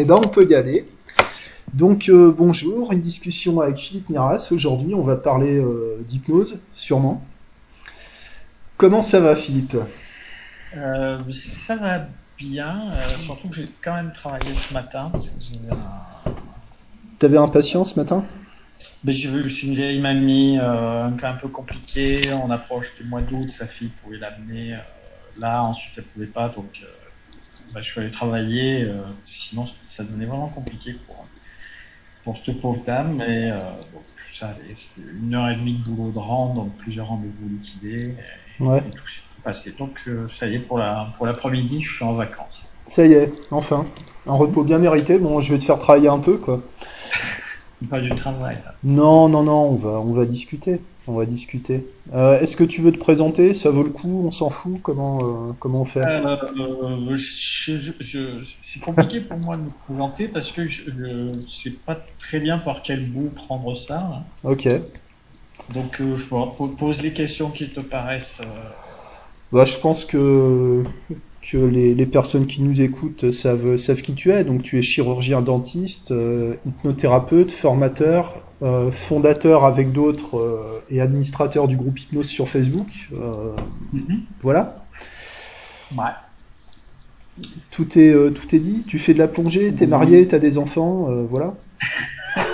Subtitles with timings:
[0.00, 0.88] Eh ben, on peut y aller.
[1.74, 4.48] Donc, euh, bonjour, une discussion avec Philippe Miras.
[4.50, 7.22] Aujourd'hui, on va parler euh, d'hypnose, sûrement.
[8.78, 9.76] Comment ça va, Philippe?
[10.74, 12.06] Euh, ça va
[12.38, 15.12] bien, euh, surtout que j'ai quand même travaillé ce matin.
[17.18, 18.24] T'avais un patient ce matin?
[19.04, 22.22] Ben, j'ai vu, c'est une vieille mamie, un cas un peu compliqué.
[22.42, 24.78] On approche du mois d'août, sa fille pouvait l'amener
[25.38, 26.82] là, ensuite elle pouvait pas, donc
[27.72, 28.82] ben, je suis allé travailler.
[28.84, 31.26] euh, sinon, ça devenait vraiment compliqué pour,
[32.22, 33.16] pour cette pauvre dame.
[33.16, 33.58] Mais euh,
[34.32, 34.74] ça allait.
[35.22, 38.14] Une heure et demie de boulot de rang, donc plusieurs rendez-vous liquidés.
[38.18, 38.78] Et, Ouais.
[38.86, 39.74] et tout s'est passé.
[39.78, 42.66] Donc euh, ça y est, pour la, pour l'après-midi, je suis en vacances.
[42.84, 43.86] Ça y est, enfin.
[44.26, 45.18] Un repos bien mérité.
[45.18, 46.62] Bon, je vais te faire travailler un peu, quoi.
[47.88, 48.58] Pas du travail.
[48.64, 48.74] là.
[48.84, 50.80] Non, non, non, on va, on va discuter.
[51.06, 51.86] On va discuter.
[52.14, 53.54] Euh, Est-ce que tu veux te présenter?
[53.54, 54.22] Ça vaut le coup?
[54.26, 54.80] On s'en fout?
[54.82, 56.04] Comment, euh, comment on fait?
[56.04, 56.36] Euh,
[57.68, 62.38] euh, c'est compliqué pour moi de me présenter parce que je ne sais pas très
[62.38, 64.22] bien par quel bout prendre ça.
[64.44, 64.68] Ok.
[65.74, 68.42] Donc je pose les questions qui te paraissent.
[69.52, 70.84] Bah, je pense que,
[71.42, 74.44] que les, les personnes qui nous écoutent savent, savent qui tu es.
[74.44, 81.66] Donc, tu es chirurgien dentiste, euh, hypnothérapeute, formateur, euh, fondateur avec d'autres euh, et administrateur
[81.66, 83.10] du groupe Hypnose sur Facebook.
[83.92, 84.22] Mhm.
[84.40, 84.84] voilà.
[85.96, 86.04] Ouais.
[87.70, 88.84] Tout est, tout est dit.
[88.86, 91.54] Tu fais de la plongée, t'es marié, t'as des enfants, voilà.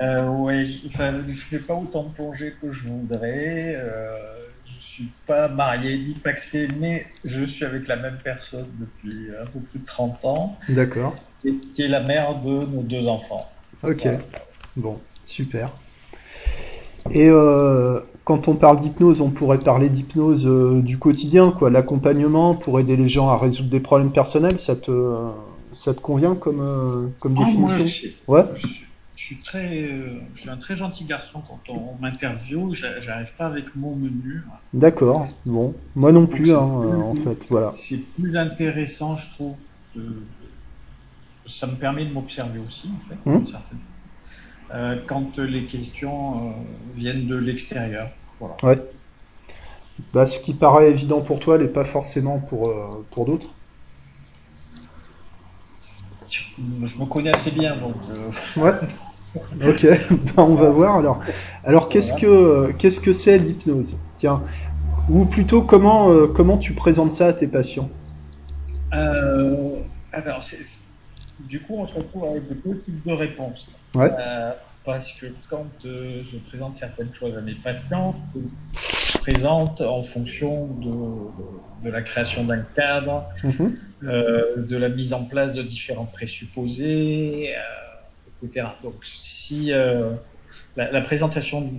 [0.00, 3.74] Ouais, je, je fais pas autant de plongées que je voudrais.
[3.76, 4.37] Euh,
[5.04, 9.60] suis pas marié ni paxé, mais je suis avec la même personne depuis un peu
[9.60, 11.14] plus de 30 ans, D'accord.
[11.42, 13.48] qui est la mère de nos deux enfants.
[13.84, 14.02] Ok.
[14.02, 14.18] Voilà.
[14.76, 15.70] Bon, super.
[17.10, 22.54] Et euh, quand on parle d'hypnose, on pourrait parler d'hypnose euh, du quotidien, quoi, l'accompagnement
[22.54, 24.58] pour aider les gens à résoudre des problèmes personnels.
[24.58, 24.90] Ça te,
[25.72, 28.10] ça te convient comme, euh, comme Ah, moi, définition?
[28.26, 28.44] je, Ouais.
[28.56, 28.86] je suis
[29.18, 32.72] je suis très, euh, je suis un très gentil garçon quand on, on m'interviewe.
[32.72, 34.42] J'a- J'arrive pas avec mon menu.
[34.72, 35.26] D'accord.
[35.46, 37.70] Bon, moi non plus, c'est hein, euh, en plus, fait, voilà.
[37.74, 39.58] c'est plus intéressant, je trouve.
[39.94, 40.28] de-
[41.46, 43.80] ça me permet de m'observer aussi, en fait, Hum, certaine
[44.72, 48.10] euh, quand les questions euh, viennent de l'extérieur.
[48.40, 48.56] Voilà.
[48.62, 48.78] ouais.
[50.12, 52.72] Bah, ce qui paraît évident pour toi n'est pas forcément pour,
[53.10, 53.54] pour d'autres.
[56.28, 58.72] Je me connais assez bien, donc euh, Ouais.
[59.66, 59.86] Ok.
[60.36, 61.20] Bah, on va voir alors.
[61.64, 63.98] Alors, qu'est-ce que, euh, qu'est-ce que c'est l'hypnose?
[64.16, 64.42] Tiens.
[65.10, 67.88] Ou plutôt, comment, euh, comment tu présentes ça à tes patients?
[68.94, 69.76] Euh,
[70.12, 70.42] alors,
[71.40, 73.72] du coup, on se retrouve avec deux types de réponses.
[73.94, 74.10] Ouais.
[74.18, 74.52] Euh,
[74.84, 81.84] parce que quand je présente certaines choses à mes patients, je présente en fonction de,
[81.84, 83.76] de la création d'un cadre, Mhm.
[84.04, 87.60] euh, de la mise en place de différents présupposés, euh,
[88.42, 88.66] etc.
[88.82, 90.12] Donc, si euh,
[90.76, 91.72] la, la présentation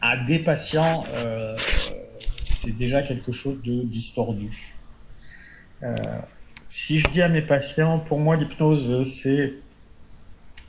[0.00, 1.56] à des patients, euh,
[2.44, 4.74] c'est déjà quelque chose de distordu.
[5.82, 5.94] Euh,
[6.68, 9.54] si je dis à mes patients, pour moi, l'hypnose, c'est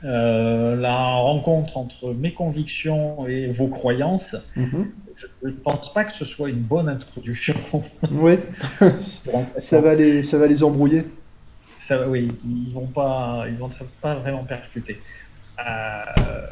[0.02, 4.90] la rencontre entre mes convictions et vos croyances, Mhm.
[5.16, 7.54] je ne pense pas que ce soit une bonne introduction
[8.10, 8.34] Oui.
[9.58, 11.04] Ça va les, ça va les embrouiller.
[11.78, 13.70] Ça, oui, ils vont pas, ils vont
[14.00, 15.00] pas vraiment percuter.
[15.66, 16.42] Euh,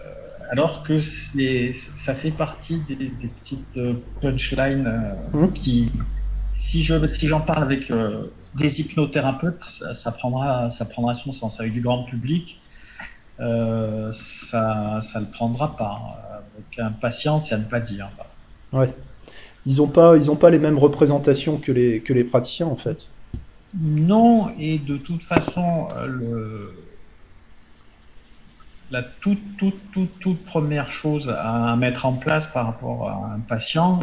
[0.50, 5.50] alors que ça fait partie des, des petites euh, punchlines euh, Mhm.
[5.54, 6.06] qui,
[6.48, 11.32] si je, si j'en parle avec euh, des hypnothérapeutes, ça, ça prendra, ça prendra son
[11.32, 11.60] sens.
[11.60, 12.62] Avec du grand public,
[13.40, 16.42] euh, ça, ça le prendra pas.
[16.54, 18.10] Avec un patient, c'est à ne pas dire.
[18.72, 18.92] Ouais.
[19.66, 22.76] Ils ont pas, ils ont pas les mêmes représentations que les, que les praticiens, en
[22.76, 23.10] fait?
[23.72, 26.89] Non, et de toute façon, le,
[28.90, 33.40] la toute, toute, toute, toute première chose à mettre en place par rapport à un
[33.40, 34.00] patient,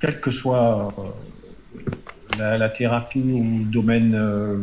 [0.00, 4.58] quelle que soit euh, la, la thérapie ou le domaine euh,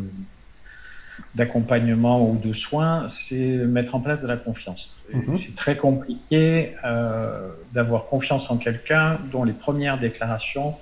[1.36, 4.96] d'accompagnement ou de soins, c'est mettre en place de la confiance.
[5.14, 5.36] Mhm.
[5.36, 10.76] C'est très compliqué euh, d'avoir confiance en quelqu'un dont les premières déclarations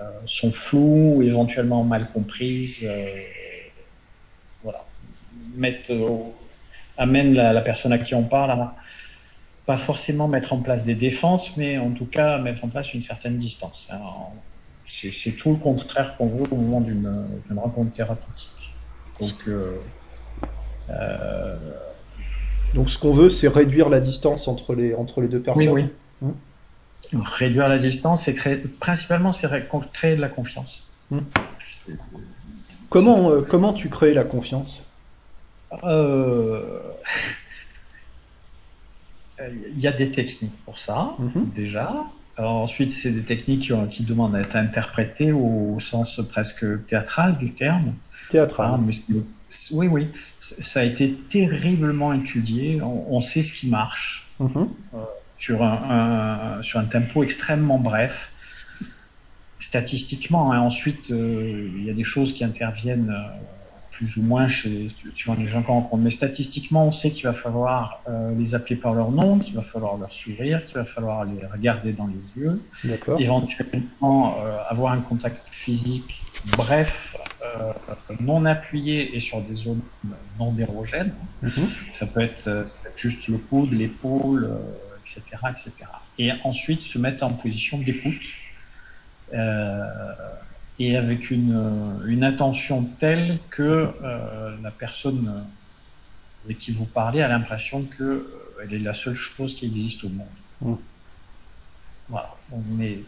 [0.00, 2.84] euh, sont floues, éventuellement mal comprises.
[2.84, 3.06] euh,
[4.62, 4.84] voilà.
[5.56, 5.92] Mettre,
[6.96, 8.76] amène la, la personne à qui on parle à
[9.66, 13.02] pas forcément mettre en place des défenses, mais en tout cas mettre en place une
[13.02, 13.90] certaine distance.
[14.86, 18.76] C'est tout le contraire qu'on veut au moment d'une rencontre thérapeutique.
[19.20, 19.78] Donc, euh,
[22.74, 25.72] Donc, ce qu'on veut, c'est réduire la distance entre les, entre les deux oui, personnes.
[25.72, 25.88] oui.
[26.20, 26.34] Mhm.
[27.12, 30.90] Réduire la distance et créer, principalement, c'est ré- créer de la confiance.
[31.86, 31.96] C'est-
[32.90, 34.93] Comment, euh, comment tu crées la confiance?
[34.93, 34.93] Euh,
[39.40, 41.52] Il y a des techniques pour ça, Mhm.
[41.54, 41.92] déjà.
[42.36, 46.86] Alors ensuite, c'est des techniques qui, ont- qui demandent à être interprétées au, sens presque
[46.86, 47.94] théâtral du terme.
[48.30, 48.70] Théâtral.
[48.74, 48.92] Ah, mais
[49.72, 52.80] oui, oui, ça a été terriblement étudié.
[52.80, 54.68] On, on sait ce qui marche Mhm.
[55.36, 58.30] sur un, un- sur un tempo extrêmement bref.
[59.60, 60.60] Statistiquement, hein.
[60.60, 63.44] ensuite, euh, il y a des choses qui interviennent euh,
[63.94, 66.02] plus ou moins chez suivant les gens qu'on rencontre.
[66.02, 69.62] Mais statistiquement, on sait qu'il va falloir euh, les appeler par leur nom, qu'il va
[69.62, 72.60] falloir leur sourire, qu'il va falloir les regarder dans les yeux,
[73.18, 76.24] éventuellement euh, avoir un contact physique
[76.56, 77.72] bref, euh,
[78.20, 79.82] non appuyé et sur des zones
[80.38, 81.14] non dérogènes.
[81.42, 81.68] Mhm.
[81.92, 84.50] Ça peut être, euh, ça peut être juste le coude, l'épaule,
[85.00, 85.72] etc., etc.
[86.18, 88.26] Et ensuite se mettre en position d'écoute
[89.32, 89.82] euh,
[90.78, 95.44] et avec une, une attention telle que euh, la personne
[96.44, 98.28] avec qui vous parlez a l'impression que euh,
[98.62, 100.26] elle est la seule chose qui existe au monde.
[100.60, 100.74] Mm.
[102.08, 102.34] Voilà.
[102.70, 102.98] Mais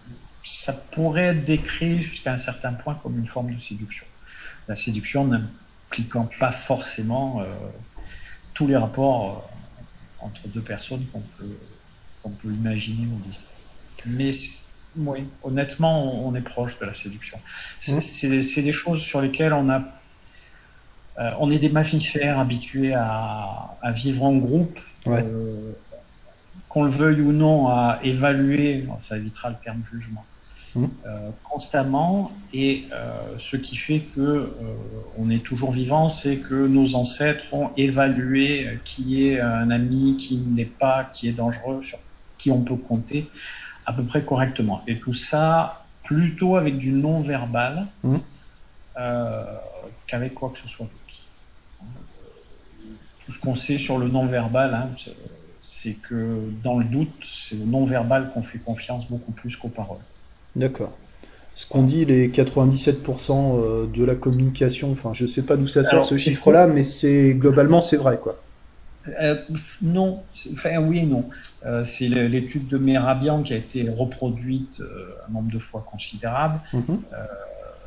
[0.42, 4.06] ça pourrait être décrit jusqu'à un certain point comme une forme de séduction.
[4.68, 7.44] La séduction n'impliquant pas forcément euh,
[8.54, 9.46] tous les rapports
[10.20, 11.58] euh, entre deux personnes qu'on peut,
[12.22, 13.46] qu'on peut imaginer ou lister.
[14.06, 14.32] Mais
[14.96, 17.38] oui, honnêtement, on, on est proche de la séduction.
[17.80, 18.42] C'est Mm.
[18.42, 19.84] c'est des choses sur lesquelles on a
[21.18, 25.24] euh, on est des mammifères habitués à, à vivre en groupe, Ouais.
[25.24, 25.72] euh,
[26.68, 30.26] qu'on le veuille ou non, à évaluer, ça évitera le terme jugement,
[30.74, 30.86] Mm.
[31.06, 32.32] euh, constamment.
[32.52, 34.54] Et euh, ce qui fait que euh,
[35.16, 40.38] on est toujours vivant, c'est que nos ancêtres ont évalué qui est un ami, qui
[40.38, 41.98] n'est pas, qui est dangereux, sur
[42.38, 43.32] qui on peut compter
[43.86, 44.82] à peu près correctement.
[44.86, 48.16] Et tout ça plutôt avec du non-verbal Mm.
[48.98, 49.44] euh,
[50.06, 50.96] qu'avec quoi que ce soit d'autre
[53.24, 54.88] tout ce qu'on sait sur le non-verbal, hein,
[55.60, 59.98] c'est que dans le doute, c'est le non-verbal qu'on fait confiance beaucoup plus qu'aux paroles.
[60.54, 60.92] D'accord.
[61.54, 65.82] Ce qu'on dit, les 97% euh, de la communication, enfin, je sais pas d'où ça
[65.82, 68.40] sort Alors, ce chiffre-là, mais c'est globalement c'est vrai, quoi.
[69.20, 69.36] Euh,
[69.82, 71.28] non, enfin oui et non.
[71.64, 76.60] Euh, c'est l'étude de Merabian qui a été reproduite euh, un nombre de fois considérable.
[76.72, 76.98] Mhm.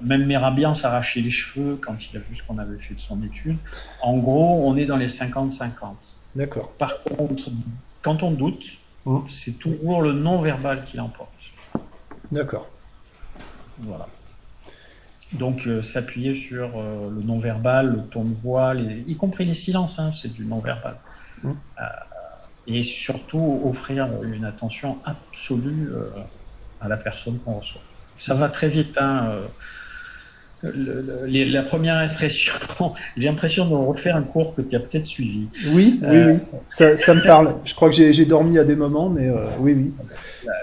[0.02, 3.22] Même Merabian s'arrachait les cheveux quand il a vu ce qu'on avait fait de son
[3.22, 3.58] étude.
[4.02, 5.72] En gros, on est dans les 50-50.
[6.36, 6.72] D'accord.
[6.78, 7.50] Par contre,
[8.02, 8.66] quand on doute,
[9.06, 9.24] Mhm.
[9.28, 11.30] c'est toujours le non-verbal qui l'emporte.
[12.32, 12.70] D'accord.
[13.78, 14.08] Voilà.
[15.34, 19.54] Donc euh, s'appuyer sur euh, le non-verbal, le ton de voix, les- y compris les
[19.54, 20.96] silences, hein, c'est du non-verbal.
[21.46, 21.84] Euh,
[22.68, 26.12] et surtout offrir une attention absolue euh,
[26.80, 27.82] à la personne qu'on reçoit.
[28.18, 28.98] Ça va très vite.
[29.00, 29.48] Hein, euh,
[30.62, 32.54] le- le- les- la première impression,
[33.18, 35.50] j'ai l'impression de refaire un cours que tu as peut-être suivi.
[35.74, 36.60] Oui, oui, Euh, oui.
[36.68, 37.56] Ça, ça me parle.
[37.64, 39.96] Je crois que j'ai dormi à des moments, mais euh, oui, oui.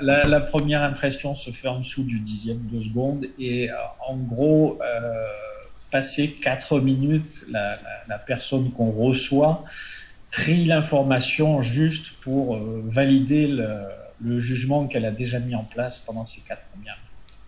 [0.02, 3.68] La, la- la première impression se fait en dessous du dixième de seconde et
[4.06, 5.26] en gros, euh,
[5.90, 9.64] passé quatre minutes, la personne qu'on reçoit
[10.36, 13.68] trie l'information juste pour euh, valider le,
[14.20, 16.96] le jugement qu'elle a déjà mis en place pendant ces quatre premières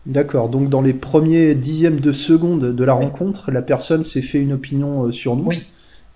[0.06, 0.48] D'accord.
[0.48, 3.12] Donc, dans les premiers dixièmes de seconde de la minutes.
[3.12, 5.48] rencontre, la personne s'est fait une opinion euh, sur nous.
[5.48, 5.66] Oui,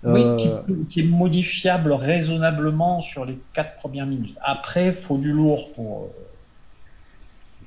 [0.05, 4.37] oui, qui, Euh, qui est modifiable raisonnablement sur les quatre premières minutes.
[4.41, 6.15] Après, il faut du lourd pour,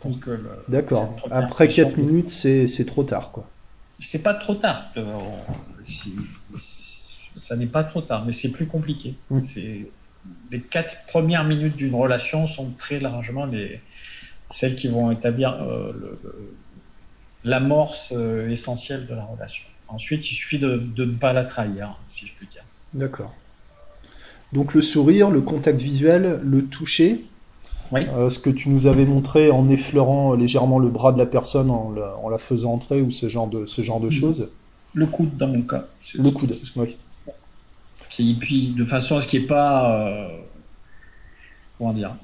[0.01, 1.17] pour que le, D'accord.
[1.33, 3.51] Après 4 minutes, c'est trop tard, quoi.
[3.99, 4.93] C'est pas trop tard.
[4.97, 5.45] Euh, on-
[5.85, 6.17] si-
[6.57, 6.96] si-
[7.37, 9.15] ça n'est pas trop tard, mais c'est plus compliqué.
[9.47, 9.91] C'est
[10.51, 13.81] les quatre premières minutes d'une relation sont très largement les
[14.49, 15.93] celles qui vont établir euh,
[17.45, 19.65] l'amorce euh, essentielle de la relation.
[19.89, 22.65] Ensuite, il suffit de, de ne pas la trahir, si je puis dire.
[22.95, 23.35] D'accord.
[24.53, 27.25] Donc, le sourire, le contact visuel, le toucher,
[27.93, 31.27] Oui, euh, ce que tu nous avais montré en effleurant légèrement le bras de la
[31.27, 34.51] personne en la, en la faisant entrer ou ce genre de, ce genre de choses.
[34.95, 35.87] le coude dans mon cas.
[36.15, 36.97] Le coude, oui.
[38.19, 40.29] Et puis de façon à ce qu'il n'y ait pas, euh,
[41.79, 42.17] comment dire,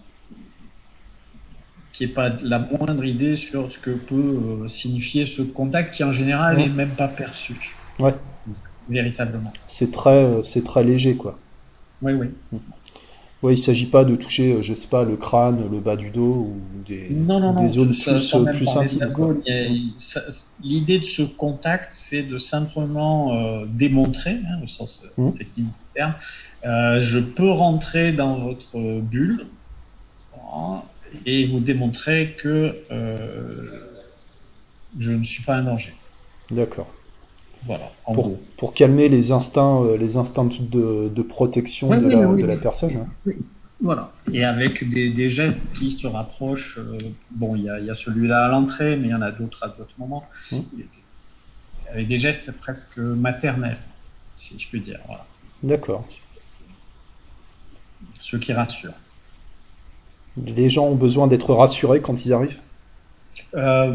[1.92, 5.94] qu'il n'y ait pas la moindre idée sur ce que peut euh, signifier ce contact
[5.94, 8.14] qui en général n'est même pas perçu Ouais.
[8.88, 9.52] véritablement.
[9.66, 11.38] C'est très, euh, c'est très léger, quoi.
[12.00, 12.28] Oui, oui.
[13.42, 16.10] Ouais, il s'agit pas de toucher, euh, je sais pas, le crâne, le bas du
[16.10, 16.34] dos
[16.74, 19.00] ou des, Non, non, des non, zones ça- plus, sans euh, plus intimes,
[19.98, 20.22] ça-
[20.60, 25.32] L'idée de ce contact, c'est de simplement euh, démontrer, hein, au sens euh, Mhm.
[25.34, 26.14] technique du terme,
[26.64, 29.50] euh, je peux rentrer dans votre bulle
[31.26, 34.02] et vous démontrer que euh,
[34.96, 35.92] je ne suis pas un danger.
[36.50, 37.01] D'accord.
[37.66, 38.42] Voilà, en Pour, gros.
[38.56, 42.46] pour calmer les instincts, euh, les instincts de, de protection de oui, la, oui, de
[42.46, 42.60] la oui.
[42.60, 42.96] personne.
[43.26, 43.32] hein.
[43.80, 44.12] Voilà.
[44.32, 46.78] Et avec des, des gestes qui se rapprochent.
[46.78, 46.98] euh,
[47.30, 49.94] bon, il y a, celui-là à l'entrée, mais il y en a d'autres à d'autres
[49.98, 50.24] moments.
[50.50, 50.60] Hmm.
[51.90, 53.78] Avec des gestes presque maternels,
[54.36, 54.98] si je puis dire.
[55.06, 55.26] Voilà.
[55.62, 56.04] D'accord.
[58.18, 58.92] Ce qui rassure.
[60.36, 62.58] Les gens ont besoin d'être rassurés quand ils arrivent?
[63.54, 63.94] Euh,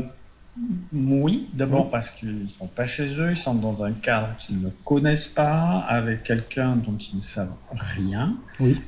[0.93, 4.61] oui, d'abord parce qu'ils ne sont pas chez eux, ils sont dans un cadre qu'ils
[4.61, 7.53] ne connaissent pas, avec quelqu'un dont ils ne savent
[7.95, 8.35] rien.
[8.59, 8.79] Oui.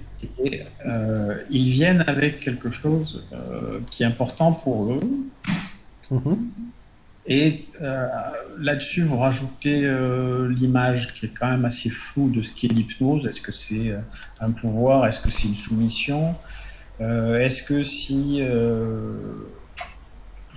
[0.44, 5.00] Et euh, ils viennent avec quelque chose euh, qui est important pour eux.
[6.12, 6.50] Mhm.
[7.26, 8.08] Et euh,
[8.58, 9.82] là-dessus, vous rajoutez
[10.50, 13.28] l'image qui est quand même assez floue de ce qu'est l'hypnose.
[13.28, 13.94] Est-ce que c'est
[14.40, 15.06] un pouvoir?
[15.06, 16.36] Est-ce que c'est une soumission?
[17.00, 18.42] Est-ce que si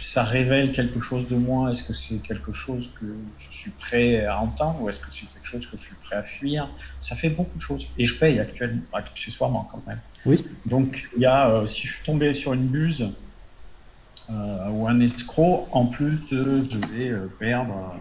[0.03, 3.07] ça révèle quelque chose de moi, est-ce que c'est quelque chose que
[3.37, 6.17] je suis prêt à entendre ou est-ce que c'est quelque chose que je suis prêt
[6.17, 6.69] à fuir?
[7.01, 7.87] Ça fait beaucoup de choses.
[7.97, 10.01] Et je paye actuellement, accessoirement quand même.
[10.27, 10.45] Oui.
[10.67, 13.15] Donc, il y a, euh, si je suis tombé sur une buse
[14.31, 17.95] euh, ou un escroc, en plus, euh, je vais euh, perdre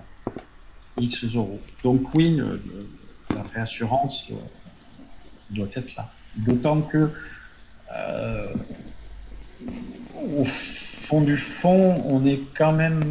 [0.97, 1.61] X euros.
[1.83, 2.89] Donc, oui, le- le-
[3.35, 4.51] la réassurance doit,
[5.51, 6.11] doit être là.
[6.35, 7.11] D'autant que,
[7.95, 8.55] euh,
[10.15, 10.90] au fond
[11.21, 13.01] du fond, on est quand même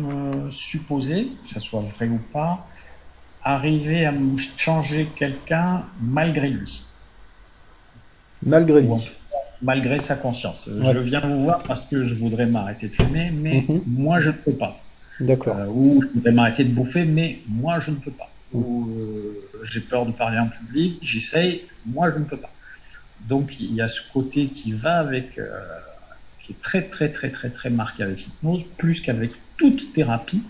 [0.47, 2.67] euh, supposé, que ça soit vrai ou pas,
[3.43, 4.15] arriver à
[4.57, 6.83] changer quelqu'un malgré lui.
[8.43, 8.91] Malgré lui.
[9.63, 10.67] malgré sa conscience.
[10.69, 10.95] Ouais.
[10.95, 13.83] Je viens vous voir parce que je voudrais m'arrêter de fumer, mais Mhm.
[13.87, 14.81] moi je ne peux pas.
[15.21, 15.57] D'accord.
[15.59, 18.31] Euh, ou je voudrais m'arrêter de bouffer, mais moi je ne peux pas.
[18.55, 18.63] Mhm.
[18.63, 22.53] Ou euh, j'ai peur de parler en public, j'essaye, moi je ne peux pas.
[23.29, 25.61] Donc il y a ce côté qui va avec, euh,
[26.51, 30.43] qui est très très très très très marqué avec l'hypnose, plus qu'avec toute thérapie.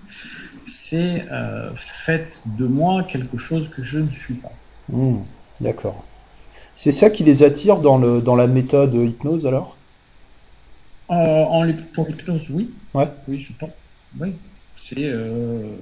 [0.64, 4.52] C'est euh, faites de moi quelque chose que je ne suis pas.
[4.88, 5.18] Hmm.
[5.60, 6.04] D'accord.
[6.76, 9.76] C'est ça qui les attire dans le, dans la méthode hypnose alors?
[11.08, 12.70] En, pour l'hypnose, oui.
[12.94, 13.08] Ouais.
[13.26, 13.70] Oui, je pense.
[14.18, 14.32] Oui.
[14.76, 15.76] C'est euh,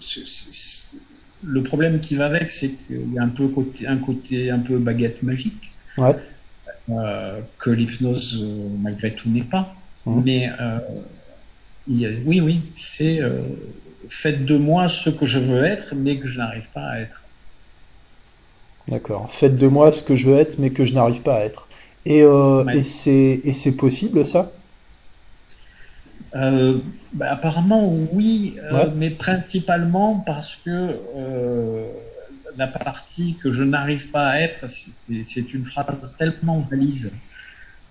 [0.00, 0.96] c'est-
[1.42, 4.58] le problème qui va avec, c'est qu'il y a un peu côté, un côté un
[4.58, 6.16] peu baguette magique Ouais.
[6.92, 9.74] Euh, que l'hypnose euh, malgré tout n'est pas.
[10.04, 10.24] Mhm.
[10.24, 10.78] Mais euh,
[11.86, 13.20] il oui, oui, c'est
[14.08, 17.28] faites de moi ce que je veux être, mais que je n'arrive pas à être.
[18.88, 19.32] D'accord.
[19.32, 21.70] Faites de moi ce que je veux être, mais que je n'arrive pas à être.
[22.04, 22.72] Et, euh, Ouais.
[22.72, 24.52] et c'est et c'est possible ça?
[26.36, 26.78] Euh,
[27.12, 28.86] bah, apparemment, oui, Ouais.
[28.86, 30.70] euh, mais principalement parce que
[32.60, 37.10] la partie que je n'arrive pas à être, c'est une phrase tellement valise.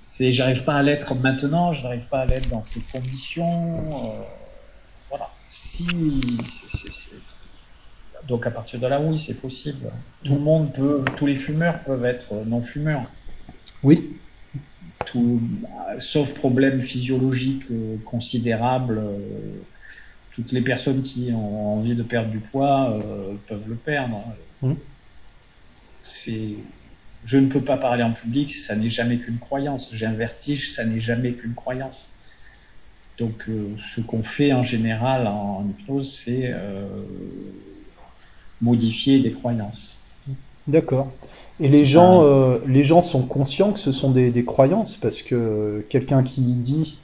[0.06, 4.06] C'est j'arrive pas à l'être maintenant, je n'arrive pas à l'être dans ces conditions.
[4.06, 4.24] euh,
[5.10, 5.28] voilà.
[5.48, 6.38] Si,
[8.28, 9.90] donc à partir de là, oui, c'est possible.
[10.24, 13.06] Tout le monde peut, tous les fumeurs peuvent être non-fumeurs.
[13.82, 13.98] Oui.
[15.08, 15.42] Tout,
[15.98, 19.00] sauf problème physiologique euh, considérable.
[19.00, 19.64] euh,
[20.40, 24.24] toutes les personnes qui ont envie de perdre du poids euh, peuvent le perdre.
[24.62, 24.76] Mhm.
[26.04, 26.56] C'est,
[27.26, 29.90] je ne peux pas parler en public, ça n'est jamais qu'une croyance.
[29.94, 32.10] J'ai un vertige, ça n'est jamais qu'une croyance.
[33.18, 36.88] Donc, euh, ce qu'on fait en général en, hypnose, c'est euh,
[38.62, 39.98] modifier des croyances.
[40.68, 41.12] D'accord.
[41.60, 44.96] Et les gens, Un- euh, les gens sont conscients que ce sont des, des croyances
[44.96, 47.00] parce que quelqu'un qui dit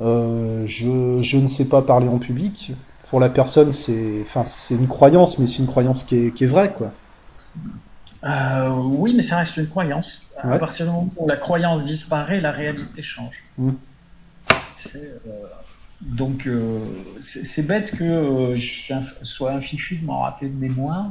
[0.00, 2.72] je, je ne sais pas parler en public,
[3.10, 6.44] pour la personne c'est enfin c'est une croyance, mais c'est une croyance qui est, qui
[6.44, 6.92] est vraie quoi.
[8.22, 10.22] Euh, oui, mais ça reste une croyance.
[10.38, 13.42] À partir du moment où la croyance disparaît, la réalité change.
[13.58, 13.70] Mm.
[14.96, 15.18] Euh,
[16.00, 16.78] donc, euh,
[17.20, 21.10] c'est bête que euh, je sois un fichu de m'en rappeler de mémoire,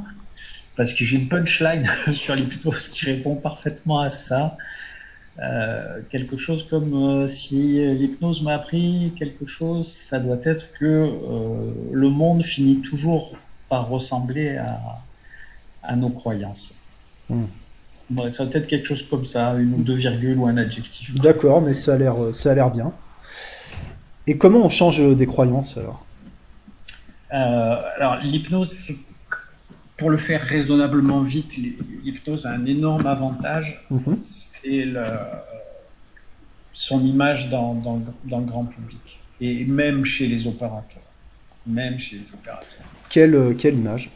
[0.76, 4.56] parce que j'ai une punchline sur l'hypnose qui répond parfaitement à ça.
[5.42, 10.84] Euh, quelque chose comme euh, si l'hypnose m'a appris quelque chose, ça doit être que
[10.84, 13.32] euh, le monde finit toujours
[13.70, 14.78] par ressembler à,
[15.82, 16.74] à nos croyances.
[17.30, 17.44] Mm.
[18.16, 21.14] Ouais, ça doit être quelque chose comme ça, une ou deux virgules ou un adjectif.
[21.14, 22.92] D'accord, mais ça a l'air ça a l'air bien.
[24.26, 26.04] Et comment on change des croyances alors?
[27.30, 28.96] Alors, l'hypnose, c'est
[30.00, 34.16] pour le faire raisonnablement vite, l'hypnose a un énorme avantage, Mhm.
[34.22, 35.04] c'est le,
[36.72, 39.20] son image dans, dans, dans le grand public.
[39.42, 41.02] Et même chez les opérateurs.
[41.66, 42.86] Même chez les opérateurs.
[43.10, 44.10] Quelle, euh, quelle image?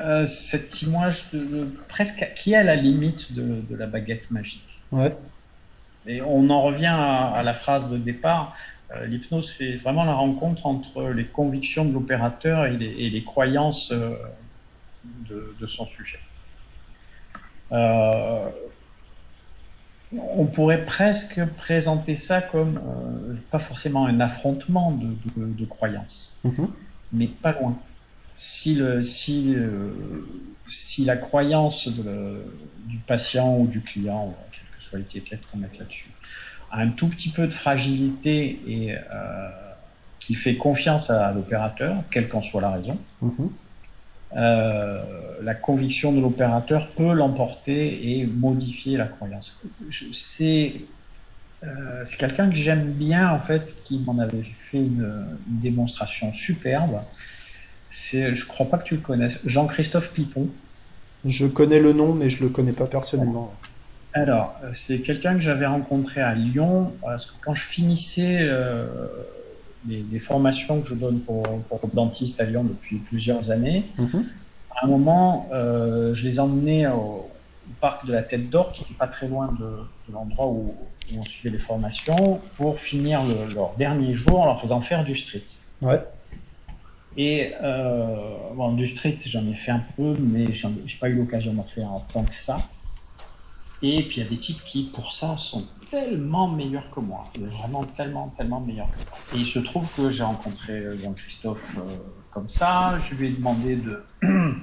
[0.00, 4.30] Euh, cette image de, de- presque qui est à la limite de, de la baguette
[4.32, 4.66] magique.
[4.90, 5.14] Ouais.
[6.06, 8.56] Et on en revient à, à la phrase de départ.
[8.90, 13.90] Euh, L'hypnose, c'est vraiment la rencontre entre les convictions de l'opérateur et, et les, croyances
[13.92, 14.10] euh,
[15.28, 16.20] de, de, son sujet.
[17.72, 18.48] Euh,
[20.12, 26.36] on pourrait presque présenter ça comme euh, pas forcément un affrontement de, de, de croyances,
[26.44, 26.68] -hmm.
[27.12, 27.76] mais pas loin.
[28.36, 29.90] Si, le, si, euh,
[30.66, 32.44] si la croyance de,
[32.86, 36.10] du patient ou du client, quelle que soit l'étiquette qu'on mette là-dessus,
[36.70, 38.94] a un tout petit peu de fragilité et
[40.20, 43.50] qui fait confiance à l'opérateur, quelle qu'en soit la raison, -hmm.
[44.34, 45.02] Euh,
[45.42, 49.62] la conviction de l'opérateur peut l'emporter et modifier la croyance.
[50.12, 50.72] C'est
[51.62, 57.00] euh, quelqu'un que j'aime bien, en fait, qui m'en avait fait une, une démonstration superbe.
[57.90, 60.48] Je crois pas que tu le connaisses, Jean-Christophe Pipon.
[61.24, 63.54] Je connais le nom, mais je le connais pas personnellement.
[64.12, 68.86] Alors, c'est quelqu'un que j'avais rencontré à Lyon, parce que quand je finissais euh,
[69.88, 74.24] les, formations que je donne pour, pour dentiste à Lyon depuis plusieurs années, -hmm.
[74.74, 77.28] à un moment, euh, je les emmenais au,
[77.68, 79.70] au, parc de la Tête d'Or, qui n'est pas très loin de,
[80.08, 80.74] de l'endroit où,
[81.12, 85.04] où, on suivait les formations, pour finir le, leur dernier jour en leur faisant faire
[85.04, 85.48] du street.
[85.82, 86.00] Ouais.
[87.16, 88.16] Et euh,
[88.54, 91.90] bon, du street, j'en ai fait un peu, mais j'ai pas eu l'occasion d'en faire
[91.90, 92.58] en tant que ça.
[93.82, 97.24] Et puis il y a des types qui, pour ça, sont tellement meilleurs que moi.
[97.38, 99.18] Vraiment tellement, tellement meilleurs que moi.
[99.34, 101.96] Et il se trouve que j'ai rencontré Jean-Christophe euh,
[102.30, 102.98] comme ça.
[103.04, 104.04] Je lui ai demandé de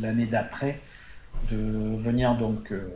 [0.00, 0.80] l'année d'après
[1.50, 2.88] de venir donc euh,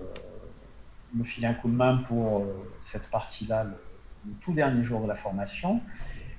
[1.14, 5.08] me filer un coup de main pour euh, cette partie-là, le, tout dernier jour de
[5.08, 5.80] la formation.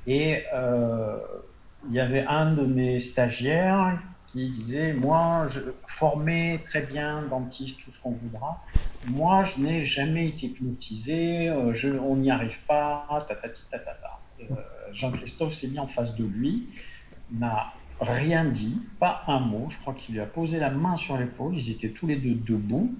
[0.08, 0.43] Et
[1.89, 4.00] il y avait un de mes stagiaires
[4.33, 8.63] qui disait Moi, je formais très bien, dentiste, tout ce qu'on voudra.
[9.07, 14.19] Moi, je n'ai jamais été hypnotisé, je, on n'y arrive pas, tatati tatata.
[14.51, 14.55] Euh,
[14.91, 16.69] Jean-Christophe s'est mis en face de lui,
[17.31, 19.67] n'a rien dit, pas un mot.
[19.69, 22.35] Je crois qu'il lui a posé la main sur l'épaule, ils étaient tous les deux
[22.35, 22.93] debout.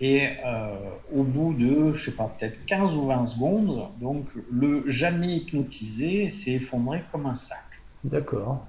[0.00, 0.76] Et euh,
[1.12, 6.30] au bout de, je sais pas, peut-être 15 ou 20 secondes, donc le jamais hypnotisé
[6.30, 7.58] s'est effondré comme un sac.
[8.02, 8.66] D'accord.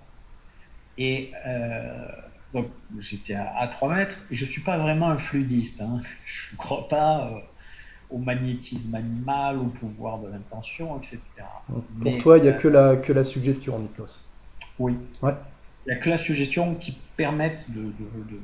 [0.97, 2.07] Et euh,
[2.53, 2.67] donc,
[2.99, 4.17] j'étais à, à, 3 mètres.
[4.29, 5.81] Et je ne suis pas vraiment un fluidiste.
[5.81, 5.99] Hein.
[6.25, 7.39] Je ne crois pas euh,
[8.09, 11.21] au magnétisme animal, au pouvoir de l'intention, etc.
[11.67, 14.19] Pour Mais, toi, il n'y a euh, que, la, que la suggestion en hypnose
[14.79, 14.97] Oui.
[15.21, 15.33] Ouais.
[15.85, 18.39] Il n'y a que la suggestion qui permette de, de, de,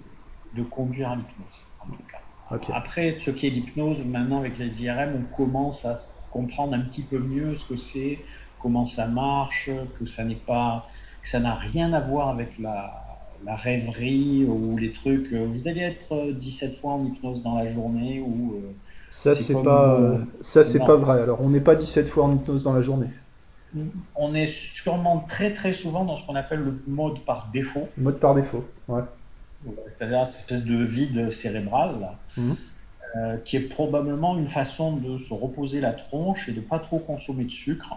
[0.56, 2.20] de conduire à l'hypnose, en tout cas.
[2.50, 2.72] Okay.
[2.74, 5.96] Après, ce qui est l'hypnose, maintenant avec les IRM, on commence à
[6.32, 8.20] comprendre un petit peu mieux ce que c'est,
[8.60, 10.90] comment ça marche, que ça n'est pas
[11.28, 13.04] ça n'a rien à voir avec la,
[13.46, 15.34] la, rêverie ou les trucs.
[15.34, 18.62] Vous allez être 17 fois en hypnose dans la journée ou.
[19.10, 21.22] Ça, c'est pas, euh, ça, c'est pas vrai.
[21.22, 23.10] Alors, on n'est pas 17 fois en hypnose dans la journée.
[24.16, 27.90] On est sûrement très très souvent dans ce qu'on appelle le mode par défaut.
[27.98, 29.02] Mode par défaut, ouais.
[29.98, 32.54] C'est-à-dire cette espèce de vide cérébral, là, mm
[33.16, 37.00] euh, qui est probablement une façon de se reposer la tronche et de pas trop
[37.00, 37.96] consommer de sucre.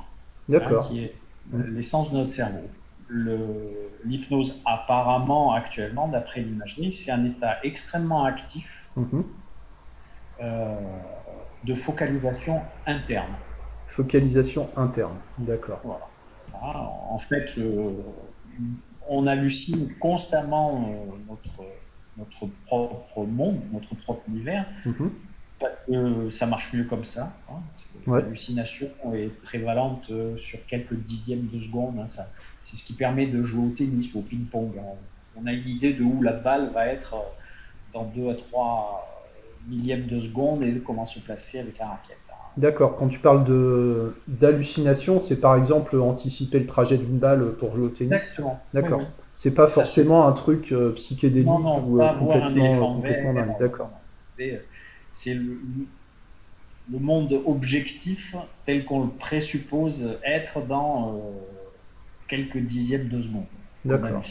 [0.48, 0.84] D'accord.
[0.84, 1.14] Hein, qui est
[1.52, 1.62] mmh.
[1.74, 2.68] l'essence de notre cerveau
[4.04, 9.22] l'hypnose apparemment actuellement, d'après l'imagerie, c'est un état extrêmement actif -hmm.
[10.42, 10.76] euh,
[11.64, 13.34] de focalisation interne.
[13.86, 15.80] Focalisation interne, d'accord.
[15.84, 16.06] Voilà.
[16.52, 16.90] voilà.
[17.10, 17.92] En fait, euh,
[19.08, 21.68] on hallucine constamment euh, notre,
[22.16, 25.10] notre propre monde, notre propre univers, -hmm.
[25.58, 27.24] parce que ça marche mieux comme ça.
[27.50, 27.60] Hein.
[28.06, 28.22] Ouais.
[28.22, 31.98] L'hallucination est prévalente sur quelques dixièmes de seconde.
[31.98, 32.24] Hein, ça,
[32.70, 34.80] c'est ce qui permet de jouer au tennis ou au ping-pong.
[35.36, 37.16] On a une idée de où la balle va être
[37.92, 39.26] dans 2 à 3
[39.66, 42.16] millièmes de seconde et comment se placer avec la raquette.
[42.56, 43.44] D'accord, quand tu parles
[44.26, 48.12] d'hallucination, c'est par exemple anticiper le trajet d'une balle pour jouer au tennis?
[48.12, 48.60] Exactement.
[48.74, 48.98] D'accord.
[48.98, 49.22] Oui, oui.
[49.32, 53.58] C'est pas forcément un truc euh, psychédélique non, non, ou euh, complètement, complètement dingue.
[53.58, 53.90] D'accord.
[55.10, 55.60] C'est le,
[56.90, 61.14] le, monde objectif tel qu'on le présuppose être dans.
[61.14, 61.49] Euh,
[62.30, 63.44] quelques dixièmes de seconde.
[63.84, 64.22] D'accord.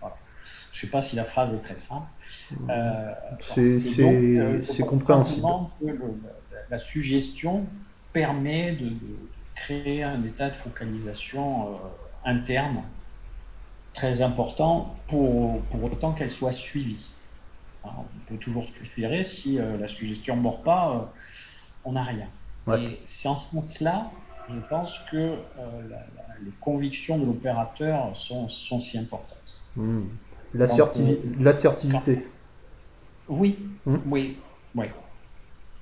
[0.00, 0.16] Voilà.
[0.72, 2.06] Je ne sais pas si la phrase est très simple.
[2.68, 5.46] Euh, c'est euh, compréhensible.
[5.80, 5.98] Que le,
[6.52, 7.66] la, la, suggestion
[8.12, 9.18] permet de, de,
[9.54, 11.76] créer un état de focalisation euh,
[12.24, 12.82] interne
[13.94, 17.10] très important pour, pour autant qu'elle soit suivie.
[17.84, 21.20] Alors, on peut toujours suivre si euh, la suggestion ne mord pas, euh,
[21.84, 22.28] on n'a rien.
[22.66, 22.82] Ouais.
[22.82, 24.10] Et c'est en ce sens-là,
[24.48, 25.36] je pense que euh,
[25.90, 25.98] la,
[26.44, 29.62] les convictions de l'opérateur sont, sont, si importantes.
[29.76, 30.02] Mmh.
[30.54, 32.26] L'assertivité.
[33.28, 33.96] Oui, mmh.
[34.06, 34.38] oui,
[34.74, 34.86] oui.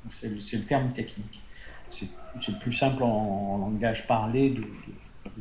[0.08, 1.42] C'est le, le, terme technique.
[1.88, 4.62] c'est plus simple en, langage parlé de,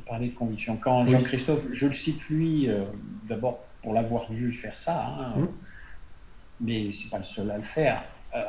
[0.07, 0.77] parler de conviction.
[0.77, 2.85] Quand Jean-Christophe, je le cite lui, euh,
[3.27, 5.47] d'abord pour l'avoir vu faire ça, hein, mmh.
[6.61, 8.03] mais c'est pas le seul à le faire.
[8.35, 8.39] Euh,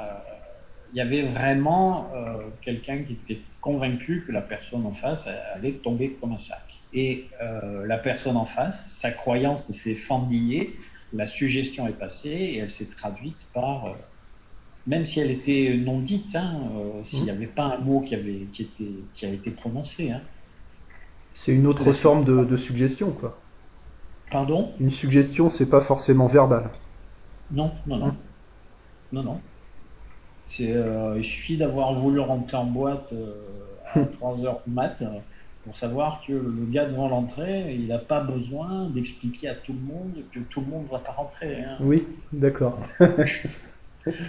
[0.92, 5.72] il y avait vraiment euh, quelqu'un qui était convaincu que la personne en face allait
[5.72, 6.62] tomber comme un sac.
[6.92, 7.26] Et
[7.86, 10.76] la personne en face, sa croyance s'est fendillée,
[11.12, 13.94] la suggestion est passée et elle s'est traduite par
[14.86, 17.34] même si elle était non dite, hein, euh, s'il n'y mmh.
[17.34, 20.10] avait pas un mot qui, avait, qui, était, qui a été prononcé.
[20.10, 20.20] Hein.
[21.32, 23.38] C'est une autre forme de, suggestion, quoi.
[24.30, 24.72] Pardon?
[24.80, 26.70] Une suggestion, c'est pas forcément verbal.
[27.50, 28.06] Non, non, non.
[28.06, 28.16] Mmh.
[29.12, 29.40] Non, non.
[30.60, 33.34] Euh, il suffit d'avoir voulu rentrer en boîte euh,
[33.94, 35.02] à 3 heures mat
[35.64, 39.80] pour savoir que le gars devant l'entrée, il n'a pas besoin d'expliquer à tout le
[39.80, 41.62] monde que tout le monde ne va pas rentrer.
[41.62, 41.76] Hein.
[41.80, 42.78] Oui, d'accord.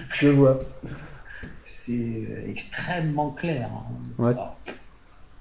[0.09, 0.59] Je vois.
[1.63, 3.69] C'est extrêmement clair.
[4.19, 4.35] Hein.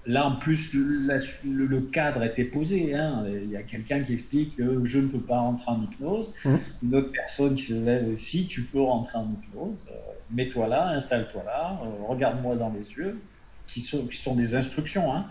[0.06, 2.94] Là, en plus, le, cadre était posé.
[2.94, 3.24] Hein.
[3.26, 6.32] Il y a quelqu'un qui explique que je ne peux pas rentrer en hypnose.
[6.44, 6.54] Mmh.
[6.84, 10.88] Une autre personne qui se lève si tu peux rentrer en hypnose, euh, mets-toi là,
[10.88, 13.20] installe-toi là, euh, regarde-moi dans les yeux,
[13.66, 15.26] qui sont, qui sont des instructions, hein.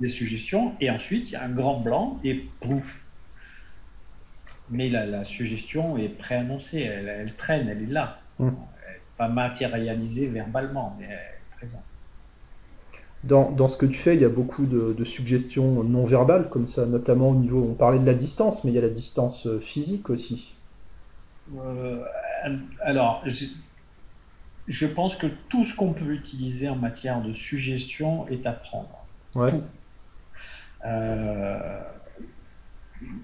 [0.00, 0.74] des suggestions.
[0.80, 3.06] Et ensuite, il y a un grand blanc et pouf,
[4.70, 8.18] mais la, suggestion est préannoncée, elle, elle, traîne, elle est là.
[8.38, 8.54] Hum.
[8.86, 11.84] Elle n'est pas matérialisée verbalement, mais elle est présente.
[13.24, 16.66] Dans, dans, ce que tu fais, il y a beaucoup de, suggestions non verbales, comme
[16.66, 19.46] ça, notamment au niveau, on parlait de la distance, mais il y a la distance
[19.46, 20.54] euh, physique aussi.
[21.56, 22.02] Euh,
[22.82, 23.24] alors,
[24.68, 29.06] je, pense que tout ce qu'on peut utiliser en matière de suggestion est à prendre.
[29.34, 29.52] Ouais.
[30.86, 31.80] Euh,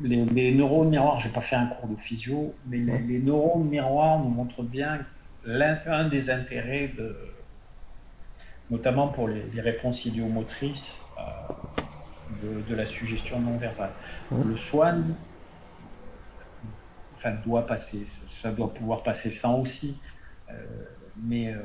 [0.03, 4.19] les, neurones miroirs, je n'ai pas fait un cours de physio, mais les, neurones miroirs
[4.19, 5.05] nous montrent bien
[5.45, 7.17] l'un des intérêts, de,
[8.71, 13.91] notamment pour les, réponses idiomotrices, euh, de, la suggestion non verbale.
[14.31, 15.15] Le swan,
[17.17, 19.99] enfin, doit passer, ça doit pouvoir passer sans aussi,
[20.51, 20.55] euh,
[21.23, 21.61] mais euh,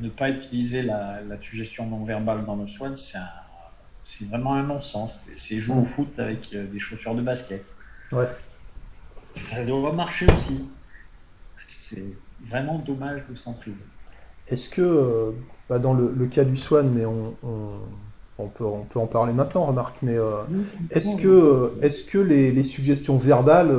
[0.00, 5.28] ne pas utiliser la, la, suggestion non verbale dans le swan, c'est vraiment un non-sens.
[5.36, 7.64] C'est jouer au foot avec euh, des chaussures de basket.
[8.12, 8.28] Ouais.
[9.32, 10.68] Ça doit marcher aussi.
[11.56, 12.14] c'est
[12.48, 13.76] vraiment dommage de s'en priver.
[14.48, 15.30] Est-ce que, euh,
[15.68, 17.36] bah, dans le, cas du Swan, mais on,
[18.38, 20.42] on, peut, on peut en parler maintenant, remarque, mais euh,
[20.90, 23.70] est-ce que, est que les, suggestions verbales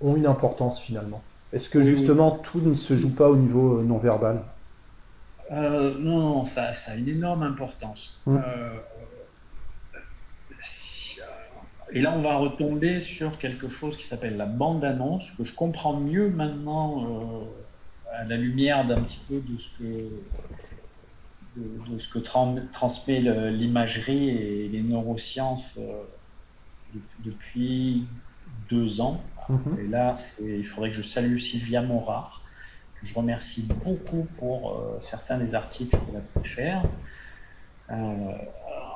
[0.00, 1.22] ont une importance finalement?
[1.56, 4.42] Est-ce que justement tout ne se joue pas au niveau non verbal
[5.50, 8.20] non, non, ça, ça, a une énorme importance.
[8.26, 8.42] Hum.
[11.92, 15.98] Et là, on va retomber sur quelque chose qui s'appelle la bande-annonce, que je comprends
[15.98, 17.44] mieux maintenant euh,
[18.12, 20.08] à la lumière d'un petit peu de ce que,
[21.56, 26.02] de, ce que transmet l'imagerie et les neurosciences euh,
[27.24, 28.04] depuis
[28.68, 29.22] deux ans.
[29.50, 29.84] Mm-hmm.
[29.84, 32.42] Et là, il faudrait que je salue Sylvia Morard,
[33.00, 36.82] que je remercie beaucoup pour euh, certains des articles qu'elle a pu faire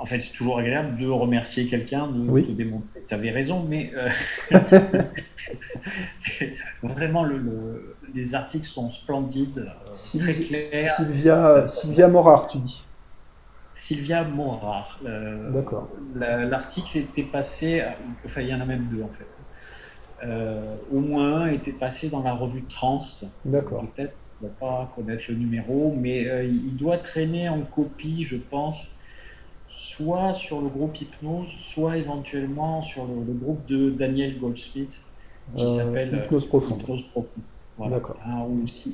[0.00, 3.66] en fait, c'est toujours agréable de remercier quelqu'un, de te démontrer que tu avais raison,
[3.68, 4.08] mais euh,
[6.82, 10.94] vraiment, le, les articles sont splendides, euh, très clairs.
[10.96, 12.82] Sylvia, Sylvia Morard, tu dis
[13.74, 15.00] Sylvia Morard.
[15.04, 15.88] Euh, D'accord.
[16.14, 17.84] L'article était passé,
[18.24, 19.28] enfin, il y en a même deux en fait.
[20.22, 23.00] Au moins un était passé dans la revue Trans.
[23.44, 23.86] D'accord.
[23.94, 28.96] Peut-être, ne va pas connaître le numéro, mais il doit traîner en copie, je pense
[29.80, 35.02] soit sur le groupe Hypnose, soit éventuellement sur le, groupe de Daniel Goldsmith,
[35.56, 36.82] qui euh, s'appelle euh, Hypnose Profonde.
[37.78, 38.16] D'accord.
[38.26, 38.44] Hein,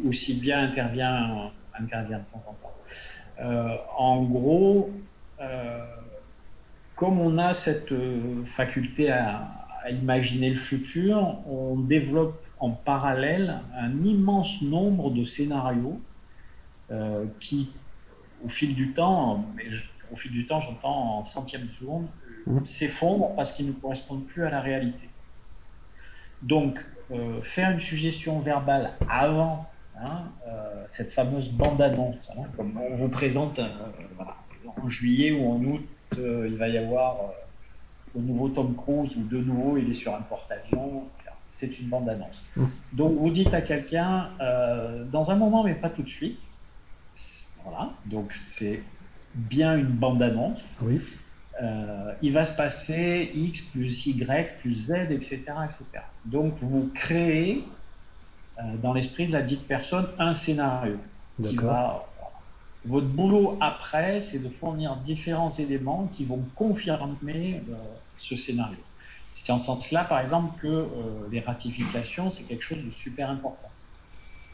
[0.04, 2.74] où, Sylvia intervient, intervient de temps en temps.
[3.40, 4.90] Euh, en gros,
[6.94, 7.92] comme on a cette
[8.44, 16.00] faculté à, imaginer le futur, on développe en parallèle un immense nombre de scénarios
[17.40, 17.70] qui,
[18.44, 19.64] au fil du temps, mais
[20.12, 22.06] au fil du temps, j'entends en centième de seconde,
[22.46, 22.64] mmh.
[22.64, 25.08] s'effondrent parce qu'ils ne correspondent plus à la réalité.
[26.42, 26.78] Donc,
[27.12, 29.66] euh, faire une suggestion verbale avant
[30.00, 33.68] hein, euh, cette fameuse bande-annonce, hein, comme on vous présente euh,
[34.82, 37.16] en juillet ou en août, il va y avoir
[38.16, 41.04] le nouveau Tom Cruise ou de nouveau il est sur un porte-avions,
[41.50, 42.44] c'est une bande-annonce.
[42.56, 42.64] Mmh.
[42.92, 44.28] Donc, vous dites à quelqu'un,
[45.10, 46.46] dans un moment, mais pas tout de suite,
[47.64, 48.82] voilà, donc c'est
[49.34, 51.00] bien une bande-annonce, oui.
[51.62, 55.42] Euh, il va se passer X plus Y plus Z, etc.
[55.64, 55.84] etc.
[56.26, 57.64] Donc vous créez
[58.58, 60.98] euh, dans l'esprit de la dite personne un scénario
[61.42, 62.06] qui va
[62.84, 67.74] Votre boulot après, c'est de fournir différents éléments qui vont confirmer euh,
[68.16, 68.78] ce scénario.
[69.32, 70.88] C'est en ce sens-là, par exemple, que euh,
[71.30, 73.70] les ratifications, c'est quelque chose de super important.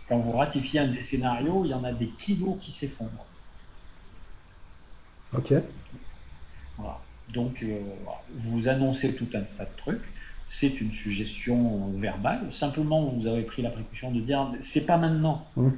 [0.09, 3.27] Quand vous ratifiez un des scénarios, il y en a des kilos qui s'effondrent.
[5.33, 5.55] Ok.
[6.77, 6.99] Voilà.
[7.33, 7.81] Donc, euh,
[8.35, 10.03] vous annoncez tout un tas de trucs.
[10.49, 12.53] C'est une suggestion verbale.
[12.53, 15.47] Simplement, vous avez pris la précaution de dire c'est pas maintenant.
[15.57, 15.71] Mmh.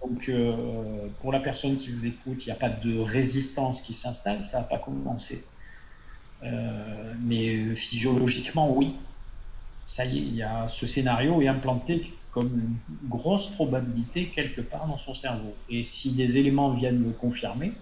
[0.00, 3.94] Donc, euh, pour la personne qui vous écoute, il n'y a pas de résistance qui
[3.94, 5.44] s'installe, ça n'a pas commencé.
[6.44, 8.94] Euh, mais physiologiquement, oui.
[9.86, 14.60] Ça y est, il y a, ce scénario est implanté comme une grosse probabilité quelque
[14.60, 15.54] part dans son cerveau.
[15.68, 17.72] Et si des éléments viennent le confirmer,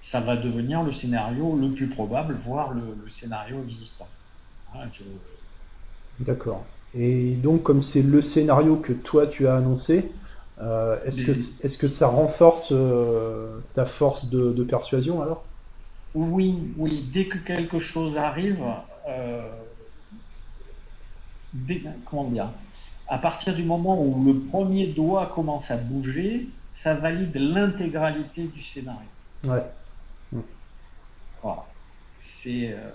[0.00, 4.08] ça va devenir le scénario le plus probable, voire le, le scénario existant.
[4.74, 5.04] Hein, je...
[6.24, 6.64] D'accord.
[6.94, 10.10] Et donc, comme c'est le scénario que toi tu as annoncé,
[10.60, 15.44] euh, est-ce que, est que ça renforce euh, ta force de, de, persuasion alors?
[16.14, 17.08] Oui, oui.
[17.12, 18.64] Dès que quelque chose arrive,
[19.08, 19.50] euh,
[21.52, 22.52] dès, comment dire
[23.06, 28.62] À partir du moment où le premier doigt commence à bouger, ça valide l'intégralité du
[28.62, 29.08] scénario.
[29.44, 29.62] Ouais.
[31.42, 31.64] Voilà.
[32.18, 32.90] C'est euh,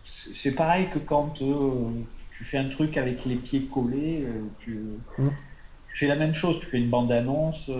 [0.00, 1.90] c'est pareil que quand euh,
[2.36, 4.26] tu fais un truc avec les pieds collés,
[4.58, 4.80] tu,
[5.18, 5.28] Mmh.
[5.88, 6.60] tu fais la même chose.
[6.60, 7.70] Tu fais une bande-annonce.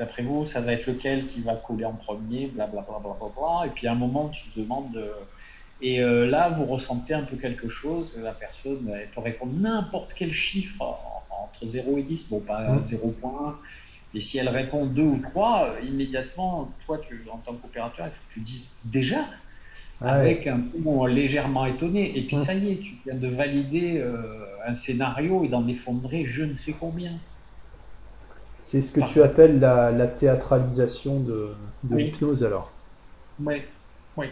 [0.00, 2.82] D'ap- D'après vous, ça va être lequel qui va coller en premier, blablabla.
[3.00, 3.66] Bla, bla, bla, bla.
[3.66, 4.96] Et puis à un moment, tu te demandes.
[4.96, 5.12] euh,
[5.80, 8.18] et euh, là, vous ressentez un peu quelque chose.
[8.22, 12.28] La personne, elle peut répondre n'importe quel chiffre en- entre zéro et 10.
[12.30, 12.82] Bon, pas Mmh.
[12.82, 13.58] 0.1.
[14.14, 18.12] Et si elle répond 2 ou 3, euh, immédiatement, toi, tu, en tant qu'opérateur, il
[18.12, 19.26] faut que tu dises déjà
[20.00, 20.06] Ouais.
[20.06, 22.18] avec un ton légèrement étonné.
[22.18, 22.38] Et puis Mmh.
[22.38, 26.54] ça y est, tu viens de valider euh, un scénario et d'en effondrer je ne
[26.54, 27.20] sais combien.
[28.60, 32.78] C'est ce que tu appelles la, la théâtralisation de, de oui, l'hypnose alors.
[33.38, 33.62] oui,
[34.16, 34.26] oui.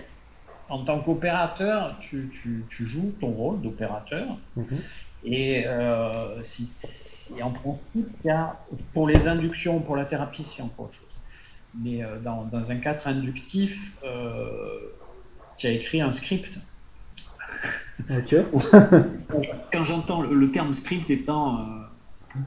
[0.69, 4.39] En tant qu'opérateur, tu, tu, tu joues ton rôle d'opérateur.
[4.57, 4.89] Mhm.
[5.23, 10.45] Et euh, si, si- en principe, il y a, pour les inductions, pour la thérapie,
[10.47, 11.23] c'est encore autre chose.
[11.75, 14.91] Mais euh, dans, dans un cadre inductif, euh,
[15.57, 16.59] tu as écrit un script.
[18.11, 18.33] Ok.
[19.73, 21.67] Quand j'entends le, le terme script étant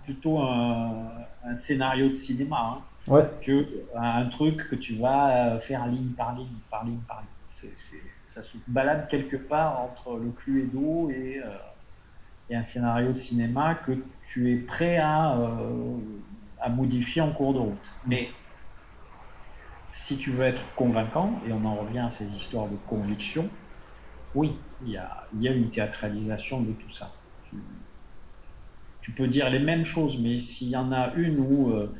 [0.03, 1.11] plutôt un,
[1.43, 3.27] un scénario de cinéma, hein, Ouais.
[3.41, 7.71] que un truc que tu vas faire ligne par ligne, par ligne, par ligne.
[8.25, 11.49] Ça se balade quelque part entre le Cluedo et, euh,
[12.49, 13.91] et un scénario de cinéma que
[14.27, 15.97] tu es prêt à, euh,
[16.59, 17.89] à modifier en cours de route.
[18.05, 18.29] Mais
[19.89, 23.49] si tu veux être convaincant, et on en revient à ces histoires de conviction,
[24.33, 27.11] oui, il y a, il y a une théâtralisation de tout ça.
[29.01, 31.91] Tu, peux dire les mêmes choses, mais s'il y en a une où euh,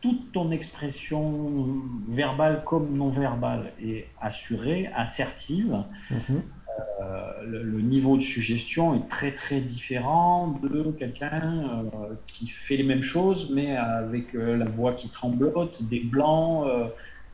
[0.00, 6.42] toute ton expression verbale comme non verbale est assurée, assertive, Mhm.
[7.02, 12.76] euh, le, le, niveau de suggestion est très très différent de quelqu'un euh, qui fait
[12.76, 16.66] les mêmes choses, mais avec la voix qui tremblote, des blancs,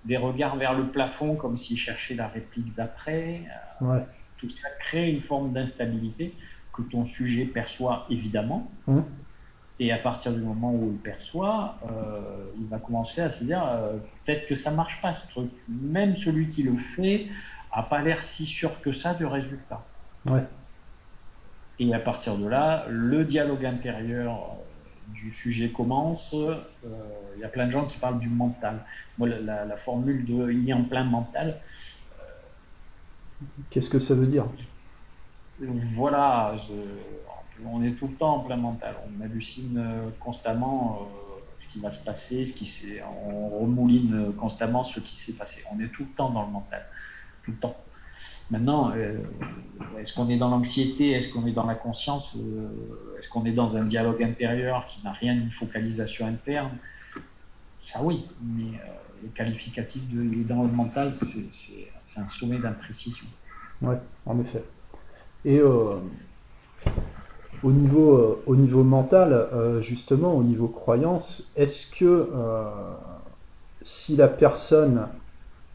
[0.04, 3.44] des regards vers le plafond comme s'il cherchait la réplique d'après.
[3.80, 4.02] Ouais.
[4.38, 6.36] tout ça crée une forme d'instabilité
[6.76, 8.70] que ton sujet perçoit évidemment.
[8.86, 9.04] Mhm.
[9.78, 13.62] Et à partir du moment où il perçoit, euh, il va commencer à se dire
[13.66, 15.50] euh, peut-être que ça marche pas ce truc.
[15.68, 17.26] Même celui qui le fait
[17.72, 19.84] a pas l'air si sûr que ça du résultat.
[20.24, 20.44] Ouais.
[21.78, 26.34] Et à partir de là, le dialogue intérieur euh, du sujet commence.
[26.34, 26.56] Euh,
[27.36, 28.82] Il y a plein de gens qui parlent du mental.
[29.18, 31.60] Moi, la, la, la formule de il est en plein mental,
[33.70, 34.46] Qu'est-ce que ça veut dire?
[35.60, 36.56] Voilà,
[37.64, 38.94] on est tout le temps en plein mental.
[39.06, 44.32] On hallucine euh, constamment euh, ce qui va se passer, ce qui s'est, on remouline
[44.38, 45.62] constamment ce qui s'est passé.
[45.72, 46.84] On est tout le temps dans le mental,
[47.44, 47.76] tout le temps.
[48.50, 49.18] Maintenant, euh,
[49.98, 51.10] est-ce qu'on est dans l'anxiété?
[51.12, 52.36] Est-ce qu'on est dans la conscience?
[52.36, 56.76] Euh, Est-ce qu'on est dans un dialogue intérieur qui n'a rien d'une focalisation interne?
[57.78, 62.26] Ça oui, mais euh, le qualificatif de il est dans le mental, c'est, c'est, un
[62.26, 63.26] sommet d'imprécision.
[63.82, 64.62] Ouais, en effet.
[65.44, 65.90] Et euh,
[67.62, 72.30] au, niveau, euh, au niveau mental, euh, justement, au niveau croyance, est-ce que
[73.82, 75.08] si la personne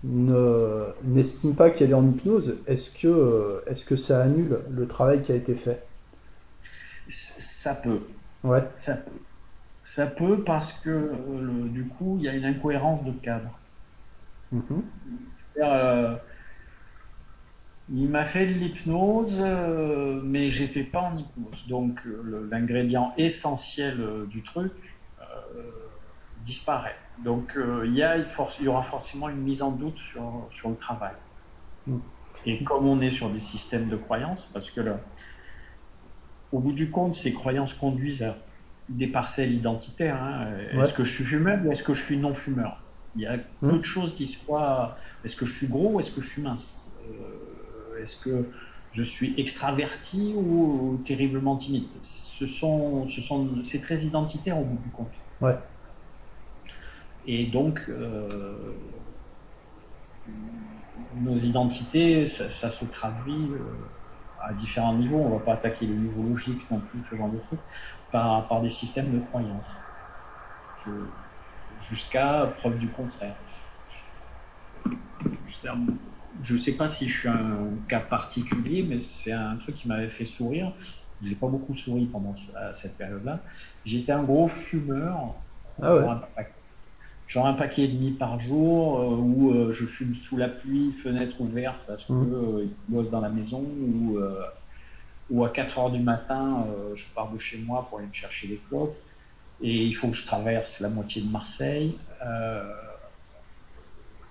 [0.03, 5.21] ne, n'estime pas qu'elle est en hypnose, est-ce que, est-ce que ça annule le travail
[5.21, 5.87] qui a été fait?
[7.09, 8.07] Ça peut,
[8.43, 8.71] Ouais.
[8.75, 9.25] ça peut.
[9.83, 13.61] Ça peut parce que euh, le- du coup, il y a une incohérence de cadre.
[14.51, 14.91] Mhm.
[15.57, 16.17] Euh,
[17.93, 21.67] il m'a fait de l'hypnose, euh, mais j'étais pas en hypnose.
[21.67, 24.71] Donc, euh, l'ingrédient essentiel euh, du truc,
[26.43, 26.95] disparaît.
[27.23, 28.25] Donc il y, a, il,
[28.63, 31.13] y aura forcément une mise en doute sur, sur le travail.
[31.85, 31.97] Mm.
[32.47, 34.99] Et comme on est sur des systèmes de croyances, parce que là,
[36.51, 38.37] au bout du compte, ces croyances conduisent à
[38.89, 40.21] des parcelles identitaires.
[40.21, 40.53] Hein.
[40.73, 42.81] Est-ce que je suis fumeur ou est-ce que je suis non fumeur
[43.15, 43.41] Il y a mmh.
[43.61, 44.97] peu de choses qui soient.
[45.23, 46.91] Est-ce que je suis gros ou est-ce que je suis mince?
[47.07, 47.40] Euh,
[48.01, 48.51] Est-ce que
[48.91, 51.87] je suis extraverti ou, terriblement timide?
[52.01, 55.13] Ce sont, ce sont, c'est très identitaire au bout du compte.
[55.39, 55.55] Ouais.
[57.25, 58.73] Et donc, euh,
[61.15, 63.51] nos identités, ça, se traduit.
[63.53, 63.59] Euh,
[64.43, 67.29] à différents niveaux, on ne va pas attaquer les niveaux logiques non plus, ce genre
[67.29, 67.59] de trucs,
[68.11, 69.75] par, par des systèmes de croyances.
[71.79, 73.35] Jusqu'à preuve du contraire.
[76.43, 79.87] Je ne sais pas si je suis un cas particulier, mais c'est un truc qui
[79.87, 80.73] m'avait fait sourire.
[81.21, 82.35] Je n'ai pas beaucoup souri pendant
[82.73, 83.43] cette période-là.
[83.85, 85.35] J'étais un gros fumeur.
[85.81, 86.45] Ah ouais
[87.31, 90.91] genre un paquet et demi par jour, euh, où euh, je fume sous la pluie,
[90.91, 92.33] fenêtre ouverte parce que mmh.
[92.33, 94.19] euh, bosse dans la maison, ou,
[95.29, 98.47] ou à 4 heures du matin, je pars de chez moi pour aller me chercher
[98.47, 98.97] les clopes,
[99.61, 101.95] et il faut que je traverse la moitié de Marseille.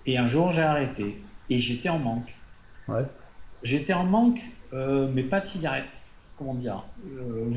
[0.04, 2.32] et un jour, j'ai arrêté, et j'étais en manque.
[2.88, 3.04] Ouais.
[3.62, 4.40] J'étais en manque,
[4.72, 6.00] mais pas de cigarettes
[6.40, 6.84] comment dire,
[7.18, 7.50] euh,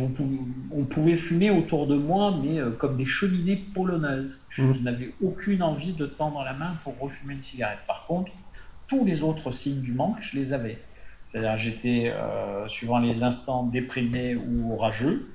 [0.71, 4.45] on pouvait fumer autour de moi, mais euh, comme des cheminées polonaises.
[4.49, 4.83] Je mmh.
[4.83, 7.79] n'avais aucune envie de tendre la main pour refumer une cigarette.
[7.87, 8.33] Par contre,
[8.87, 10.79] tous les autres signes du manque, je les avais.
[11.29, 15.29] C'est-à-dire, j'étais, euh, suivant les instants, déprimé ou rageux.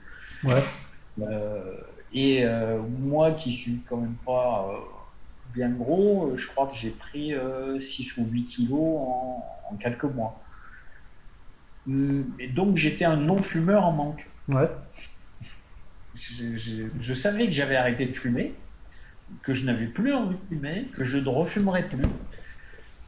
[2.13, 2.45] et
[3.01, 4.69] moi, qui suis quand même pas
[5.59, 7.35] bien gros, je crois que j'ai pris
[7.81, 9.01] 6 ou 8 kilos
[9.71, 10.41] en quelques mois.
[12.39, 14.27] Et donc j'étais un non-fumeur en manque.
[14.49, 14.69] Ouais.
[16.15, 18.55] Je, savais que j'avais arrêté de fumer,
[19.43, 22.07] que je n'avais plus envie de fumer, que je ne refumerais plus,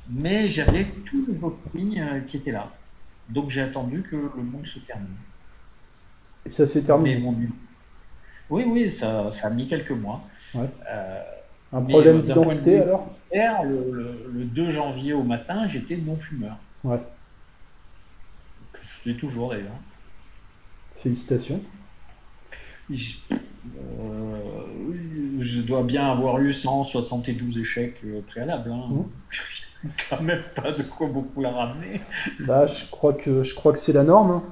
[0.08, 1.38] mais j'avais tous les
[1.70, 2.70] signes euh, qui étaient là.
[3.28, 5.08] Donc j'ai attendu que le monde se termine.
[6.46, 7.22] Et ça s'est terminé
[8.48, 10.22] Oui, oui, ça, ça, a mis quelques mois.
[10.54, 10.68] Ouais.
[10.88, 11.22] Euh,
[11.72, 16.56] un problème euh, d'identité alors le, le, 2 janvier au matin, j'étais non-fumeur.
[16.83, 17.00] Ouais.
[18.83, 19.70] Je suis toujours d'ailleurs.
[20.96, 21.61] Félicitations.
[22.90, 23.20] Je,
[25.61, 28.72] dois bien avoir eu 172 échecs euh, préalables.
[28.72, 28.88] Hein.
[28.90, 29.04] Mmh.
[30.11, 32.00] Quand même pas de quoi beaucoup la ramener.
[32.40, 34.30] Bah, je crois que je crois que c'est la norme.
[34.30, 34.42] Hein.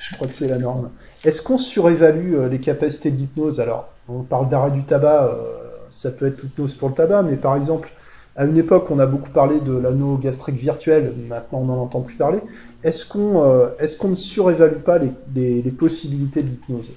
[0.00, 0.90] Je crois que c'est la norme.
[1.24, 3.60] Est-ce qu'on surévalue euh, les capacités de l'hypnose?
[3.60, 5.61] Alors, on parle d'arrêt du tabac, euh,
[5.92, 7.90] ça peut être l'hypnose pour le tabac, mais par exemple,
[8.34, 12.00] à une époque, on a beaucoup parlé de l'anneau gastrique virtuel, maintenant on n'en entend
[12.00, 12.40] plus parler.
[12.82, 16.94] Est-ce qu'on euh, est qu'on ne surévalue pas les, possibilités de l'hypnose?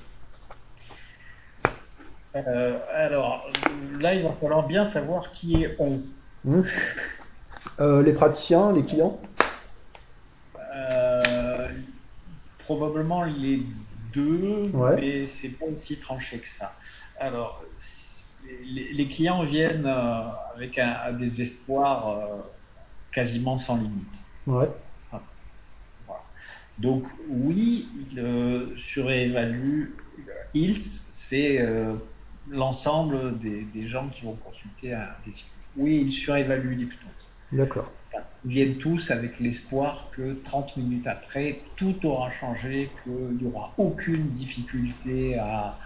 [2.35, 3.45] Euh, Alors
[3.99, 5.99] là, il va falloir bien savoir qui est on.
[6.45, 6.63] Hmm.
[7.81, 9.19] Euh, les praticiens, les clients?
[12.59, 13.61] Probablement les
[14.11, 16.73] deux, mais c'est pas aussi tranché que ça.
[17.19, 17.63] Alors,
[18.65, 20.21] les, clients viennent euh,
[20.55, 22.41] avec un, des espoirs euh,
[23.11, 24.19] quasiment sans limite.
[24.47, 24.67] Ouais.
[26.77, 29.91] Donc oui, il euh, surévalue.
[30.53, 31.65] ILS, c'est
[32.49, 35.33] l'ensemble des, gens qui vont consulter un des
[35.75, 37.11] Oui, il surévalue l'hypnose.
[37.51, 37.91] D'accord.
[38.45, 43.73] Ils viennent tous avec l'espoir que 30 minutes après, tout aura changé, qu'il n'y aura
[43.77, 45.77] aucune difficulté à,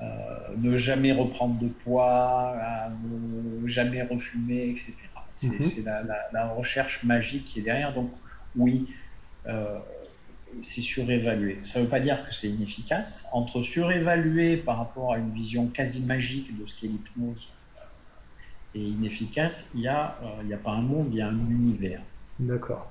[0.00, 2.56] ne jamais reprendre de poids,
[3.04, 4.94] ne jamais refumer, etc.
[5.32, 6.08] C'est mhm.
[6.32, 7.94] la, recherche magique qui est derrière.
[7.94, 8.10] Donc
[8.56, 8.88] oui,
[9.46, 9.78] euh,
[10.62, 11.58] c'est surévalué.
[11.62, 13.26] Ça ne veut pas dire que c'est inefficace.
[13.32, 17.80] Entre surévaluer par rapport à une vision quasi magique de ce qu'est l'hypnose euh,
[18.74, 22.00] et inefficace, il n'y a, a pas un monde, il y a un univers.
[22.40, 22.90] D'accord.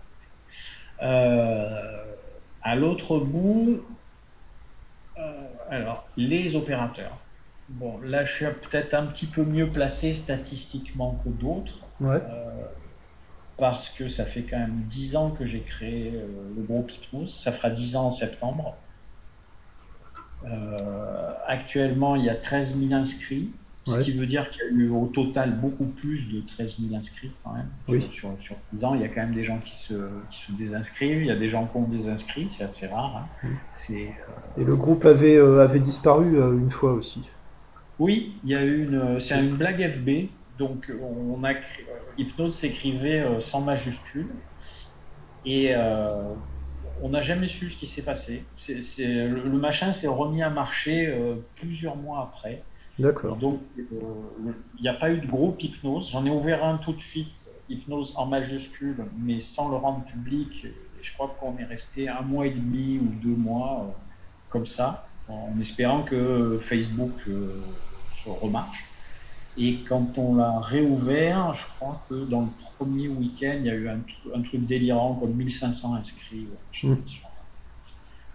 [1.00, 3.82] à l'autre bout,
[5.17, 7.17] euh, alors, les opérateurs.
[7.69, 11.80] Bon, là, je suis peut-être un petit peu mieux placé statistiquement que d'autres.
[12.01, 12.21] Euh,
[13.57, 17.38] parce que ça fait quand même 10 ans que j'ai créé euh, le groupe Hypnose.
[17.38, 18.76] Ça fera 10 ans en septembre.
[21.47, 23.51] actuellement, il y a 13 000 inscrits.
[23.88, 26.96] Ce qui veut dire qu'il y a eu au total beaucoup plus de 13 000
[26.96, 27.68] inscrits quand même.
[27.88, 28.02] Oui.
[28.12, 29.94] Sur, sur, 10 ans, il y a quand même des gens qui se,
[30.30, 33.28] qui se désinscrivent, il y a des gens qui ont désinscrit, c'est assez rare.
[33.44, 33.48] Hein.
[33.92, 33.94] Euh,
[34.58, 37.22] Et le groupe avait, euh, avait disparu euh, une fois aussi.
[38.00, 40.30] Oui, il y a eu une, c'est une blague FB.
[40.60, 41.54] Donc on a
[42.18, 44.28] Hypnose s'écrivait sans majuscule.
[45.46, 45.74] Et
[47.02, 48.44] on n'a jamais su ce qui s'est passé.
[48.56, 51.16] C'est, le, machin s'est remis à marcher
[51.56, 52.64] plusieurs mois après.
[53.00, 53.38] D'accord.
[53.38, 56.10] Donc, il n'y a pas eu de groupe hypnose.
[56.12, 60.66] J'en ai ouvert un tout de suite, hypnose en majuscule, mais sans le rendre public.
[60.66, 63.95] Et je crois qu'on est resté un mois et demi ou deux mois
[64.50, 68.86] comme ça, en espérant que Facebook se remarche.
[69.58, 73.74] Et quand on l'a réouvert, je crois que dans le premier week-end, il y a
[73.74, 76.48] eu un, truc délirant, comme 1500 inscrits.
[76.84, 76.93] Mmh.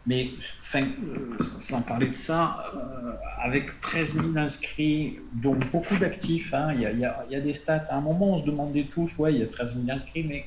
[0.07, 0.31] Mais
[0.63, 6.73] enfin, euh, sans parler de ça, euh, avec 13 000 inscrits, donc beaucoup d'actifs, hein,
[6.75, 7.87] il y, y, a des stats.
[7.89, 10.47] À un moment, on se demandait tous, ouais, il y a 13 000 inscrits, mais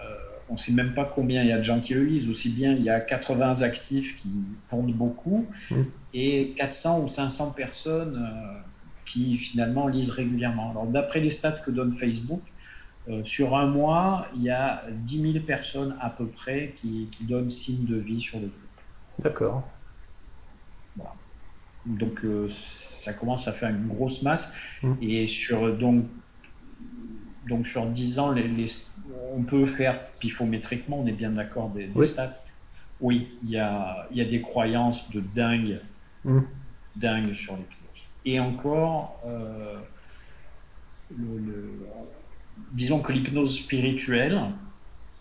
[0.00, 0.14] euh,
[0.48, 2.30] on ne sait même pas combien il y a de gens qui le lisent.
[2.30, 4.30] Aussi bien, il y a 80 actifs qui
[4.70, 5.82] tournent beaucoup mmh.
[6.14, 8.24] et 400 ou 500 personnes
[9.04, 10.70] qui finalement lisent régulièrement.
[10.70, 12.42] Alors, d'après les stats que donne Facebook,
[13.08, 17.50] euh, sur un mois, il y a 10 000 personnes à peu près qui, donnent
[17.50, 19.24] signe de vie sur le groupe.
[19.24, 19.68] D'accord.
[20.96, 21.14] Voilà.
[21.84, 24.52] Donc euh, ça commence à faire une grosse masse.
[24.82, 24.92] Mmh.
[25.02, 26.04] Et sur, donc,
[27.48, 28.66] donc sur 10 ans, les,
[29.34, 32.38] on peut faire pifométriquement, on est bien d'accord des, stats.
[33.00, 35.80] Oui, il y a, y a, des croyances de dingue,
[36.24, 36.38] mmh.
[36.94, 39.74] dingue sur les Et encore, euh,
[41.10, 41.72] le
[42.72, 44.40] disons que l'hypnose spirituelle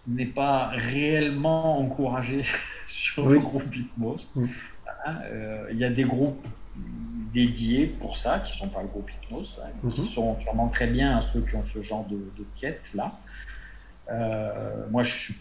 [0.07, 2.43] n'est pas réellement encouragée
[2.87, 4.29] sur le groupe hypnose.
[5.07, 6.47] Euh, il y a des groupes
[7.33, 10.07] dédiés pour ça, qui ne sont pas le groupe hypnose, hein, qui mhm.
[10.07, 12.19] sont sûrement très bien à ceux qui ont ce genre de,
[12.55, 13.19] quête là.
[14.09, 15.35] Euh, moi, je suis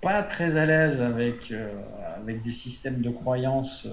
[0.00, 1.70] pas très à l'aise avec, euh,
[2.16, 3.86] avec des systèmes de croyances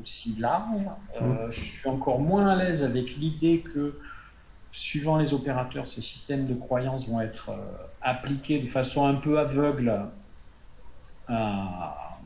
[0.00, 0.82] aussi larges.
[1.20, 1.50] Mhm.
[1.50, 3.98] Je suis encore moins à l'aise avec l'idée que
[4.76, 7.54] suivant les opérateurs, ces systèmes de croyances vont être euh,
[8.02, 9.90] appliqués de façon un peu aveugle
[11.28, 12.18] à,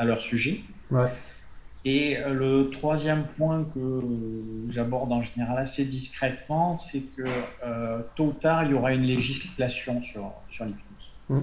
[0.00, 0.62] leur sujet.
[1.84, 4.00] Et euh, le troisième point que
[4.70, 7.24] j'aborde en général assez discrètement, c'est que
[7.62, 11.10] euh, tôt ou tard, il y aura une législation sur, sur l'hypnose.
[11.28, 11.40] Mmh.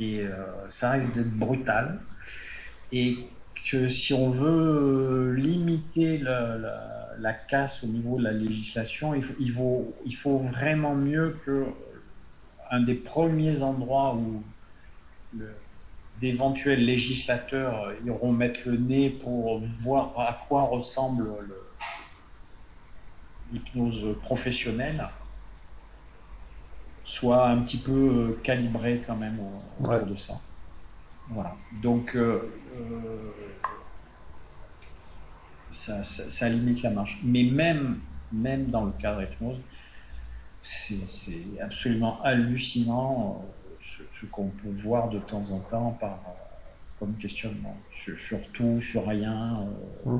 [0.00, 0.24] Et
[0.68, 2.00] ça risque d'être brutal.
[2.90, 3.18] Et
[3.70, 6.91] que si on veut limiter la la
[7.32, 11.66] casse au niveau de la législation, il faut, il faut, il faut vraiment mieux que
[12.70, 14.42] un des premiers endroits où
[16.20, 21.28] d'éventuels législateurs iront mettre le nez pour voir à quoi ressemble
[23.52, 25.08] l'hypnose professionnelle
[27.04, 29.38] soit un petit peu calibré quand même
[29.80, 30.40] autour de ça.
[31.28, 31.54] Voilà.
[31.82, 32.40] Donc, euh,
[35.72, 37.18] ça, limite la marche.
[37.24, 38.00] Mais même,
[38.32, 39.58] même dans le cadre hypnose,
[40.62, 43.44] c'est absolument hallucinant
[43.80, 47.76] euh, ce, qu'on peut voir de temps en temps par, euh, comme questionnement.
[48.18, 49.66] Sur, tout, sur rien.
[50.06, 50.18] Euh,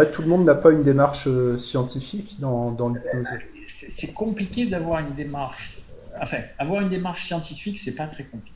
[0.00, 0.10] mmh.
[0.12, 3.26] tout le monde n'a pas une démarche scientifique dans, dans l'hypnose.
[3.68, 5.78] C'est compliqué d'avoir une démarche.
[6.20, 8.53] Enfin, avoir une démarche scientifique, c'est pas très compliqué.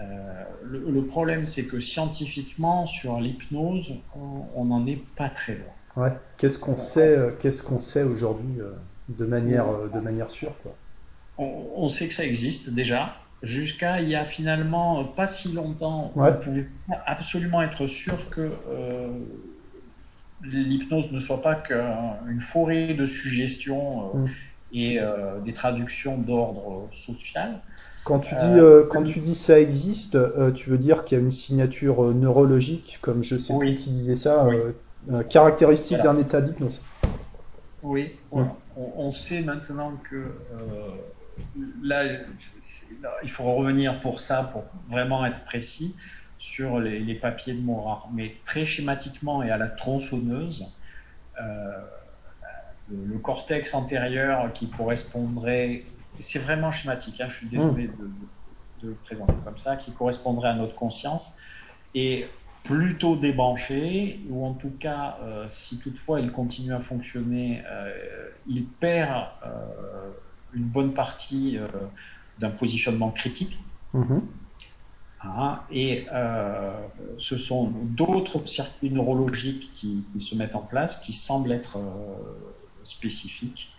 [0.00, 3.94] Euh, le, problème, c'est que scientifiquement, sur l'hypnose,
[4.54, 6.04] on n'en est pas très loin.
[6.04, 6.12] Ouais.
[6.38, 8.72] Qu'est-ce qu'on sait, euh, qu'est-ce qu'on sait aujourd'hui euh,
[9.08, 10.74] de manière, de manière sûre quoi?
[11.38, 13.16] On, sait que ça existe déjà.
[13.42, 16.68] Jusqu'à il y a finalement pas si longtemps, on pouvait
[17.06, 18.52] absolument être sûr que
[20.42, 24.26] l'hypnose ne soit pas qu'une forêt de suggestions mm.
[24.74, 25.00] et
[25.44, 27.60] des traductions d'ordre social.
[28.04, 31.20] Quand tu dis, euh, quand tu dis ça existe, euh, tu veux dire qu'il y
[31.20, 34.48] a une signature euh, neurologique, comme je sais plus qui disait ça,
[35.30, 36.82] caractéristique d'un état d'hypnose.
[37.82, 38.48] Oui, hum.
[38.76, 40.32] on, sait maintenant que
[41.82, 42.04] là,
[43.22, 45.94] il faut revenir pour ça, pour vraiment être précis,
[46.38, 48.08] sur les, papiers de Morard.
[48.12, 50.66] Mais très schématiquement et à la tronçonneuse,
[52.90, 55.84] le cortex antérieur qui correspondrait
[56.20, 58.10] c'est vraiment schématique, hein, je suis désolé de,
[58.82, 61.36] le présenter comme ça, qui correspondrait à notre conscience,
[61.94, 62.26] et
[62.64, 68.64] plutôt débranché, ou en tout cas, euh, si toutefois il continue à fonctionner, euh, il
[68.64, 70.10] perd euh,
[70.54, 71.58] une bonne partie
[72.38, 73.58] d'un positionnement critique.
[73.92, 74.20] Hmm.
[75.24, 76.06] Ah, et
[77.18, 81.78] ce sont d'autres circuits neurologiques qui, qui, se mettent en place, qui semblent être
[82.82, 83.71] spécifiques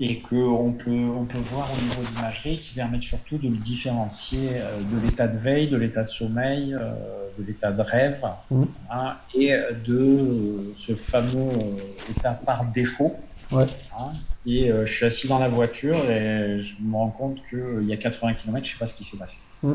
[0.00, 3.56] et qu'on peut, on peut voir au niveau de l'imagerie qui permettent surtout de le
[3.56, 6.92] différencier euh, de l'état de veille, de l'état de sommeil, euh,
[7.36, 8.62] de l'état de rêve mmh.
[8.92, 13.16] hein, et de ce fameux euh, état par défaut.
[13.50, 13.66] Ouais.
[13.98, 14.12] Hein,
[14.46, 17.96] et je suis assis dans la voiture et je me rends compte qu'il y a
[17.96, 19.38] 80 km, je ne sais pas ce qui s'est passé.
[19.62, 19.72] Mmh.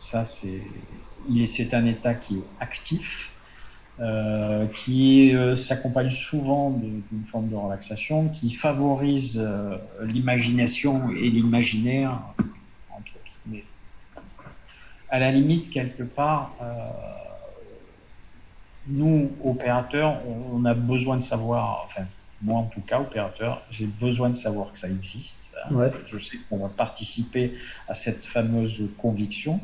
[0.00, 0.62] Ça, c'est,
[1.46, 3.33] c'est un état qui est actif
[4.00, 12.18] euh, qui euh, s'accompagne souvent d'une forme de relaxation, qui favorise euh, l'imagination et l'imaginaire,
[12.90, 13.32] entre autres.
[13.46, 13.62] Mais
[15.10, 16.56] à la limite, quelque part,
[18.88, 20.20] nous, opérateurs,
[20.52, 22.02] on, a besoin de savoir, enfin,
[22.42, 25.54] moi en tout cas, opérateur, j'ai besoin de savoir que ça existe.
[25.70, 25.92] Ouais.
[26.04, 27.54] Je sais qu'on va participer
[27.86, 29.60] à cette fameuse conviction.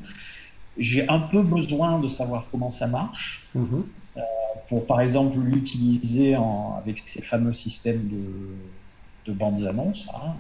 [0.81, 3.47] J'ai un peu besoin de savoir comment ça marche.
[3.55, 3.85] Mhm.
[4.17, 4.21] Euh,
[4.69, 6.35] pour par exemple l'utiliser
[6.79, 10.35] avec ces fameux systèmes de, de bandes annonces hein,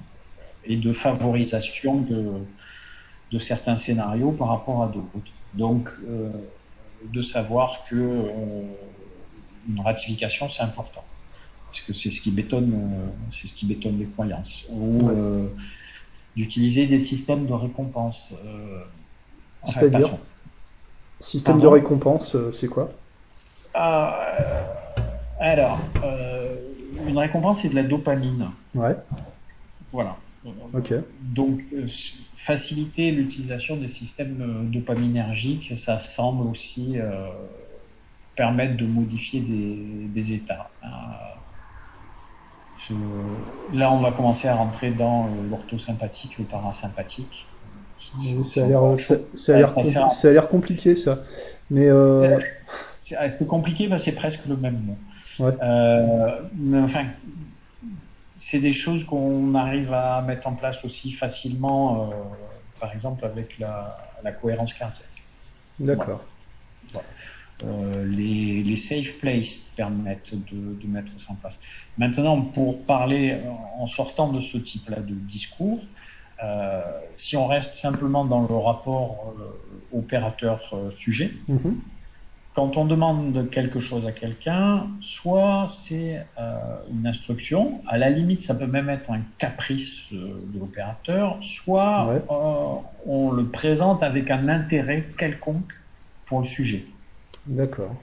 [0.64, 2.32] et de favorisation de,
[3.32, 5.32] de, certains scénarios par rapport à d'autres.
[5.55, 6.30] Donc, euh,
[7.05, 8.62] de savoir que euh,
[9.68, 11.05] une ratification, c'est important.
[11.66, 14.64] Parce que c'est ce qui bétonne, euh, c'est ce qui bétonne les croyances.
[14.70, 15.11] Ou
[16.36, 18.32] d'utiliser des systèmes de récompense.
[19.67, 20.11] C'est-à-dire
[21.21, 22.91] Système de récompense, c'est quoi?
[25.39, 25.79] Alors,
[27.07, 28.51] une récompense, c'est de la dopamine.
[28.75, 28.97] Ouais.
[29.93, 30.17] Voilà.
[30.73, 30.95] Ok.
[31.21, 31.61] Donc,
[32.37, 36.97] faciliter l'utilisation des systèmes dopaminergiques, ça semble aussi
[38.35, 40.71] permettre de modifier des, états.
[43.75, 47.47] là, on va commencer à rentrer dans l'orthosympathique, le parasympathique.
[48.45, 48.83] Ça a l'air,
[49.35, 51.21] ça, a l'air, compliqué ça.
[51.71, 52.39] Mais euh...
[53.01, 54.97] c'est compliqué, mais c'est presque le même mot.
[55.39, 55.53] Ouais.
[55.63, 57.07] Euh, mais enfin,
[58.39, 62.15] c'est des choses qu'on arrive à mettre en place aussi facilement, euh,
[62.81, 63.89] par exemple avec la,
[64.25, 65.07] la cohérence cardiaque.
[65.79, 66.25] D'accord.
[66.93, 67.07] Voilà.
[67.65, 71.59] Euh, les, les, safe places permettent de, de, mettre ça en place.
[71.99, 73.37] Maintenant, pour parler
[73.79, 76.00] en sortant de ce type-là de discours, euh,
[77.16, 81.74] si on reste simplement dans le rapport euh, opérateur-sujet, mm-hmm.
[82.55, 86.57] quand on demande quelque chose à quelqu'un, soit c'est euh,
[86.91, 92.22] une instruction, à la limite ça peut même être un caprice de l'opérateur, soit ouais.
[93.07, 95.72] on le présente avec un intérêt quelconque
[96.26, 96.86] pour le sujet.
[97.47, 97.95] D'accord.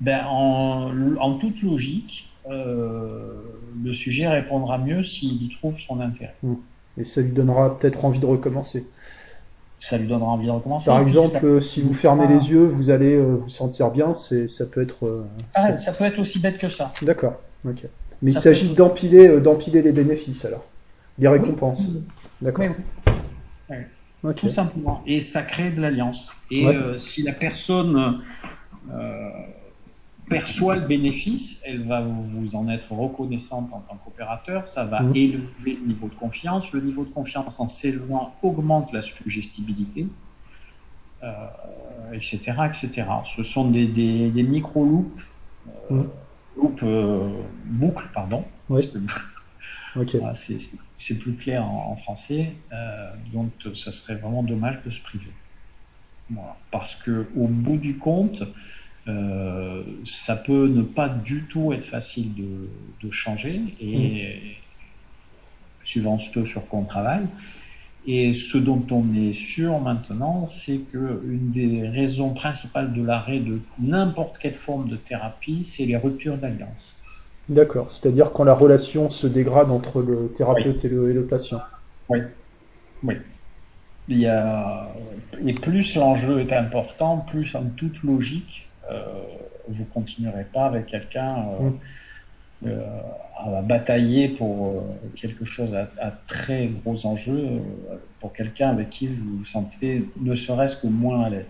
[0.00, 6.36] Ben, en, en, toute logique, le sujet répondra mieux s'il y trouve son intérêt.
[6.42, 6.54] Mm.
[6.98, 8.86] Et ça lui donnera peut-être envie de recommencer.
[9.78, 10.86] Ça lui donnera envie de recommencer.
[10.86, 14.12] Par exemple, si vous fermez les yeux, vous allez euh, vous sentir bien.
[14.14, 15.06] C'est, ça peut être.
[15.06, 15.24] Euh,
[15.54, 16.92] ah, ça peut être aussi bête que ça.
[17.02, 17.34] D'accord.
[17.64, 17.84] Ok.
[18.20, 20.64] Mais ça il s'agit d'empiler, euh, d'empiler les bénéfices alors,
[21.18, 21.86] les récompenses.
[21.88, 22.02] Oui.
[22.42, 22.66] D'accord.
[23.70, 23.76] Oui.
[24.24, 24.48] Okay.
[24.48, 25.00] Tout simplement.
[25.06, 26.28] Et ça crée de l'alliance.
[26.50, 26.74] Et Ouais.
[26.74, 28.20] euh, si la personne
[28.92, 29.30] euh,
[30.28, 35.16] perçoit le bénéfice, elle va vous en être reconnaissante en tant qu'opérateur, ça va Mhm.
[35.16, 36.70] élever le niveau de confiance.
[36.72, 40.06] Le niveau de confiance en s'élevant augmente la suggestibilité,
[41.22, 43.04] euh, etc., etc.
[43.36, 45.22] Ce sont des, des, des micro-loops,
[45.90, 46.04] euh,
[46.56, 46.76] Mhm.
[46.82, 47.28] euh,
[47.64, 48.44] boucles, pardon.
[48.68, 48.90] Oui.
[50.34, 55.32] C'est- plus clair en, en français, euh, donc ça serait vraiment dommage de se priver.
[56.30, 56.56] Voilà.
[56.70, 58.42] Parce que au bout du compte,
[59.08, 64.56] euh, ça peut ne pas du tout être facile de, de changer, et
[65.84, 67.26] suivant ce sur quoi on travaille.
[68.06, 73.40] Et ce dont on est sûr maintenant, c'est que une des raisons principales de l'arrêt
[73.40, 76.96] de n'importe quelle forme de thérapie, c'est les ruptures d'alliance.
[77.48, 77.90] D'accord.
[77.90, 81.60] C'est-à-dire quand la relation se dégrade entre le thérapeute et, le, et le patient.
[82.08, 82.20] Oui,
[83.02, 83.14] oui.
[84.08, 84.88] Il y a...
[85.44, 88.67] Et plus l'enjeu est important, plus en toute logique,
[89.68, 91.70] vous continuerez pas avec quelqu'un euh,
[92.62, 92.66] Mm.
[92.66, 93.02] euh,
[93.38, 98.90] à batailler pour euh, quelque chose à, à très gros enjeux, euh, pour quelqu'un avec
[98.90, 101.46] qui vous vous sentez ne serait-ce que moins à l'aise.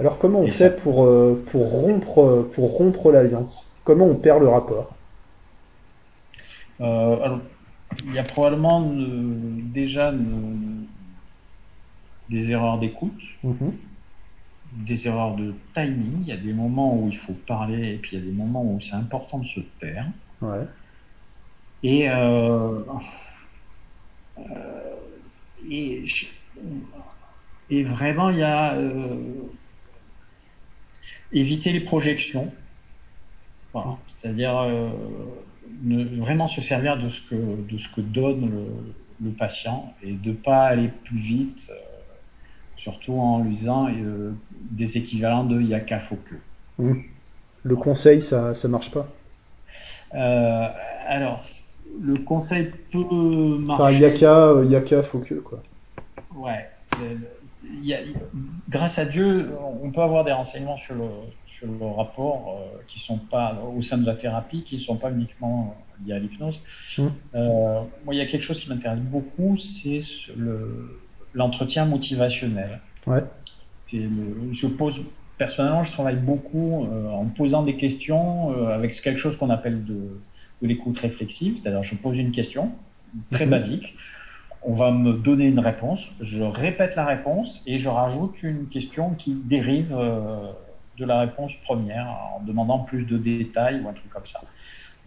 [0.00, 3.80] Alors comment on Et fait ça- pour, euh, pour rompre, euh, pour rompre l'alliance?
[3.84, 4.96] Comment on perd le rapport?
[6.80, 7.40] Euh, alors,
[8.06, 10.16] il y a probablement euh, déjà euh,
[12.28, 13.89] des erreurs d'écoute, Mhm.
[14.72, 16.22] Des erreurs de timing.
[16.22, 18.32] Il y a des moments où il faut parler et puis il y a des
[18.32, 20.06] moments où c'est important de se taire.
[20.40, 20.66] Ouais.
[21.82, 22.82] Et, euh,
[24.38, 24.96] euh,
[27.70, 29.16] et, vraiment, il y a euh,
[31.32, 32.52] éviter les projections.
[33.72, 33.96] Voilà.
[34.08, 34.68] C'est-à-dire
[35.82, 40.12] ne, vraiment se servir de ce que, de ce que donne le, le patient et
[40.14, 41.70] de pas aller plus vite,
[42.82, 44.32] surtout en lui disant euh,
[44.70, 46.34] des équivalents de yaka que.
[46.82, 47.02] Mhm.
[47.62, 49.06] Le conseil, ça, ça marche pas?
[50.14, 50.68] Euh,
[51.06, 51.42] alors,
[52.00, 52.98] le conseil peut
[53.68, 53.98] Enfin, marcher.
[53.98, 55.02] yaka, euh, yaka,
[55.44, 55.62] quoi.
[56.34, 56.68] Ouais.
[58.70, 59.50] Grâce à Dieu,
[59.82, 61.04] on peut avoir des renseignements sur le,
[61.46, 64.96] sur le rapport euh, qui sont pas au sein de la thérapie, qui ne sont
[64.96, 66.58] pas uniquement liés à l'hypnose.
[66.96, 67.08] Mmh.
[67.34, 70.00] Moi, il y a quelque chose qui m'intéresse beaucoup, c'est
[71.34, 72.80] l'entretien motivationnel.
[73.06, 73.22] Ouais.
[73.92, 75.04] je pose
[75.38, 80.20] personnellement, je travaille beaucoup euh, en posant des questions avec quelque chose qu'on appelle de,
[80.62, 82.72] de l'écoute réflexive, c'est-à-dire je pose une question
[83.30, 83.50] très mmh.
[83.50, 83.96] basique
[84.62, 89.14] on va me donner une réponse, je répète la réponse et je rajoute une question
[89.14, 90.52] qui dérive euh,
[90.98, 94.40] de la réponse première en demandant plus de détails ou un truc comme ça.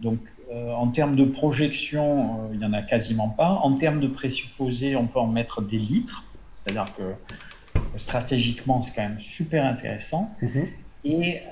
[0.00, 0.18] Donc,
[0.54, 3.48] euh, en termes de projection, euh, il n'y en a quasiment pas.
[3.48, 6.24] En termes de présupposés, on peut en mettre des litres,
[6.56, 7.14] c'est-à-dire que
[7.98, 10.34] stratégiquement, c'est quand même super intéressant.
[10.42, 10.68] Mm-hmm.
[11.06, 11.42] Et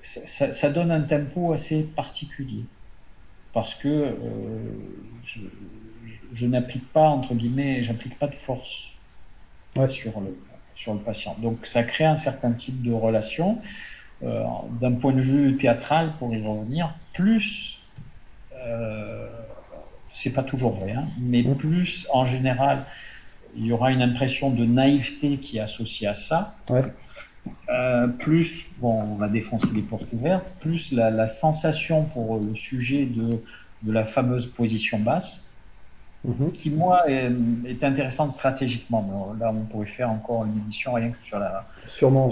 [0.00, 2.62] ça, ça, donne un tempo assez particulier
[3.52, 4.14] parce que
[5.24, 5.40] je,
[6.32, 8.92] je n'applique pas, entre guillemets, j'applique pas de force
[9.88, 10.38] sur, le,
[10.76, 11.36] sur le patient.
[11.40, 13.60] Donc ça crée un certain type de relation.
[14.22, 14.44] Euh,
[14.80, 17.75] d'un point de vue théâtral, pour y revenir, plus, euh,
[20.12, 21.56] c'est pas toujours vrai, hein, mais mmh.
[21.56, 22.84] plus en général,
[23.56, 26.56] il y aura une impression de naïveté qui est associée à ça.
[27.68, 32.54] Euh, plus, bon, on va défoncer les portes ouvertes, plus la, la sensation pour le
[32.54, 33.42] sujet de,
[33.82, 35.45] de la fameuse position basse,
[36.24, 36.50] Mhm.
[36.50, 39.34] qui, moi, est, intéressante stratégiquement.
[39.38, 42.30] Là, on pourrait faire encore une émission rien que sur la, Sûrement,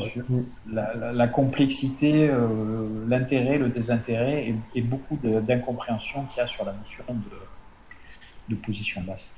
[0.73, 7.05] la, complexité, euh, l'intérêt, le désintérêt et, beaucoup d'incompréhension qu'il y a sur la notion
[8.49, 9.31] de, position basse.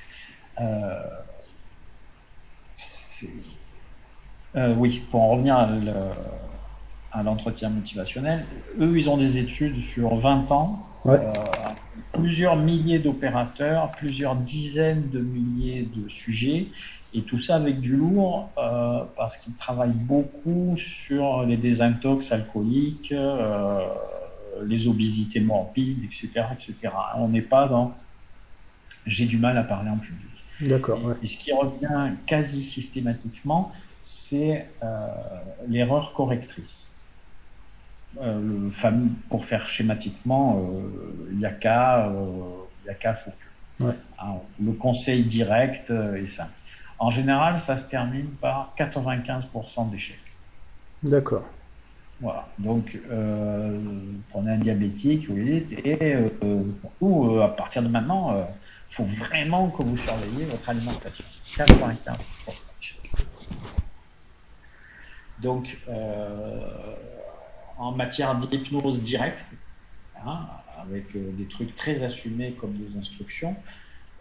[0.60, 1.02] Euh,
[4.56, 5.56] euh, oui, pour en revenir
[7.12, 8.46] à l'entretien motivationnel,
[8.80, 10.86] eux, ils ont des études sur 20 ans
[12.12, 16.68] plusieurs milliers d'opérateurs, plusieurs dizaines de milliers de sujets,
[17.14, 23.12] et tout ça avec du lourd, euh, parce qu'ils travaillent beaucoup sur les désintox alcooliques,
[23.12, 23.80] euh,
[24.64, 26.74] les obésités morbides, etc., etc.
[27.16, 27.94] On n'est pas dans
[29.06, 30.26] j'ai du mal à parler en public.
[30.60, 30.98] D'accord.
[31.22, 33.72] Et, ce qui revient quasi systématiquement,
[34.02, 35.06] c'est euh,
[35.68, 36.95] l'erreur correctrice.
[38.20, 42.10] Euh, le fameux, pour faire schématiquement, euh, il n'y a qu'à,
[42.84, 43.84] il y a qu'à faut que.
[43.84, 46.52] Hein, le conseil direct est simple.
[46.98, 50.16] En général, ça se termine par 95% d'échecs.
[51.02, 51.44] D'accord.
[52.22, 52.48] Voilà.
[52.58, 53.78] Donc, euh,
[54.30, 58.34] prenez un diabétique, vous dites, et euh, à partir de maintenant,
[58.90, 61.24] il faut vraiment que vous surveillez votre alimentation.
[61.44, 62.16] 95%.
[65.42, 65.76] Donc,
[67.78, 69.44] en matière d'hypnose directe,
[70.24, 70.46] hein,
[70.82, 73.56] avec euh, des trucs très assumés comme des instructions.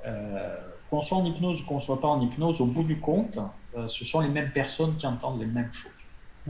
[0.05, 0.55] Euh,
[0.89, 3.39] qu'on soit en hypnose ou qu'on soit pas en hypnose, au bout du compte,
[3.75, 5.91] euh, ce sont les mêmes personnes qui entendent les mêmes choses.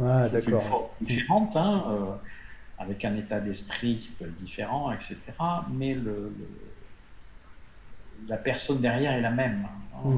[0.01, 0.93] Ah, d'accord.
[0.99, 2.19] Différentes, hein,
[2.77, 5.17] avec un état d'esprit qui peut être différent, etc.
[5.71, 6.35] Mais le,
[8.27, 9.65] la personne derrière est la même.
[9.93, 10.09] Hein.
[10.09, 10.17] Mm.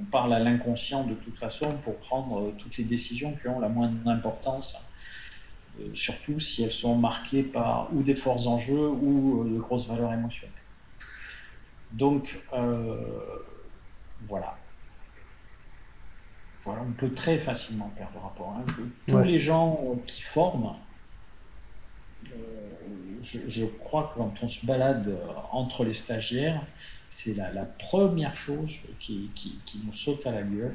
[0.00, 3.68] On parle à l'inconscient de toute façon pour prendre toutes les décisions qui ont la
[3.68, 4.74] moindre importance
[5.94, 10.12] surtout si elles sont marquées par ou des forts enjeux ou euh, de grosses valeurs
[10.12, 10.52] émotionnelles.
[11.92, 12.96] Donc, euh,
[14.22, 14.56] voilà.
[16.64, 18.56] Voilà, on peut très facilement perdre le rapport.
[18.58, 18.64] Hein.
[19.06, 20.76] Tous les gens qui forment,
[23.20, 25.14] je, crois que quand on se balade
[25.52, 26.62] entre les stagiaires,
[27.10, 29.30] c'est la, première chose qui,
[29.84, 30.74] nous saute à la gueule,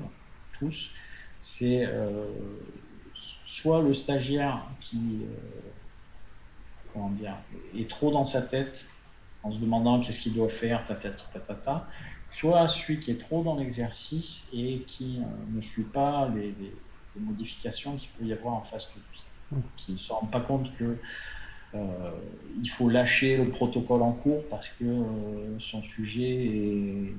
[0.59, 0.91] tous,
[1.39, 1.87] c'est
[3.49, 5.21] soit le stagiaire qui
[6.95, 7.09] euh,
[7.75, 8.87] est trop dans sa tête
[9.41, 11.87] en se demandant qu'est-ce qu'il doit faire, ta, ta, ta,
[12.29, 16.53] soit celui qui est trop dans l'exercice et qui euh, ne suit pas les,
[17.19, 20.73] modifications qu'il peut y avoir en face de lui, qui ne se rend pas compte
[20.77, 20.95] que
[21.73, 22.11] euh,
[22.61, 24.85] il faut lâcher le protocole en cours parce que
[25.59, 27.13] son sujet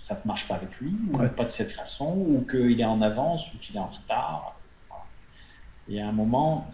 [0.00, 3.02] ça ne marche pas avec lui, ou pas de cette façon, ou qu'il est en
[3.02, 4.56] avance, ou qu'il est en retard.
[5.88, 6.68] Et à un moment,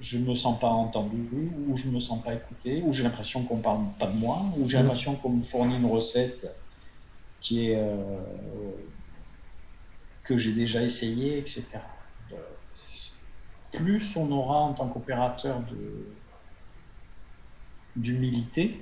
[0.00, 3.02] je ne me sens pas entendu, ou je ne me sens pas écouté, ou j'ai
[3.02, 6.46] l'impression qu'on ne parle pas de moi, ou j'ai l'impression qu'on me fournit une recette
[7.40, 8.20] qui est euh,
[10.24, 11.66] que j'ai déjà essayé, etc.
[13.72, 15.60] Plus on aura en tant qu'opérateur
[17.96, 18.80] d'humilité,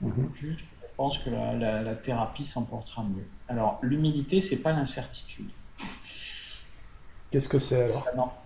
[0.00, 0.28] mhm.
[0.30, 0.64] plus je
[0.96, 3.26] pense que la, la thérapie s'emportera mieux.
[3.48, 5.50] Alors l'humilité, c'est pas l'incertitude.
[7.32, 8.44] Qu'est-ce que c'est alors?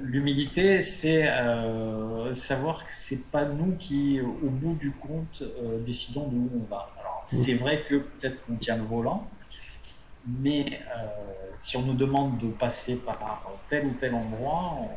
[0.00, 6.28] L'humilité, c'est euh, savoir que c'est pas nous qui, au bout du compte, euh, décidons
[6.28, 6.94] d'où on va.
[6.98, 7.36] Alors, mm.
[7.36, 9.28] c'est vrai que peut-être qu'on tient le volant,
[10.26, 11.06] Mais euh,
[11.56, 14.88] si on nous demande de passer par tel ou tel endroit, on,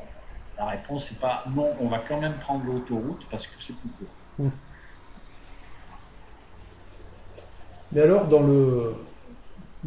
[0.58, 3.90] la réponse n'est pas non, on va quand même prendre l'autoroute parce que c'est plus
[3.90, 4.08] court.
[4.38, 4.50] Mm.
[7.92, 8.96] Mais alors, dans le,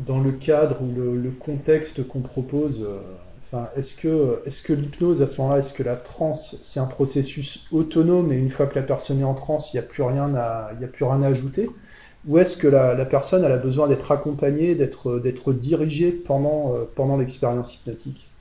[0.07, 3.01] dans le cadre ou le, le contexte qu'on propose, euh,
[3.43, 6.87] enfin, est-ce que, est-ce que l'hypnose, à ce moment-là, est-ce que la transe, c'est un
[6.87, 10.03] processus autonome et une fois que la personne est en transe, il n'y a plus
[10.03, 11.81] rien à, y a plus rien à ajouter?
[12.25, 16.85] Ou est-ce que la, la personne elle a besoin d'être accompagnée, d'être, dirigée pendant, euh,
[16.95, 18.37] pendant l'expérience hypnotique?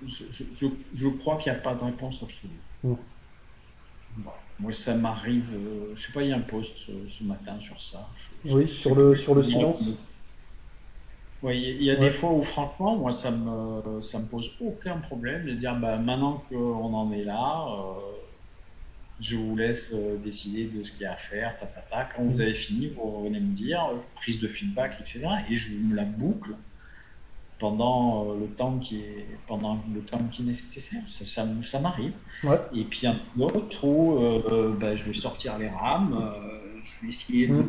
[0.00, 2.64] Je, je, je, je crois qu'il n'y a pas de réponse absolue.
[4.58, 7.58] Moi, ça m'arrive, euh, je sais pas, il y a un post ce, ce matin
[7.60, 8.10] sur ça.
[8.16, 9.96] Je, Oui, sur plus le, sur le comment silence?
[11.42, 12.12] Oui, il y a des Ouais.
[12.12, 16.38] fois où franchement, moi, ça me, ça me pose aucun problème de dire, bah, maintenant
[16.48, 18.16] qu'on en est là, euh,
[19.20, 22.04] je vous laisse euh, décider de ce qu'il y a à faire, ta, ta, ta.
[22.04, 22.42] Quand vous Mm.
[22.42, 25.44] avez fini, vous revenez me dire, euh, prise de feedback, etc.
[25.50, 26.56] Et je me la boucle
[27.58, 31.02] pendant euh, le temps qui est, pendant le temps qui est nécessaire.
[31.06, 32.12] Ça, ça, ça m'arrive.
[32.44, 32.60] Ouais.
[32.74, 37.10] Et puis un autre où euh, bah, je vais sortir les rames, euh, je vais
[37.12, 37.66] essayer de, de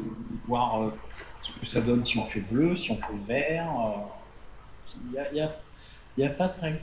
[0.47, 0.89] voir euh,
[1.41, 3.71] ce que ça donne si on fait bleu, si on fait vert.
[5.05, 5.55] Il n'y a, y a,
[6.17, 6.79] y a pas de règle.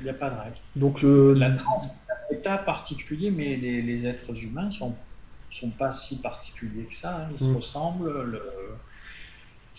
[0.00, 0.56] Il n'y a pas de règle.
[0.76, 4.94] Donc, La transe est un état particulier, mais les, les êtres humains sont
[5.50, 7.16] sont pas si particuliers que ça.
[7.22, 7.28] hein.
[7.32, 7.56] Ils se mm.
[7.56, 8.22] ressemblent.
[8.22, 8.42] Le...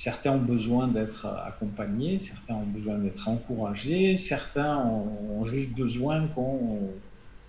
[0.02, 6.28] Certains ont besoin d'être accompagnés, certains ont besoin d'être encouragés, certains ont, ont juste besoin
[6.30, 7.04] qu'on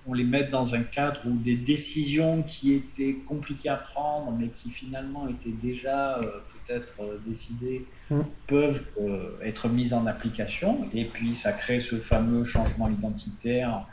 [0.05, 4.53] on les mette dans un cadre où des décisions qui étaient compliquées à prendre, mais
[4.53, 8.23] qui finalement étaient déjà euh, peut-être euh, décidées, Mm.
[8.49, 10.89] peuvent euh, être mises en application.
[10.93, 13.87] Et puis ça crée ce fameux changement identitaire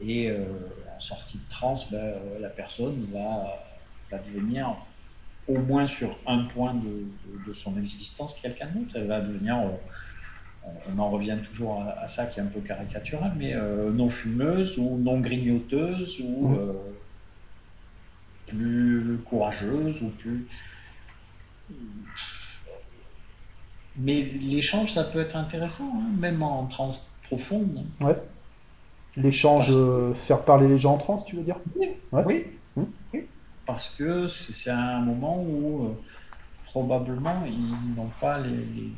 [0.00, 0.46] et euh,
[0.96, 3.46] en sortie de transe, ben, euh, la personne va,
[4.10, 4.76] va devenir,
[5.50, 8.92] au moins sur un point de, de, de son existence, quelqu'un d'autre.
[8.96, 9.70] Elle va devenir, euh,
[10.86, 14.10] on en revient toujours à, à, ça qui est un peu caricatural, mais euh, non
[14.10, 16.72] fumeuse ou non grignoteuse ou euh,
[18.46, 20.48] plus courageuse ou plus.
[23.96, 27.86] Mais l'échange, ça peut être intéressant, hein, même en transe profonde.
[28.00, 28.16] Ouais.
[29.16, 31.58] L'échange, euh, faire parler les gens en transe, tu veux dire?
[31.76, 32.22] oui, Ouais.
[32.24, 32.59] oui,
[33.70, 35.92] parce que c'est un moment où euh,
[36.64, 38.90] probablement ils n'ont pas les, les,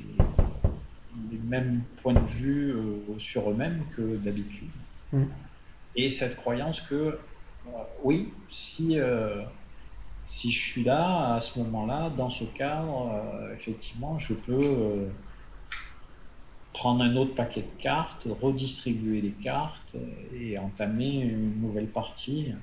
[1.30, 4.70] les, mêmes points de vue euh, sur eux-mêmes que d'habitude.
[5.12, 5.24] Mm.
[5.94, 7.70] Et cette croyance que, euh,
[8.02, 8.96] oui, si,
[10.24, 13.12] si je suis là, à ce moment-là, dans ce cadre,
[13.54, 15.10] effectivement, je peux
[16.72, 19.96] prendre un autre paquet de cartes, redistribuer les cartes
[20.34, 22.54] et entamer une nouvelle partie.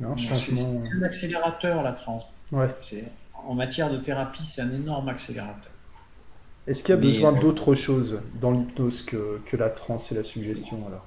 [0.00, 0.76] C'est changement.
[0.98, 2.18] un accélérateur, la trans.
[2.52, 2.68] Ouais.
[3.32, 5.72] En matière de thérapie, c'est un énorme accélérateur.
[6.66, 10.12] Est-ce qu'il y a Mais besoin euh, d'autre chose dans l'hypnose que, que la transe
[10.12, 11.06] et la suggestion alors?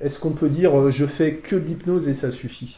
[0.00, 2.76] Est-ce qu'on peut dire euh, je fais que de l'hypnose et ça suffit?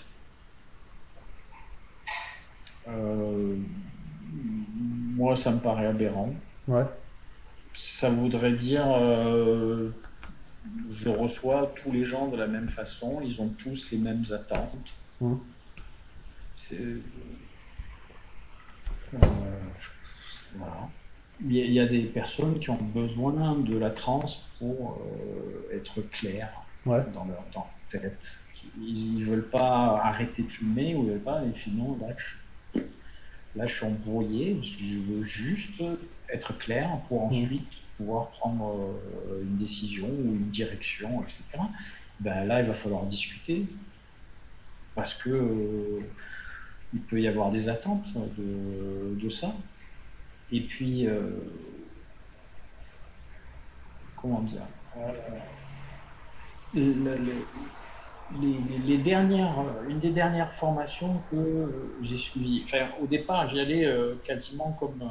[2.89, 3.57] euh,
[5.17, 6.35] moi, ça me paraît aberrant.
[6.67, 6.85] Ouais.
[7.75, 9.91] Ça voudrait dire, euh,
[10.89, 14.91] je reçois tous les gens de la même façon, ils ont tous les mêmes attentes.
[15.21, 15.35] Mm.
[16.55, 17.01] C'est, euh,
[20.57, 20.89] voilà.
[21.45, 26.61] Il y, a, des personnes qui ont besoin de la transe pour euh, être clairs
[26.87, 27.03] Ouais.
[27.13, 28.29] dans leur, dans leur tête.
[28.79, 32.81] Ils ne veulent pas arrêter de fumer ou ils veulent pas, et sinon, là, je,
[33.57, 34.63] là, je suis embrouillé.
[34.63, 35.83] Je veux juste
[36.29, 37.31] être clair pour Mm.
[37.31, 38.91] ensuite pouvoir prendre
[39.31, 41.59] euh, une décision ou une direction, etc.
[42.21, 43.67] Ben, là, il va falloir discuter
[44.95, 46.01] parce que euh,
[46.93, 49.55] il peut y avoir des attentes de, de ça.
[50.53, 51.31] Et puis, euh,
[54.17, 54.67] comment dire,
[56.75, 57.17] le, le,
[58.87, 62.65] les, dernières, une des dernières formations que j'ai suivies,
[63.01, 63.89] au départ, j'y allais
[64.25, 65.03] quasiment comme,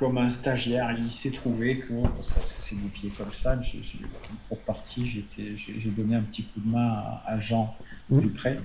[0.00, 0.96] comme un stagiaire.
[0.98, 1.92] Il s'est trouvé que
[2.24, 3.60] ça, ça s'est déplié comme ça.
[4.48, 7.76] Pour partie, j'ai donné un petit coup de main à, à Jean
[8.10, 8.20] Mm.
[8.20, 8.58] Dupré,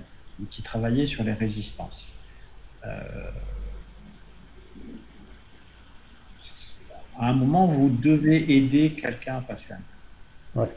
[0.50, 2.12] qui travaillait sur les résistances.
[2.86, 3.32] Euh,
[7.20, 9.82] à un moment, vous devez aider quelqu'un à passer un
[10.56, 10.70] Ouais.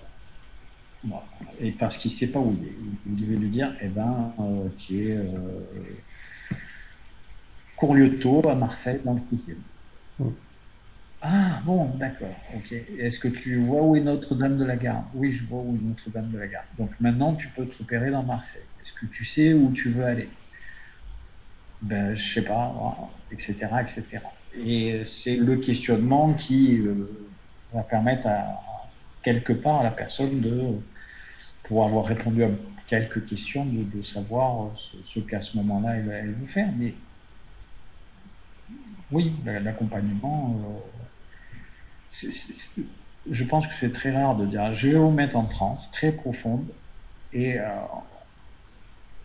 [1.60, 2.72] Et parce qu'il ne sait pas où il est.
[3.06, 5.64] Vous devez lui dire, eh ben, euh, tu es euh,
[8.50, 9.77] à Marseille, dans le 10 Mm.
[11.20, 12.72] Ah, bon, d'accord, ok.
[12.72, 15.04] Est-ce que tu vois où est Notre-Dame de la Garde?
[15.14, 16.66] Oui, je vois où est Notre-Dame de la Garde.
[16.78, 18.62] Donc maintenant, tu peux te repérer dans Marseille.
[18.80, 20.28] Est-ce que tu sais où tu veux aller?
[21.82, 22.72] Ben, je sais pas,
[23.30, 24.20] etc., etc.
[24.54, 26.80] Et c'est le questionnement qui
[27.72, 28.60] va permettre à,
[29.22, 30.74] quelque part à la personne de,
[31.64, 32.48] pour avoir répondu à
[32.86, 36.72] quelques questions, de, savoir ce, qu'à ce moment-là elle, veut faire.
[36.78, 36.94] Mais
[39.10, 41.07] oui, l'accompagnement, euh,
[42.10, 46.12] je pense que c'est très rare de dire je vais vous mettre en transe très
[46.12, 46.66] profonde
[47.32, 47.64] et euh,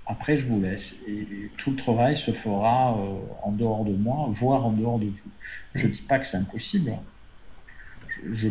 [0.06, 0.98] après je vous laisse.
[1.08, 5.06] Et tout le travail se fera euh, en dehors de moi, voire en dehors de
[5.06, 5.32] vous.
[5.74, 6.94] Je ne dis pas que c'est impossible.
[8.32, 8.50] Je,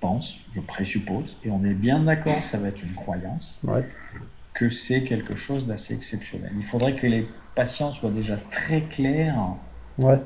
[0.00, 3.64] pense, je présuppose, et on est bien d'accord, ça va être une croyance,
[4.52, 6.52] que c'est quelque chose d'assez exceptionnel.
[6.58, 9.56] Il faudrait que les patients soient déjà très clairs
[9.98, 10.20] ouais.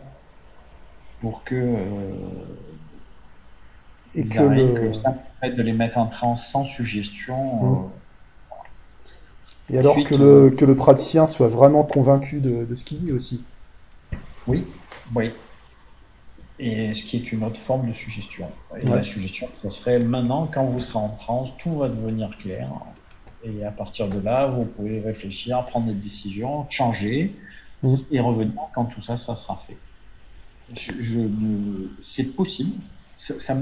[1.20, 2.12] pour que, euh,
[4.14, 7.36] et que, ça permette de les mettre en transe sans suggestion.
[7.36, 7.74] Mmh.
[7.74, 8.56] Euh,
[9.72, 13.12] et alors que, le, que le praticien soit vraiment convaincu de, de ce qu'il dit
[13.12, 13.44] aussi.
[14.46, 14.66] Oui,
[15.14, 15.32] oui
[16.60, 18.46] et ce qui est une autre forme de suggestion.
[18.80, 22.68] Et la suggestion, ce serait maintenant, quand vous serez en transe, tout va devenir clair.
[23.42, 27.34] Et à partir de là, vous pouvez réfléchir, prendre des décisions, changer
[27.82, 27.94] mmh.
[28.10, 29.78] et revenir quand tout ça, ça sera fait.
[30.76, 31.20] Je,
[32.02, 32.76] c'est possible.
[33.20, 33.54] Ça,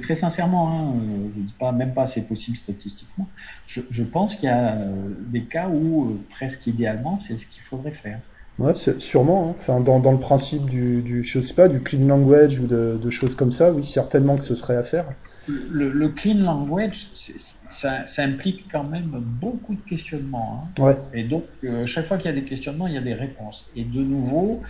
[0.00, 0.94] très sincèrement, hein,
[1.34, 3.28] je ne dis pas même pas c'est possible statistiquement.
[3.66, 7.46] Je, je pense qu'il y a euh, des cas où euh, presque idéalement c'est ce
[7.46, 8.20] qu'il faudrait faire.
[8.58, 9.48] Ouais, sûrement.
[9.48, 9.54] Hein.
[9.58, 12.98] Enfin, dans, dans, le principe du, du, je sais pas, du clean language ou de,
[13.02, 15.06] de, choses comme ça, oui, certainement que ce serait à faire.
[15.46, 20.68] Le, le clean language, ça, ça, implique quand même beaucoup de questionnements.
[20.78, 20.82] Hein.
[20.82, 20.96] Ouais.
[21.14, 23.70] Et donc, euh, chaque fois qu'il y a des questionnements, il y a des réponses.
[23.74, 24.62] Et de nouveau,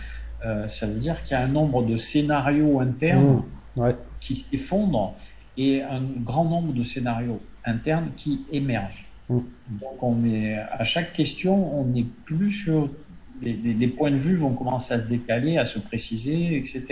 [0.45, 3.43] euh, ça veut dire qu'il y a un nombre de scénarios internes
[3.77, 3.81] mmh.
[3.81, 3.95] ouais.
[4.23, 5.15] Qui s'effondrent
[5.57, 9.05] et un grand nombre de scénarios internes qui émergent.
[9.29, 9.39] Mmh.
[9.81, 12.89] Donc, on est, à chaque question, on n'est plus sur
[13.41, 16.85] les, points de vue vont commencer à se décaler, à se préciser, etc.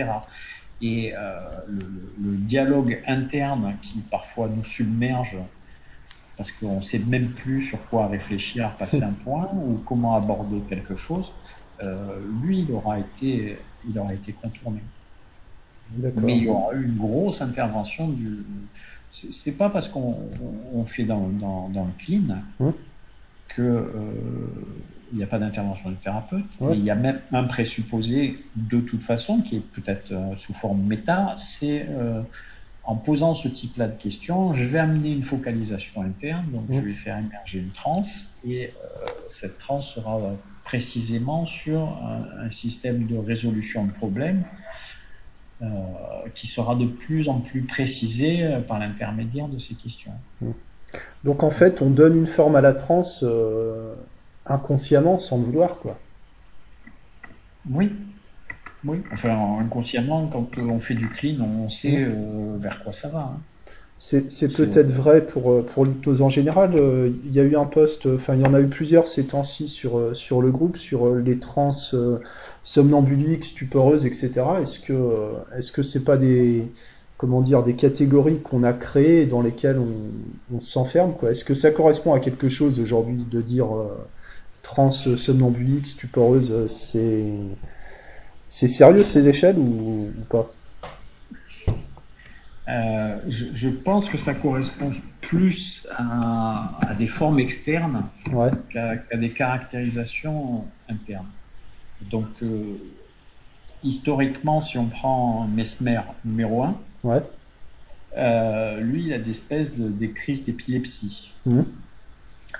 [0.81, 5.37] Et euh, le, dialogue interne qui parfois nous submerge
[6.37, 10.59] parce qu'on ne sait même plus sur quoi réfléchir, passer un point ou comment aborder
[10.67, 11.31] quelque chose,
[11.83, 13.57] euh, lui, il aura été,
[13.87, 14.79] il aura été contourné.
[15.97, 18.39] Mais il y aura eu une grosse intervention du.
[19.09, 20.15] C'est pas parce qu'on
[20.87, 22.73] fait dans, dans, le clean hum.
[23.49, 23.87] que euh,
[25.11, 29.01] il n'y a pas d'intervention du thérapeute, il y a même un présupposé de toute
[29.01, 32.21] façon qui est peut-être euh, sous forme méta, c'est euh,
[32.83, 36.93] en posant ce type-là de questions, je vais amener une focalisation interne, donc je vais
[36.93, 40.19] faire émerger une transe, et euh, cette transe sera
[40.63, 41.81] précisément sur
[42.39, 44.43] un, système de résolution de problèmes
[46.33, 50.11] qui sera de plus en plus précisé par l'intermédiaire de ces questions.
[51.23, 53.23] Donc en fait, on donne une forme à la transe
[54.45, 55.99] inconsciemment, sans le vouloir, quoi.
[57.69, 57.91] Oui.
[58.83, 59.03] Oui.
[59.13, 63.19] Enfin, inconsciemment, quand on fait du clean, on sait euh, vers quoi ça va.
[63.19, 63.39] Hein.
[64.03, 66.71] C'est peut-être vrai pour, euh, pour l'hypnose en général.
[66.75, 69.25] Euh, il y a eu un post, enfin, il y en a eu plusieurs ces
[69.25, 71.71] temps-ci sur, sur le groupe, sur les trans
[72.63, 74.31] somnambuliques, stuporeuses, etc.
[74.61, 74.93] Est-ce que
[75.55, 76.71] est-ce que c'est pas des
[77.17, 81.31] comment dire des catégories qu'on a créées dans lesquelles on, on s'enferme quoi?
[81.31, 83.67] Est-ce que ça correspond à quelque chose aujourd'hui de dire
[84.61, 87.23] trans somnambulique, stuporeuse, euh, c'est
[88.47, 90.57] c'est sérieux ces échelles ou, pas?
[92.67, 94.91] Euh, je, pense que ça correspond
[95.21, 98.03] plus à, des formes externes
[98.69, 101.29] qu'à des caractérisations internes.
[102.09, 102.77] Donc, euh,
[103.83, 106.75] historiquement, si on prend Mesmer numéro 1,
[108.81, 111.31] lui, il a des espèces de des crises d'épilepsie.
[111.45, 111.61] Mmh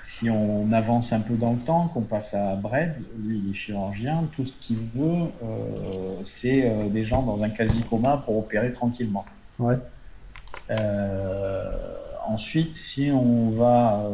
[0.02, 3.54] si on avance un peu dans le temps, qu'on passe à Bred, lui il est
[3.54, 8.72] chirurgien, tout ce qu'il veut, euh, c'est euh, des gens dans un quasi-coma pour opérer
[8.72, 9.24] tranquillement.
[9.58, 9.76] Ouais.
[10.70, 11.96] Euh,
[12.26, 14.08] ensuite, si on va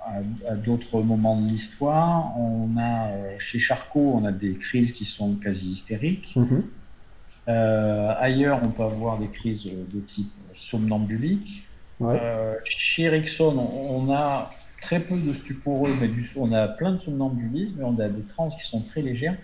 [0.00, 5.34] à, d'autres moments de l'histoire, on a chez Charcot, on a des crises qui sont
[5.34, 6.36] quasi hystériques.
[6.36, 8.16] Mm-hmm.
[8.18, 11.66] ailleurs, on peut avoir des crises de type somnambulique.
[12.02, 14.50] Euh, chez Ericsson, on, a
[14.82, 18.22] très peu de stuporeux, mais du, on a plein de somnambulisme, mais on a des
[18.22, 19.36] trans qui sont très légères.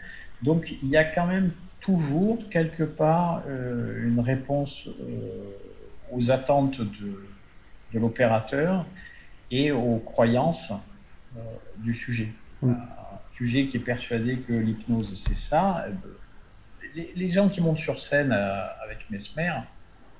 [0.43, 1.53] Donc il y a quand même
[1.83, 5.51] toujours quelque part euh, une réponse euh,
[6.13, 7.27] aux attentes de,
[7.93, 8.87] de l'opérateur
[9.51, 10.73] et aux croyances
[11.79, 12.29] du sujet.
[12.63, 12.71] Mm.
[12.71, 15.85] Un sujet qui est persuadé que l'hypnose c'est ça.
[15.89, 16.11] Ben,
[16.95, 19.53] les, les, gens qui montent sur scène avec Mesmer,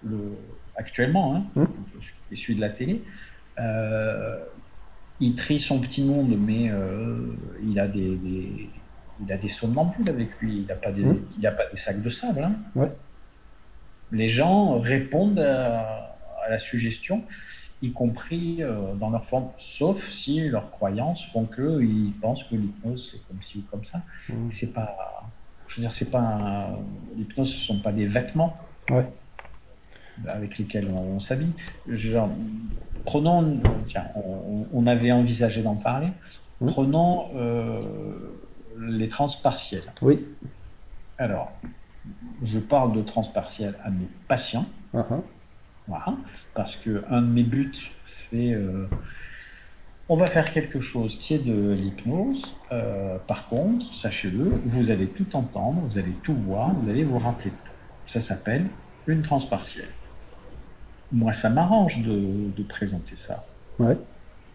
[0.05, 0.37] le,
[0.77, 1.65] actuellement, hein, mmh.
[2.31, 3.03] je suis de la télé,
[3.59, 4.43] euh,
[5.21, 6.71] il trie son petit monde, mais
[7.63, 8.19] il a des,
[9.25, 10.59] il a des somnambules avec lui.
[10.59, 11.47] Il n'a pas, des, mmh.
[11.47, 12.43] a pas des sacs de sable.
[12.43, 12.55] Hein.
[12.75, 12.91] Ouais.
[14.11, 16.17] Les gens répondent à,
[16.51, 17.23] la suggestion,
[17.83, 18.61] y compris
[18.99, 23.59] dans leur forme, sauf si leurs croyances font qu'ils pensent que l'hypnose c'est comme ci
[23.59, 24.03] ou comme ça.
[24.29, 24.51] Mmh.
[24.51, 25.31] C'est pas,
[25.69, 26.77] je veux dire, c'est pas
[27.17, 28.57] l'hypnose, ce sont pas des vêtements.
[28.91, 29.07] Ouais
[30.29, 31.53] avec lesquels on, s'habille.
[33.05, 34.07] Prenons, tiens,
[34.73, 36.09] on, avait envisagé d'en parler.
[36.65, 37.81] Prenons euh,
[38.89, 39.93] les transpartiels.
[40.01, 40.25] Oui.
[41.19, 41.53] Alors,
[42.43, 44.67] je parle de transpartiels à mes patients.
[44.95, 45.23] Uh-huh.
[45.89, 46.15] Voilà,
[46.55, 48.87] parce que un de mes buts, c'est euh,
[50.09, 52.57] on va faire quelque chose qui est de l'hypnose.
[52.71, 57.19] Euh, par contre, sachez-le, vous allez tout entendre, vous allez tout voir, vous allez vous
[57.19, 57.73] rappeler tout.
[58.07, 58.67] Ça s'appelle
[59.07, 59.89] une transpartielle
[61.13, 63.45] moi, ça m'arrange de, présenter ça.
[63.79, 63.97] Ouais.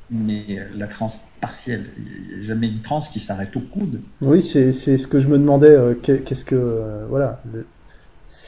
[0.09, 4.01] Mais la transe partielle, il n'y a jamais une transe qui s'arrête au coude.
[4.21, 5.67] Oui, c'est ce que je me demandais.
[5.67, 6.55] Euh, qu'est-ce que.
[6.55, 7.41] Euh, voilà.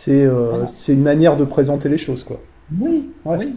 [0.07, 2.41] Euh, c'est une manière de présenter les choses, quoi.
[2.77, 3.55] Oui, oui.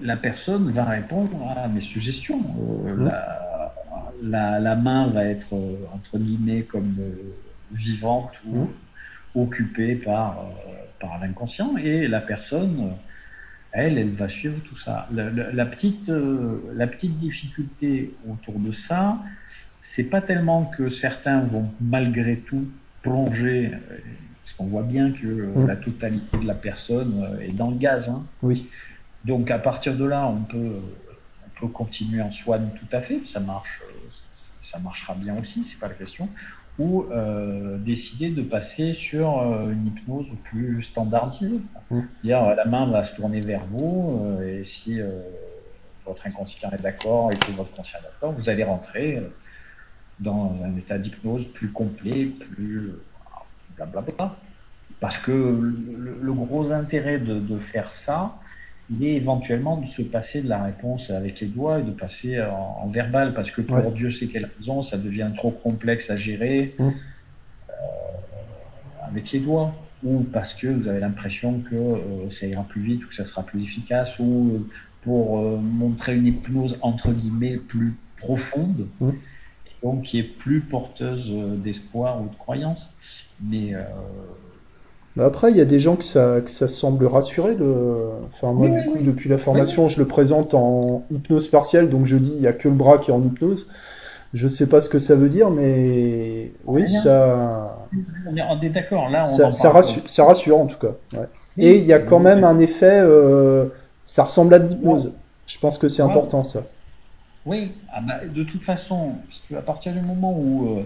[0.00, 2.40] La personne va répondre à mes suggestions.
[4.22, 5.54] la, la, main va être,
[5.92, 6.94] entre guillemets, comme
[7.72, 8.68] vivante ou
[9.34, 10.46] occupée par,
[11.00, 12.92] par l'inconscient, et la personne
[13.78, 15.08] elle, elle va suivre tout ça.
[15.12, 19.18] La, petite, euh, la petite difficulté autour de ça,
[19.80, 22.68] c'est pas tellement que certains vont malgré tout
[23.02, 23.98] plonger, euh,
[24.44, 25.66] parce qu'on voit bien que euh, mmh.
[25.66, 28.08] la totalité de la personne est dans le gaz.
[28.08, 28.26] Hein.
[28.42, 28.66] Oui.
[29.24, 30.80] Donc à partir de là, on peut,
[31.46, 33.82] on peut continuer en swan tout à fait, ça marche,
[34.60, 36.28] ça marchera bien aussi, c'est pas la question
[36.78, 41.60] ou euh, décider de passer sur euh, une hypnose plus standardisée.
[41.90, 42.00] Mmh.
[42.22, 45.00] Dire la main va se tourner vers vous euh, et si
[46.06, 49.20] votre inconscient est d'accord et que votre conscient est d'accord, vous allez rentrer
[50.20, 52.92] dans un état d'hypnose plus complet, plus
[53.76, 54.36] blablabla.
[55.00, 58.34] Parce que le, gros intérêt de, de, faire ça,
[58.90, 62.40] il est éventuellement de se passer de la réponse avec les doigts et de passer
[62.40, 66.74] en, verbal, parce que pour Dieu sait quelle raison, ça devient trop complexe à gérer
[66.78, 66.82] mmh.
[66.84, 67.72] euh,
[69.06, 73.04] avec les doigts, ou parce que vous avez l'impression que euh, ça ira plus vite
[73.04, 74.70] ou que ça sera plus efficace, ou euh,
[75.02, 79.10] pour montrer une hypnose entre guillemets plus profonde, mmh.
[79.82, 81.30] donc qui est plus porteuse
[81.62, 82.94] d'espoir ou de croyance.
[83.40, 83.74] Mais
[85.20, 87.56] après, il y a des gens que ça, que ça semble rassurer.
[88.28, 92.16] Enfin, moi, du coup, depuis la formation, je le présente en hypnose partielle, donc je
[92.16, 93.68] dis il n'y a que le bras qui est en hypnose.
[94.34, 97.86] Je ne sais pas ce que ça veut dire, mais oui, ça.
[98.26, 100.92] On est, d'accord, là, on ça, ça, rassure, en tout cas.
[101.56, 103.00] Et il y a quand même un effet.
[103.02, 103.66] Euh,
[104.04, 105.14] ça ressemble à de l'hypnose.
[105.46, 106.62] Je pense que c'est important, ça.
[107.46, 109.12] Oui, ah bah, de toute façon,
[109.56, 110.78] à partir du moment où.
[110.78, 110.82] Euh,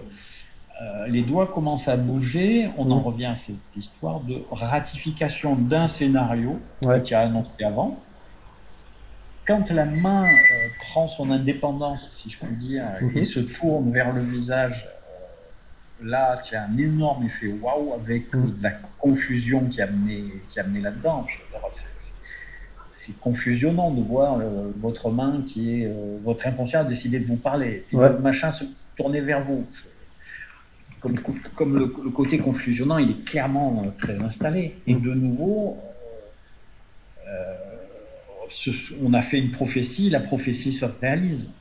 [0.81, 3.03] euh, les doigts commencent à bouger, on en mm.
[3.03, 6.59] revient à cette histoire de ratification d'un scénario
[7.03, 7.99] qui a annoncé avant.
[9.45, 13.17] Quand la main euh, prend son indépendance, si je puis dire, mm-hmm.
[13.17, 14.89] et se tourne vers le visage,
[16.01, 18.53] euh, là, il y a un énorme effet waouh avec mm.
[18.61, 21.27] la confusion qui a amené, qui a là-dedans.
[22.89, 24.39] C'est confusionnant de voir
[24.77, 25.91] votre main qui est.
[26.23, 28.65] votre inconscient a décidé de vous parler, et votre machin se
[28.95, 29.65] tourner vers vous
[31.55, 34.75] comme, le, côté confusionnant, il est clairement euh, très installé.
[34.87, 35.77] Et de nouveau,
[37.27, 37.53] euh,
[39.01, 41.51] on a fait une prophétie, la prophétie se réalise.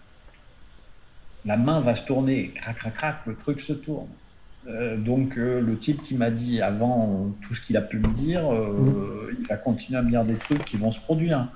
[1.44, 4.08] La main va se tourner, crac, crac, crac, le truc se tourne.
[4.68, 8.42] Euh, donc le type qui m'a dit avant tout ce qu'il a pu me dire,
[9.40, 11.48] il va continuer à me dire des trucs qui vont se produire.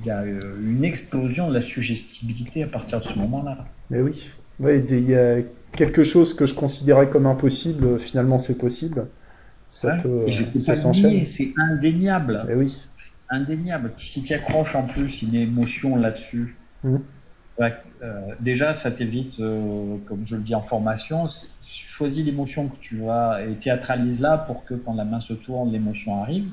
[0.00, 3.66] Il y a une explosion de la suggestibilité à partir de ce moment-là.
[3.88, 4.32] Mais oui,
[4.62, 5.38] oui il y a
[5.72, 9.08] quelque chose que je considérais comme impossible, finalement c'est possible.
[9.68, 10.26] Ça peut,
[10.58, 11.24] ça s'enchaîne.
[11.24, 12.44] C'est indéniable.
[12.48, 12.76] Et eh oui.
[13.30, 13.92] Indéniable.
[13.96, 16.96] Si tu accroches en plus une émotion là-dessus, mmh.
[17.60, 17.70] euh,
[18.40, 21.24] déjà ça t'évite, euh, comme je le dis en formation,
[21.66, 25.72] choisis l'émotion que tu vas et théâtralise là pour que quand la main se tourne,
[25.72, 26.50] l'émotion arrive.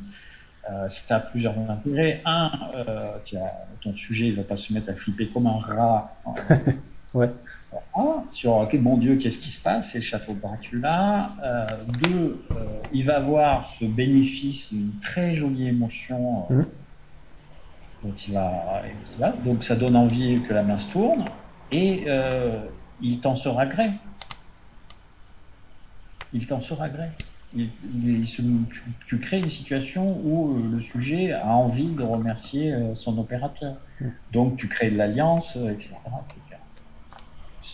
[0.71, 2.51] Euh, si tu as plusieurs intérêts, un,
[3.81, 6.15] ton sujet il va pas se mettre à flipper comme un rat.
[7.13, 7.29] ouais
[8.31, 11.31] sur ok mon Dieu, qu'est-ce qui se passe C'est le château de Dracula.
[11.43, 11.67] Euh,
[12.01, 12.55] deux, euh,
[12.93, 16.45] il va avoir ce bénéfice d'une très jolie émotion.
[16.51, 16.63] Euh,
[18.03, 18.11] mmh.
[18.27, 21.25] il va, donc ça donne envie que la main se tourne
[21.71, 22.05] et
[23.01, 23.91] il t'en sera gré.
[26.33, 27.09] Il t'en sera gré.
[29.07, 33.75] tu, crées une situation où le sujet a envie de remercier son opérateur.
[34.31, 35.95] Donc tu crées de l'alliance, etc.,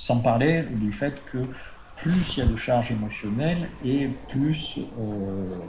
[0.05, 1.47] Sans parler du fait que
[1.95, 5.59] plus il y a de charges émotionnelles et plus euh,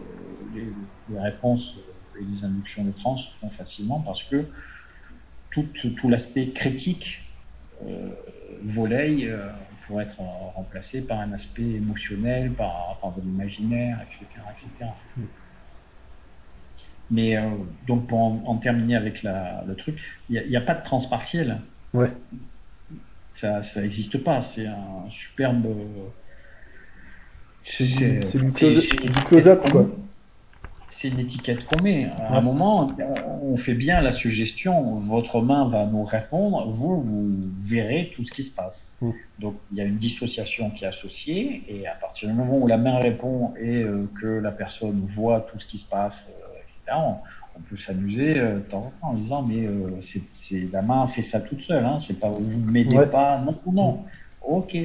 [0.52, 1.78] les, réponses
[2.20, 4.44] et les inductions de trans se font facilement parce que
[5.50, 5.66] tout,
[5.96, 7.22] tout l'aspect critique
[7.82, 8.10] euh,
[8.62, 9.48] volaille euh,
[9.86, 10.18] pour être
[10.54, 14.90] remplacé par un aspect émotionnel, par, par de l'imaginaire, etc., etc.
[17.10, 17.48] Mais euh,
[17.86, 21.62] donc pour en, terminer avec la, le truc, il n'y a, a, pas de transpartiel.
[21.94, 22.10] Ouais.
[23.36, 24.40] Ça n'existe pas.
[24.40, 25.66] C'est un superbe.
[27.64, 27.84] C'est
[28.38, 28.52] du
[29.24, 29.88] close-up, quoi
[30.96, 32.08] c'est une étiquette qu'on met.
[32.18, 32.86] À un moment,
[33.42, 38.32] on fait bien la suggestion, votre main va nous répondre, vous, vous verrez tout ce
[38.32, 38.92] qui se passe.
[39.02, 39.10] Mm.
[39.38, 42.66] Donc, il y a une dissociation qui est associée, et à partir du moment où
[42.66, 46.62] la main répond et euh, que la personne voit tout ce qui se passe, euh,
[46.62, 47.16] etc., on,
[47.68, 49.68] peut s'amuser euh, de temps en temps en disant, mais
[50.00, 53.72] c'est la main fait ça toute seule, hein, c'est pas vous ne m'aidez pas, non,
[53.72, 53.92] non.
[53.92, 54.04] Mm.
[54.42, 54.76] Ok.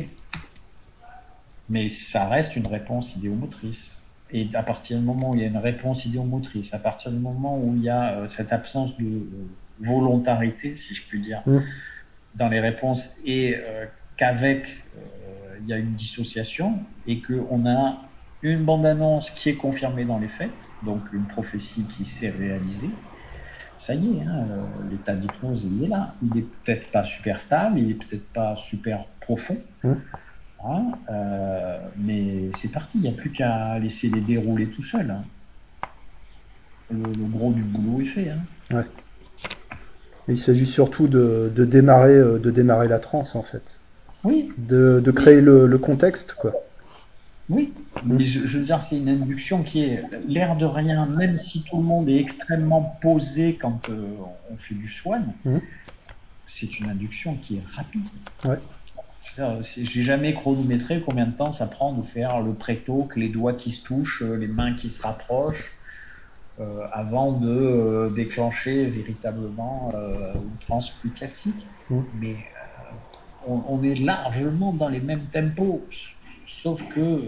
[1.70, 4.02] Mais ça reste une réponse idéomotrice.
[4.34, 7.20] Et à partir du moment où il y a une réponse idéomotrice, à partir du
[7.20, 9.48] moment où il y a euh, cette absence de euh,
[9.80, 11.60] volontarité, si je puis dire, mmh.
[12.36, 13.86] dans les réponses, et euh,
[14.18, 14.84] qu'avec
[15.64, 18.02] il y a une dissociation, et qu'on a
[18.44, 20.50] une bande-annonce qui est confirmée dans les faits,
[20.84, 22.90] donc une prophétie qui s'est réalisée,
[23.78, 24.46] ça y est, hein,
[24.90, 26.14] l'état d'hypnose, il est là.
[26.22, 29.94] Il n'est peut-être pas super stable, il n'est peut-être pas super profond, mmh.
[30.64, 35.10] Hein, euh, mais c'est parti, il n'y a plus qu'à laisser les dérouler tout seul.
[35.10, 35.24] Hein.
[36.92, 38.32] Le, gros du boulot est fait.
[40.28, 43.80] Il s'agit surtout de, démarrer, euh, de démarrer la transe, en fait.
[44.24, 44.52] Oui.
[44.58, 46.54] De, créer le, contexte, quoi.
[47.52, 47.74] Oui,
[48.06, 51.78] mais je, veux dire, c'est une induction qui est l'air de rien, même si tout
[51.78, 54.16] le monde est extrêmement posé quand euh,
[54.52, 55.58] on fait du soin, mmh.
[56.46, 58.08] c'est une induction qui est rapide.
[58.46, 58.58] Ouais.
[59.38, 63.72] J'ai jamais chronométré combien de temps ça prend de faire le que les doigts qui
[63.72, 65.74] se touchent, euh, les mains qui se rapprochent,
[66.60, 69.94] euh, avant de euh, déclencher véritablement
[70.36, 71.68] une transe plus classique.
[71.90, 72.00] Mmh.
[72.20, 72.36] Mais
[73.48, 75.82] on, est largement dans les mêmes tempos,
[76.62, 77.20] sauf que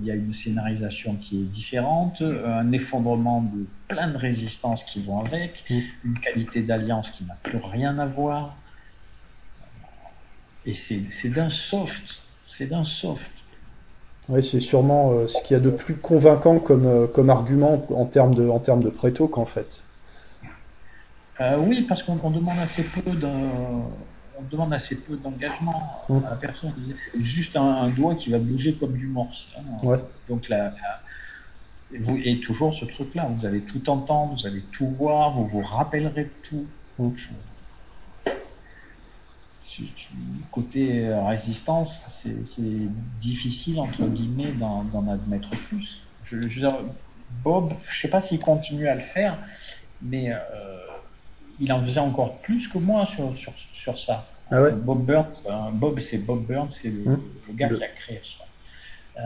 [0.00, 5.02] il y a une scénarisation qui est différente, un effondrement de plein de résistances qui
[5.02, 5.80] vont avec, mmh.
[6.04, 8.56] une qualité d'alliance qui n'a plus rien à voir.
[10.64, 12.22] Et c'est d'un soft.
[12.46, 13.30] C'est d'un soft.
[14.28, 17.84] Oui, c'est sûrement euh, ce qu'il y a de plus convaincant comme, euh, comme argument
[17.90, 19.82] en termes de, en termes de préto qu'en fait.
[21.40, 23.10] Euh, oui, parce qu'on demande assez peu
[24.42, 26.72] on demande assez peu d'engagement à la personne.
[27.20, 29.48] Juste un, doigt qui va bouger comme du morse.
[29.82, 29.98] Ouais.
[30.28, 30.74] Donc là,
[32.00, 35.62] vous, et toujours ce truc-là, vous allez tout entendre, vous allez tout voir, vous vous
[35.62, 36.66] rappellerez tout
[40.50, 42.04] côté euh, résistance,
[42.46, 46.00] c'est difficile, entre guillemets, d'en admettre plus.
[46.24, 46.78] Je, veux dire,
[47.42, 49.38] Bob, je sais pas s'il continue à le faire,
[50.00, 50.38] mais euh,
[51.60, 54.26] il en faisait encore plus que moi sur, sur, sur ça.
[54.52, 57.22] Ah Bob Burns, euh, Bob, c'est Bob Burns, c'est le, hum.
[57.54, 59.24] gars qui a créé ça.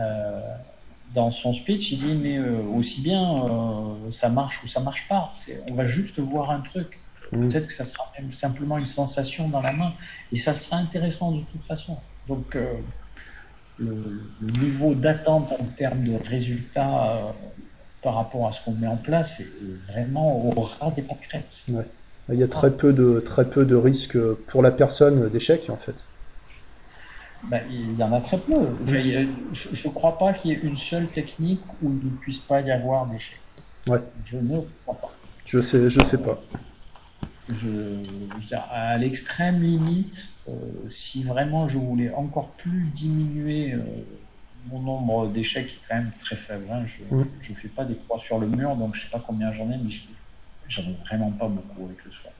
[1.13, 3.35] dans son speech, il dit mais aussi bien
[4.11, 5.31] ça marche ou ça marche pas.
[5.69, 6.99] On va juste voir un truc.
[7.31, 7.49] Mm.
[7.49, 9.93] Peut-être que ça sera même simplement une sensation dans la main.
[10.31, 11.97] Et ça sera intéressant de toute façon.
[12.27, 12.73] Donc, euh,
[13.79, 17.31] le, niveau d'attente en termes de résultats euh,
[18.01, 21.65] par rapport à ce qu'on met en place est vraiment au ras des pâquerettes.
[22.29, 24.17] Il y a très peu de, très peu de risques
[24.47, 26.03] pour la personne d'échec, en fait.
[27.43, 28.55] Ben, il y en a très peu.
[28.85, 32.61] je ne crois pas qu'il y ait une seule technique où il ne puisse pas
[32.61, 33.39] y avoir d'échec.
[33.87, 34.01] Ouais.
[34.25, 35.13] Je ne crois pas.
[35.45, 36.41] Je sais, je sais pas
[37.49, 40.53] je, à l'extrême limite, euh,
[40.89, 43.79] si vraiment je voulais encore plus diminuer euh,
[44.69, 46.83] mon nombre d'échecs, qui est quand même très faible, hein,
[47.41, 49.71] je ne fais pas des croix sur le mur, donc je sais pas combien j'en
[49.71, 49.91] ai, mais
[50.67, 52.31] j'en ai vraiment pas beaucoup avec le soin.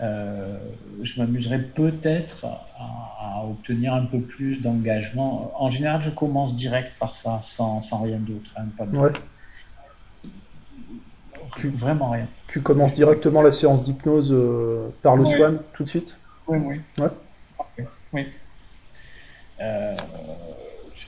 [0.00, 0.58] Euh,
[1.02, 5.52] je m'amuserais peut-être à, obtenir un peu plus d'engagement.
[5.60, 8.50] En général, je commence direct par ça, sans, sans rien d'autre.
[8.56, 8.96] Hein, pas de...
[11.76, 12.28] Vraiment rien.
[12.48, 16.16] Tu commences directement la séance d'hypnose euh, par le Swan tout de suite?
[16.46, 16.80] Oui, oui.
[16.98, 17.86] Ouais.
[18.12, 18.26] Oui.
[19.60, 19.94] Euh,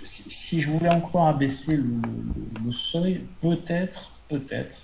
[0.04, 4.78] si, je voulais encore abaisser le, seuil, peut-être, peut-être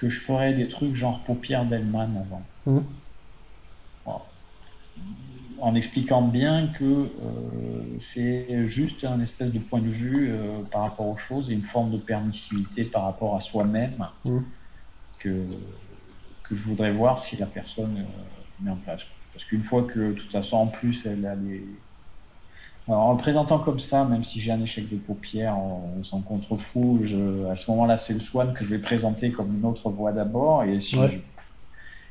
[0.00, 2.42] que je ferais des trucs genre paupières d'Elman avant.
[2.66, 2.80] Mmh.
[5.62, 10.32] En expliquant bien que euh, c'est juste un espèce de point de vue
[10.72, 14.06] par rapport aux choses et une forme de permissivité par rapport à soi-même.
[14.24, 14.38] Mmh
[15.20, 15.46] que,
[16.42, 19.02] que je voudrais voir si la personne euh, mis en place.
[19.32, 21.64] Parce qu'une fois que, de toute façon, en plus, elle a les.
[22.88, 26.20] Alors, en le présentant comme ça, même si j'ai un échec de paupières, on, s'en
[26.20, 27.00] contrefou.
[27.02, 30.12] Je, à ce moment-là, c'est le Swan que je vais présenter comme une autre voie
[30.12, 30.64] d'abord.
[30.64, 30.96] Et si,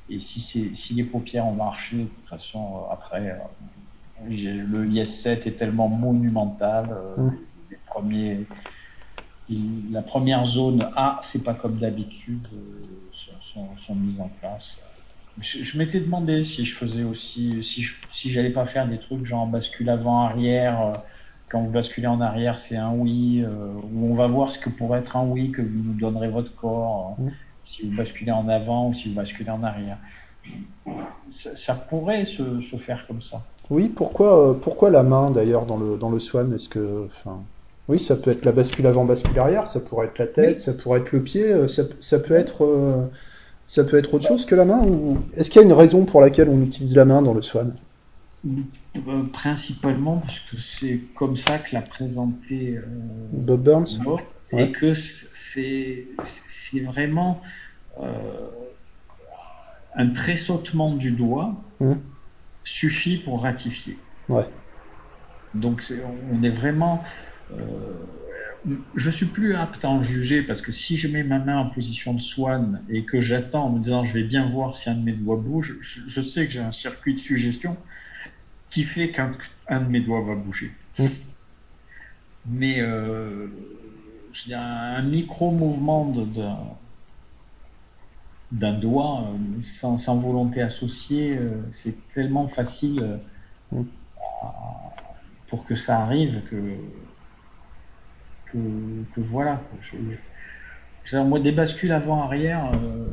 [0.09, 0.41] et si,
[0.75, 3.37] si les paupières ont marché, de toute façon, après,
[4.27, 6.95] le IS-7 est tellement monumental.
[7.17, 7.29] Mmh.
[7.71, 8.45] Les premiers,
[9.91, 12.81] la première zone A, c'est pas comme d'habitude, euh,
[13.53, 14.77] sont, sont, mises en place.
[15.41, 19.47] Je, m'étais demandé si je faisais aussi, si, si j'allais pas faire des trucs genre
[19.47, 20.81] bascule avant-arrière.
[20.81, 20.93] Euh,
[21.49, 24.69] quand vous basculez en arrière, c'est un oui, euh, ou on va voir ce que
[24.69, 27.29] pourrait être un oui que vous nous donnerez votre corps, mmh.
[27.63, 29.97] si vous basculez en avant ou si vous basculez en arrière.
[31.31, 33.43] Ça, pourrait se, se, faire comme ça.
[33.69, 36.53] Oui, pourquoi, pourquoi la main d'ailleurs dans le, dans le swan?
[36.53, 37.41] Est-ce que, enfin,
[37.89, 40.73] oui, ça peut être la bascule avant, bascule arrière, ça pourrait être la tête, ça
[40.73, 43.07] pourrait être le pied, euh, ça, peut être, euh,
[43.69, 46.03] ça peut être autre chose que la main ou est-ce qu'il y a une raison
[46.03, 47.75] pour laquelle on utilise la main dans le swan
[48.47, 52.79] euh, Principalement parce que c'est comme ça que l'a présenté
[53.31, 53.99] Bob Burns,
[54.51, 56.07] et que c'est
[56.83, 57.41] vraiment
[59.95, 61.93] un tressautement du doigt mmh.
[62.63, 63.99] suffit pour ratifier.
[64.29, 64.45] Ouais.
[65.53, 65.83] Donc
[66.31, 67.03] on est vraiment
[67.53, 67.57] euh,
[68.95, 71.69] je suis plus apte à en juger parce que si je mets ma main en
[71.69, 74.95] position de swan et que j'attends en me disant je vais bien voir si un
[74.95, 77.77] de mes doigts bouge, je, sais que j'ai un circuit de suggestion
[78.69, 79.31] qui fait qu'un
[79.79, 80.71] de mes doigts va bouger.
[80.97, 81.05] Mmh.
[82.47, 83.47] Mais euh,
[84.51, 86.13] un micro-mouvement
[88.51, 93.19] d'un doigt euh, sans, volonté associée, euh, c'est tellement facile
[93.71, 93.81] mmh.
[95.47, 96.75] pour que ça arrive que
[98.51, 99.61] que, voilà.
[101.13, 103.07] moi, des bascules avant-arrière, euh,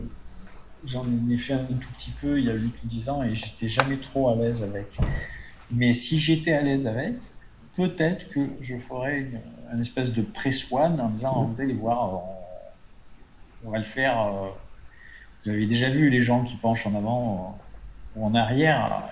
[0.87, 3.35] j'en ai fait un tout petit peu il y a 8 ou 10 ans et
[3.35, 4.99] j'étais jamais trop à l'aise avec.
[5.71, 7.15] Mais si j'étais à l'aise avec,
[7.77, 9.27] peut-être que je ferais
[9.73, 12.23] une, espèce de press-one en disant, vous allez voir,
[13.65, 14.21] on, va le faire.
[14.21, 14.49] Euh,
[15.45, 17.59] vous avez déjà vu les gens qui penchent en avant
[18.15, 19.03] ou en arrière,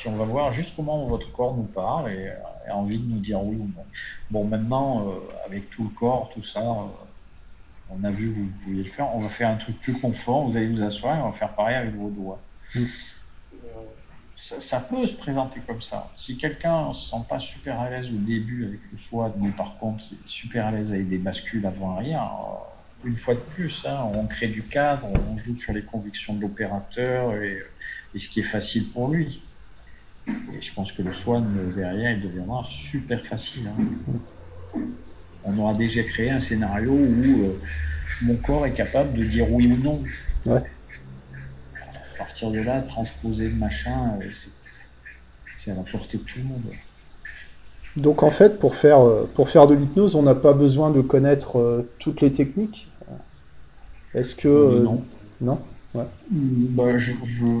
[0.00, 2.32] puis on va voir juste comment votre corps nous parle et,
[2.66, 3.84] et envie de nous dire oui ou non.
[4.30, 5.12] Bon, maintenant, euh,
[5.46, 6.86] avec tout le corps, tout ça, euh,
[7.90, 9.14] on a vu que vous pouviez le faire.
[9.14, 10.48] On va faire un truc plus confort.
[10.48, 12.40] Vous allez vous asseoir et on va faire pareil avec vos doigts.
[12.74, 12.80] Mm.
[12.80, 12.86] Euh,
[14.36, 16.10] ça, peut se présenter comme ça.
[16.16, 19.50] Si quelqu'un ne se sent pas super à l'aise au début avec le SWAT, mais
[19.50, 22.30] par contre est super à l'aise avec des bascules avant-arrière,
[23.04, 26.40] une fois de plus, hein, on crée du cadre, on joue sur les convictions de
[26.40, 27.58] l'opérateur et,
[28.14, 29.42] et, ce qui est facile pour lui.
[30.52, 31.44] Et je pense que le Swan,
[31.74, 33.68] derrière, il deviendra super facile.
[33.68, 34.80] Hein.
[35.44, 37.60] On aura déjà créé un scénario où euh,
[38.22, 40.02] mon corps est capable de dire oui ou non.
[40.46, 40.62] À
[42.18, 44.26] partir de là, transposer le machin, euh,
[45.58, 46.62] c'est à la portée de tout le monde.
[47.96, 51.00] Donc en fait, pour faire, euh, pour faire de l'hypnose, on n'a pas besoin de
[51.00, 52.88] connaître toutes les techniques?
[54.14, 54.82] Est-ce que...
[54.82, 55.04] non.
[55.40, 55.58] Non?
[55.94, 56.08] Bah,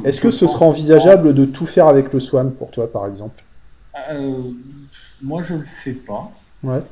[0.04, 3.44] Est-ce que ce sera envisageable de tout faire avec le Swan pour toi, par exemple?
[4.10, 4.52] Euh,
[5.22, 6.30] Moi, je le fais pas.
[6.62, 6.82] Ouais.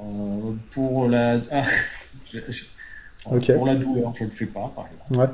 [0.00, 1.38] Euh, pour la
[3.24, 5.16] pour la douleur, je le fais pas, par exemple.
[5.16, 5.28] Ouais.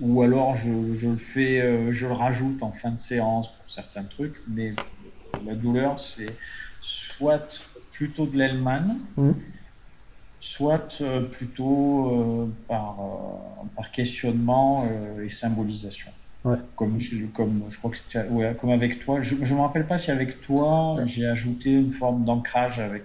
[0.00, 3.70] Ou alors je, je, le fais, euh, je le rajoute en fin de séance pour
[3.70, 4.72] certains trucs, mais
[5.44, 6.26] la douleur, c'est
[6.80, 7.60] soit
[7.92, 9.32] plutôt de l'Hellman, mmh
[10.52, 14.84] soit euh, plutôt euh, par, euh, par questionnement
[15.24, 16.10] et symbolisation.
[16.76, 19.98] Comme, je, comme je crois que ouais, comme avec toi, je ne me rappelle pas
[19.98, 23.04] si avec toi j'ai ajouté une forme d'ancrage avec,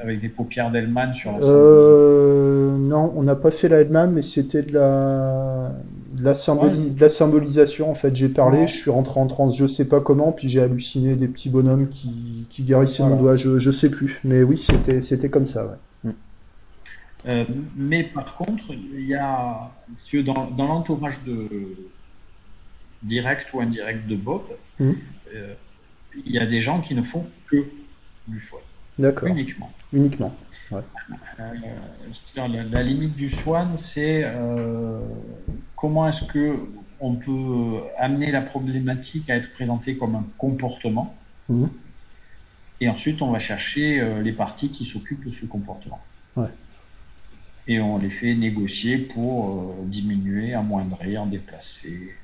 [0.00, 4.62] avec des paupières d'Hellman sur la Non, on n'a pas fait la Hellman, mais c'était
[4.62, 5.72] de la,
[6.16, 7.90] de la, de la symbolisation.
[7.90, 10.60] En fait, j'ai parlé, je suis rentré en transe, je sais pas comment, puis j'ai
[10.60, 14.20] halluciné des petits bonhommes qui, qui guérissaient mon doigt, je, je sais plus.
[14.22, 15.66] Mais oui, c'était comme ça.
[15.66, 15.76] Ouais.
[17.26, 17.44] Euh,
[17.76, 19.70] mais par contre, il y a,
[20.24, 21.48] dans, dans l'entourage de
[23.02, 24.42] direct ou indirect de Bob,
[24.80, 24.90] mmh.
[25.34, 25.54] euh,
[26.24, 27.64] il y a des gens qui ne font que
[28.26, 28.62] du swan.
[28.98, 29.28] D'accord.
[29.28, 29.72] Uniquement.
[29.92, 30.34] Uniquement.
[30.70, 30.82] Ouais.
[31.40, 34.26] Euh, la, limite du swan, c'est
[35.76, 36.56] comment est-ce que
[37.00, 41.16] on peut amener la problématique à être présentée comme un comportement.
[41.48, 41.66] Mmh.
[42.80, 46.00] Et ensuite, on va chercher les parties qui s'occupent de ce comportement.
[46.36, 46.48] Ouais
[47.68, 52.14] et on les fait négocier pour euh, diminuer, amoindrir, déplacer.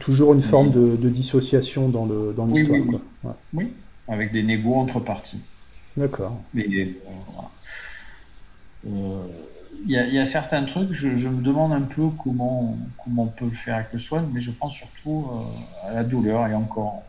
[0.00, 2.06] Toujours une forme de, dissociation dans
[2.46, 2.80] l'histoire.
[2.80, 3.72] Oui, oui, oui.
[4.08, 5.38] avec des négos entre parties.
[5.96, 6.40] D'accord.
[6.52, 6.86] Mais euh,
[8.88, 9.22] euh,
[9.86, 13.52] il y, a, certains trucs, je, me demande un peu comment, comment on peut le
[13.52, 15.28] faire avec le soin, mais je pense surtout
[15.84, 17.02] à la douleur et encore,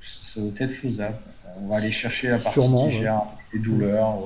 [0.00, 1.16] ça doit être faisable.
[1.60, 3.22] On va aller chercher la partie qui gère
[3.52, 4.18] les douleurs.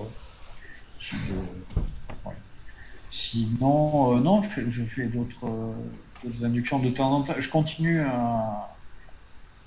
[3.11, 7.35] Sinon, euh, non, je fais, d'autres inductions de temps en temps.
[7.39, 8.75] Je continue à,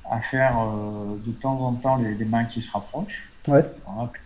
[0.10, 3.30] à faire euh, de temps en temps les, mains qui se rapprochent.
[3.48, 3.64] Ouais.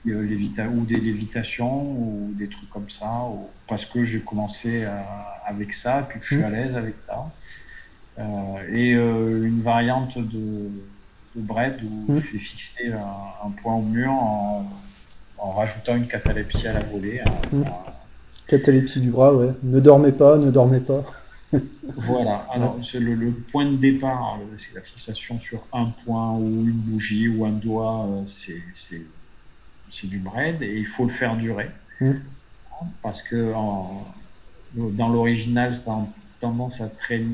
[0.07, 3.27] Euh, ou des lévitations ou des trucs comme ça,
[3.67, 4.87] parce que j'ai commencé
[5.45, 6.45] avec ça, puis que je suis mmh.
[6.45, 7.31] à l'aise avec ça.
[8.73, 10.71] et une variante de,
[11.35, 12.19] de bread où mmh.
[12.21, 14.65] je fais fixer un, point au mur en,
[15.49, 17.21] rajoutant une catalepsie à la volée.
[17.51, 17.63] Mmh.
[18.47, 19.51] Catalepsie du bras, ouais.
[19.63, 21.03] Ne dormez pas, ne dormez pas.
[21.97, 22.45] voilà.
[22.51, 27.27] Alors, le, point de départ, euh, c'est la fixation sur un point ou une bougie
[27.27, 31.69] ou un doigt, euh, c'est du bread et il faut le faire durer.
[31.99, 32.11] Mmh.
[33.03, 33.53] Parce que
[34.73, 36.07] dans l'original, ça a
[36.41, 36.89] tendance à,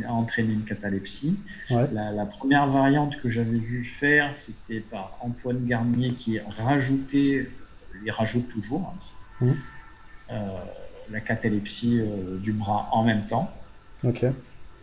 [0.09, 1.38] entraîner une catalepsie.
[1.69, 7.47] La, première variante que j'avais vu faire, c'était par Antoine Garnier qui rajoutait,
[8.03, 9.52] il rajoute toujours, hein, mmh.
[10.32, 10.60] euh,
[11.10, 13.52] la catalepsie euh, du bras en même temps.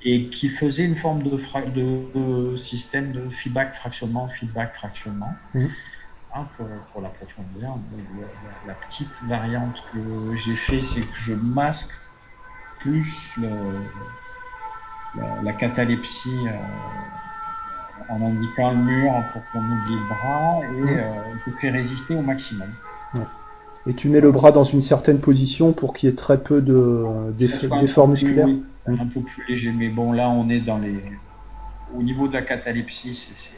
[0.06, 1.38] Et qui faisait une forme de,
[1.74, 5.32] de, système de feedback fractionnement, feedback fractionnement.
[5.54, 5.66] Mmh.
[6.36, 7.76] Hein, pour, pour l'approfondir.
[8.18, 8.26] La,
[8.66, 11.92] la, petite variante que j'ai fait, c'est que je masque
[12.80, 13.38] plus
[15.16, 20.88] la, catalepsie euh, en indiquant le mur pour qu'on oublie le bras et mmh.
[20.88, 22.68] euh, je fais résister au maximum.
[23.86, 26.62] Et tu mets le bras dans une certaine position pour qu'il y ait très peu
[26.62, 28.62] d'efforts musculaires mmh.
[28.86, 29.72] Un peu plus léger.
[29.72, 30.94] Mais bon, là, on est dans les.
[31.94, 33.54] Au niveau de la catalepsie, c'est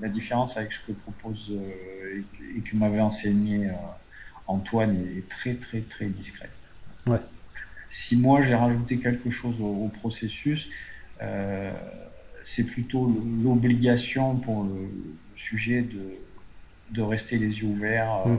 [0.00, 2.22] la différence avec ce que propose euh,
[2.56, 3.72] et que m'avait enseigné euh,
[4.46, 6.50] Antoine est très, très, très discrète.
[7.06, 7.20] Ouais.
[7.90, 10.68] Si moi j'ai rajouté quelque chose au, processus,
[11.22, 11.72] euh,
[12.44, 13.12] c'est plutôt
[13.42, 14.88] l'obligation pour le,
[15.36, 16.14] sujet de,
[16.90, 18.26] de rester les yeux ouverts.
[18.26, 18.38] Mmh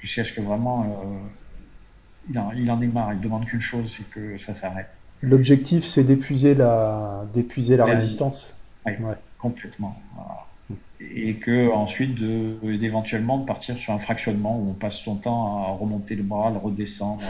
[0.00, 3.12] jusqu'à ce que vraiment euh, il, en, est marre.
[3.14, 4.88] Il demande qu'une chose, c'est que ça s'arrête.
[5.22, 8.54] L'objectif, c'est d'épuiser la, d'épuiser la, résistance.
[8.86, 8.92] Oui,
[9.38, 10.00] complètement.
[11.00, 12.16] Et que ensuite,
[12.62, 16.50] d'éventuellement de, partir sur un fractionnement où on passe son temps à remonter le bras,
[16.50, 17.22] le redescendre.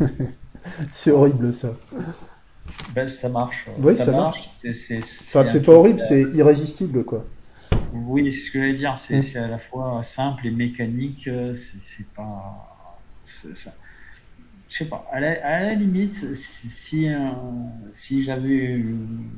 [0.92, 1.76] c'est horrible ça.
[2.94, 3.66] Ben, ça marche.
[3.78, 4.50] Oui, ça, marche.
[4.72, 7.24] C'est, enfin, c'est pas horrible, c'est irrésistible quoi.
[7.92, 8.98] Oui, c'est ce que j'allais dire.
[8.98, 9.44] C'est mm.
[9.44, 11.28] à la fois simple et mécanique.
[11.28, 12.78] Euh, c'est pas.
[13.24, 13.72] Ça.
[14.68, 15.06] Je sais pas.
[15.12, 16.70] À la, limite, si,
[17.92, 19.28] si, j'avais une,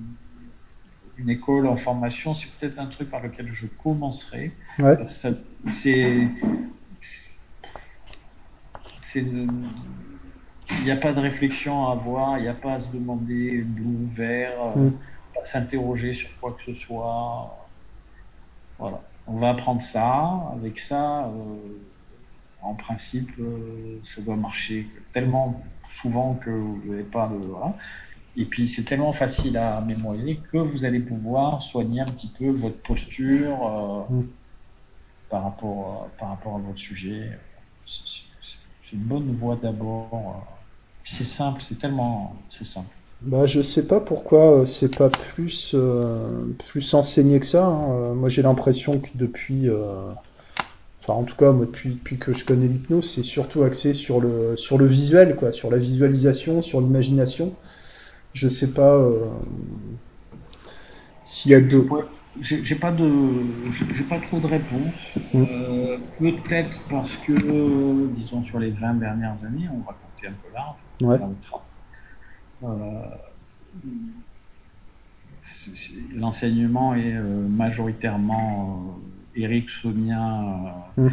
[1.28, 4.52] école en formation, c'est peut-être un truc par lequel je commencerais.
[4.78, 4.96] Ouais.
[5.06, 6.28] C'est.
[9.16, 13.62] Il n'y a pas de réflexion à avoir, il n'y a pas à se demander
[13.62, 14.90] bleu, vert, mm.
[15.34, 17.63] pas s'interroger sur quoi que ce soit
[18.78, 19.00] voilà.
[19.26, 20.50] On va apprendre ça.
[20.54, 21.56] Avec ça, euh,
[22.62, 27.36] en principe, euh, ça doit marcher tellement souvent que vous n'avez pas de.
[27.36, 27.76] Voilà.
[28.36, 32.50] Et puis, c'est tellement facile à mémoriser que vous allez pouvoir soigner un petit peu
[32.50, 34.28] votre posture euh, mm.
[35.30, 37.38] par, rapport, par rapport à votre sujet.
[37.86, 40.44] C'est une bonne voie d'abord.
[41.04, 42.34] C'est simple, c'est tellement.
[42.48, 42.94] C'est simple.
[43.26, 47.66] Bah, je sais pas pourquoi euh, c'est pas plus, euh, plus enseigné que ça.
[47.66, 47.80] Hein.
[47.88, 49.68] Euh, moi, j'ai l'impression que depuis,
[51.00, 54.20] enfin, en tout cas, moi, depuis, depuis que je connais l'hypnose, c'est surtout axé sur
[54.20, 57.54] le, sur le visuel, quoi, sur la visualisation, sur l'imagination.
[58.34, 59.00] Je sais pas
[61.24, 61.88] s'il y a deux.
[62.40, 63.10] J'ai pas de,
[63.70, 65.14] j'ai pas trop de réponses.
[65.32, 65.44] Mm.
[66.18, 70.78] Peut-être parce que, disons, sur les 20 dernières années, on va compter un peu large.
[71.00, 71.18] Ouais.
[76.14, 78.98] L'enseignement est euh, majoritairement
[79.36, 81.08] euh, ericksonien mmh.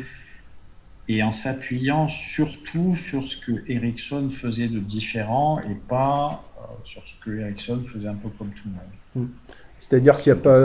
[1.09, 6.43] et en s'appuyant surtout sur ce que Ericsson faisait de différent et pas
[6.85, 9.27] sur ce que Ericsson faisait un peu comme tout le monde.
[9.27, 9.33] Mmh.
[9.79, 10.59] C'est-à-dire qu'il n'y a pas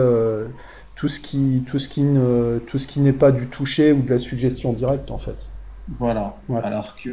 [0.95, 4.03] tout ce qui tout ce qui ne tout ce qui n'est pas du toucher ou
[4.03, 5.49] de la suggestion directe en fait.
[5.99, 6.37] Voilà.
[6.63, 7.11] Alors que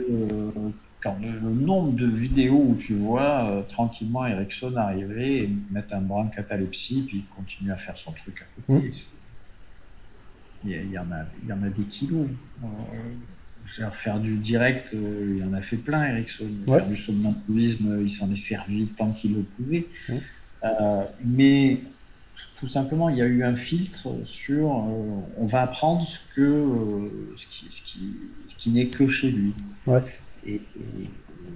[1.22, 6.26] le, nombre de vidéos où tu vois euh, tranquillement Ericsson arriver et mettre un brin
[6.26, 8.92] de catalepsie puis continuer à faire son truc à côté.
[10.66, 12.28] Il, y en a, il y en a des kilos.
[12.64, 16.48] Euh, faire du direct, euh, il en a fait plein, Ericsson.
[16.68, 19.88] Faire du somnambulisme, il s'en est servi tant qu'il le pouvait.
[21.26, 21.80] Mais
[22.60, 27.48] tout simplement, il y a eu un filtre sur on va apprendre ce, que, ce
[27.48, 28.14] qui, ce qui,
[28.48, 29.54] ce qui n'est que chez lui.
[29.86, 30.02] Ouais.
[30.46, 30.62] Et,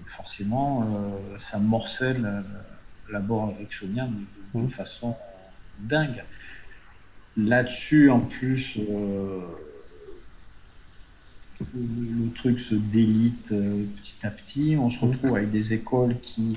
[0.06, 2.44] forcément, euh, ça morcelle
[3.10, 4.70] l'abord érectionnien de, de, Mmh.
[4.70, 5.16] façon
[5.80, 6.24] dingue.
[7.36, 9.42] Là-dessus, en plus, le,
[12.36, 14.78] truc se délite petit à petit.
[14.80, 16.54] On se retrouve avec des écoles qui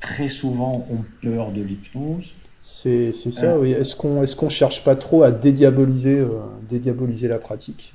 [0.00, 2.32] très souvent ont peur de l'hypnose.
[2.60, 3.72] C'est ça, oui.
[3.72, 7.92] Est-ce qu'on est qu'on cherche pas trop à dédiaboliser, euh, dédiaboliser la pratique?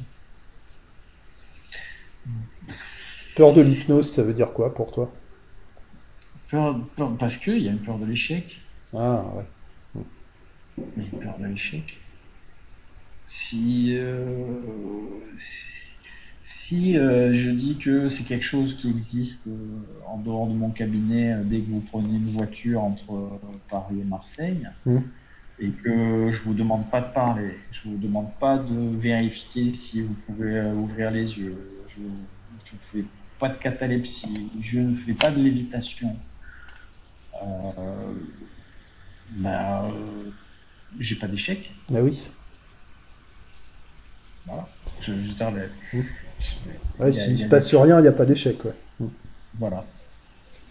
[3.39, 5.09] Peur de l'hypnose, ça veut dire quoi pour toi?
[6.49, 6.77] Peur,
[7.17, 8.59] Parce qu'il y a une peur de l'échec.
[8.93, 10.03] Ah, ouais.
[10.97, 12.01] Il y a une peur de l'échec.
[13.27, 14.25] Si, euh,
[15.37, 15.99] si,
[16.41, 19.55] si euh, je dis que c'est quelque chose qui existe euh,
[20.05, 23.39] en dehors de mon cabinet dès que vous prenez une voiture entre
[23.69, 24.97] Paris et Marseille, mmh.
[25.59, 30.01] et que je vous demande pas de parler, je vous demande pas de vérifier si
[30.01, 31.55] vous pouvez ouvrir les yeux,
[31.87, 33.05] je ne fais
[33.39, 36.15] pas de catalepsie, je ne fais pas de lévitation,
[37.41, 38.13] euh,
[39.31, 40.31] bah, euh,
[40.99, 41.71] j'ai pas d'échec.
[41.89, 42.21] Bah oui.
[44.45, 44.67] Voilà.
[45.01, 45.97] Je, je.
[45.97, 46.03] Mmh.
[46.99, 48.63] Ouais, s'il se passe rien, il n'y a pas d'échec.
[48.65, 48.73] Ouais.
[48.99, 49.07] Mmh.
[49.59, 49.85] Voilà.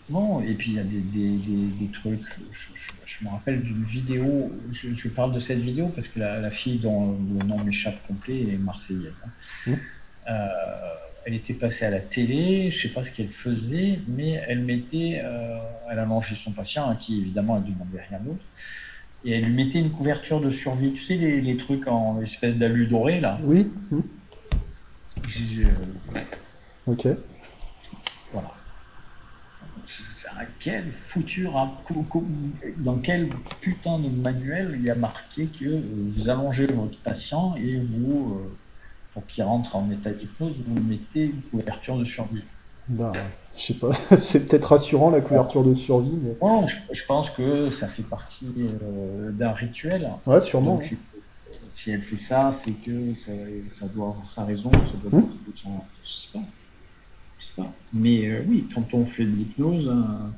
[0.08, 2.22] Bon, et puis il y a des, des, des, des trucs.
[2.50, 4.52] Je, je, je, me rappelle d'une vidéo.
[4.72, 8.06] Je, je, parle de cette vidéo parce que la, la fille dont le nom m'échappe
[8.06, 9.12] complet est marseillaise.
[9.24, 9.30] Hein.
[9.66, 9.74] Mmh.
[10.30, 14.60] Euh, elle était passée à la télé, je sais pas ce qu'elle faisait, mais elle
[14.64, 15.58] mettait, euh,
[15.90, 18.44] elle allongeait son patient, hein, qui évidemment a demandé rien d'autre,
[19.24, 22.58] et elle lui mettait une couverture de survie, tu sais les, les trucs en espèce
[22.58, 23.38] d'alu doré là?
[23.42, 23.66] Oui.
[23.90, 24.00] Mmh.
[25.26, 25.64] Je,
[26.86, 27.08] ok.
[28.32, 28.54] Voilà.
[30.60, 31.48] Quel foutu
[32.78, 33.28] dans quel
[33.60, 35.82] putain de manuel il y a marqué que
[36.14, 38.56] vous allongez votre patient et vous, euh,
[39.18, 42.44] pour qu'il rentre en état d'hypnose, vous mettez une couverture de survie.
[42.86, 43.10] Bah,
[43.56, 46.16] je sais pas, c'est peut-être rassurant la couverture de survie.
[46.22, 46.36] Mais...
[46.40, 50.08] Non, je, je, pense que ça fait partie euh, d'un rituel.
[50.24, 50.76] Ouais, sûrement.
[50.76, 50.94] Donc,
[51.72, 53.32] si elle fait ça, c'est que ça,
[53.70, 55.24] ça, doit avoir sa raison, ça doit Mmh.
[55.48, 55.70] être son,
[56.04, 56.44] je sais pas.
[57.40, 57.72] Je sais pas.
[57.92, 60.30] Mais euh, oui, quand on fait de l'hypnose, un,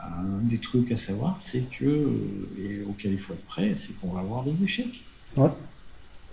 [0.00, 2.08] un, des trucs à savoir, c'est que,
[2.56, 5.02] et auquel il faut être prêt, c'est qu'on va avoir des échecs.
[5.36, 5.50] Ouais.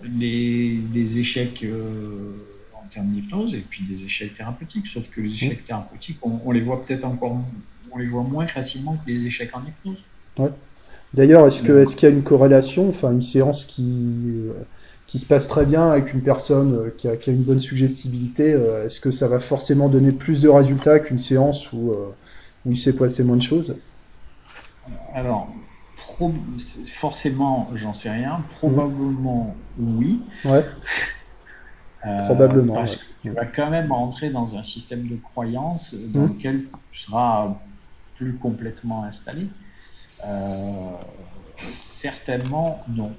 [0.02, 2.32] Les, des échecs euh,
[2.74, 4.86] en termes d'hypnose et puis des échecs thérapeutiques.
[4.86, 5.66] Sauf que les échecs mmh.
[5.66, 7.38] thérapeutiques, on, on, les voit peut-être encore,
[7.90, 10.02] on les voit moins facilement que les échecs en hypnose.
[10.38, 10.50] Ouais.
[11.14, 14.50] D'ailleurs, est-ce que est-ce qu'il y a une corrélation, enfin une séance qui
[15.06, 18.52] qui se passe très bien avec une personne qui a, qui a une bonne suggestibilité,
[18.52, 22.14] euh, est-ce que ça va forcément donner plus de résultats qu'une séance où, euh,
[22.64, 23.76] où il s'est passé moins de choses?
[25.14, 25.48] Alors,
[26.94, 28.44] forcément, j'en sais rien.
[28.58, 29.98] Probablement, mmh.
[29.98, 30.22] oui.
[30.44, 30.64] Ouais.
[32.06, 32.74] Euh, Probablement.
[32.74, 32.98] Parce ouais.
[32.98, 36.26] que tu vas quand même rentrer dans un système de croyance dans mmh.
[36.26, 37.56] lequel tu seras
[38.14, 39.48] plus complètement installé.
[40.24, 40.90] Euh,
[41.72, 43.12] certainement, non.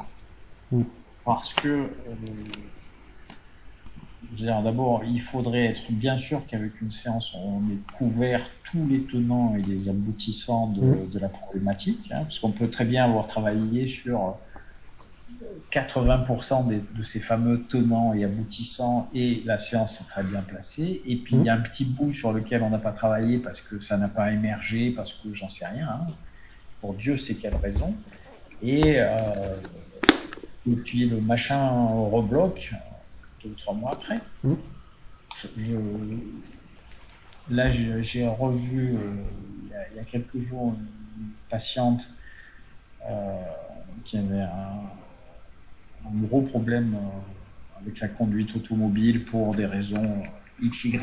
[0.71, 0.83] Mmh.
[1.23, 1.87] Parce que, euh,
[4.39, 9.55] d'abord, il faudrait être bien sûr qu'avec une séance, on ait couvert tous les tenants
[9.57, 11.09] et les aboutissants de, mmh.
[11.11, 12.11] de la problématique.
[12.11, 14.37] Hein, parce qu'on peut très bien avoir travaillé sur
[15.71, 21.01] 80% des, de ces fameux tenants et aboutissants et la séance est très bien placée.
[21.05, 23.61] Et puis, il y a un petit bout sur lequel on n'a pas travaillé parce
[23.61, 25.87] que ça n'a pas émergé, parce que j'en sais rien.
[25.89, 26.07] Hein,
[26.81, 27.95] pour Dieu sait quelle raison.
[28.61, 29.55] Et, euh,
[30.69, 31.69] et puis le machin
[32.11, 32.73] rebloque
[33.45, 34.19] deux ou trois mois après.
[34.43, 34.53] Mmh.
[35.57, 35.75] Je,
[37.49, 39.15] là, j'ai revu euh,
[39.63, 40.75] il, y a, il, y a, quelques jours
[41.19, 42.09] une patiente
[43.09, 43.41] euh,
[44.03, 50.23] qui avait un, un gros problème euh, avec la conduite automobile pour des raisons
[50.61, 50.97] XY.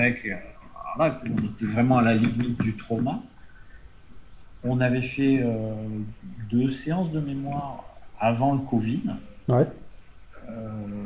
[0.97, 3.23] Voilà, on était vraiment à la limite du trauma.
[4.65, 5.45] On avait fait
[6.51, 7.85] deux séances de mémoire
[8.21, 9.03] avant le Covid.
[9.49, 9.67] Ouais.
[10.49, 11.02] Euh,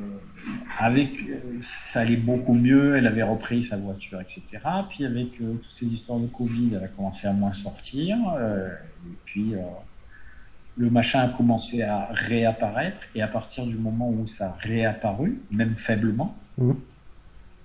[0.79, 1.11] avec,
[1.61, 4.43] ça allait beaucoup mieux, elle avait repris sa voiture, etc.
[4.91, 8.17] Puis avec euh, toutes ces histoires de Covid, elle a commencé à moins sortir.
[8.39, 8.69] Euh,
[9.07, 9.55] et puis
[10.77, 12.99] le machin a commencé à réapparaître.
[13.15, 16.73] Et à partir du moment où ça a réapparu, même faiblement, mmh.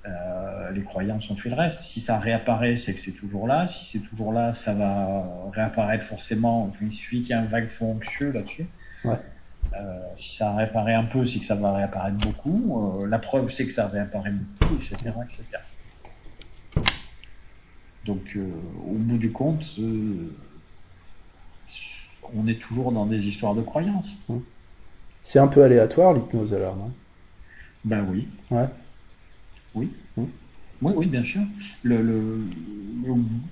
[0.07, 1.83] Euh, les croyances ont fait le reste.
[1.83, 3.67] Si ça réapparaît, c'est que c'est toujours là.
[3.67, 6.71] Si c'est toujours là, ça va réapparaître forcément.
[6.81, 8.65] Il suffit qu'il y ait un vague fond anxieux là-dessus.
[9.03, 9.17] Ouais.
[9.73, 13.01] Euh, si ça réapparaît un peu, c'est que ça va réapparaître beaucoup.
[13.01, 14.95] Euh, la preuve, c'est que ça réapparaît beaucoup, etc.
[14.97, 15.45] etc.
[18.05, 18.49] Donc, euh,
[18.85, 19.79] au bout du compte,
[22.35, 24.15] on est toujours dans des histoires de croyances.
[25.21, 26.91] C'est un peu aléatoire l'hypnose alors, non?
[27.85, 28.27] Ben oui.
[28.49, 28.67] Ouais.
[29.73, 29.91] Oui.
[30.17, 30.23] Mmh.
[30.81, 31.41] Oui, oui, bien sûr.
[31.83, 32.47] Le, le,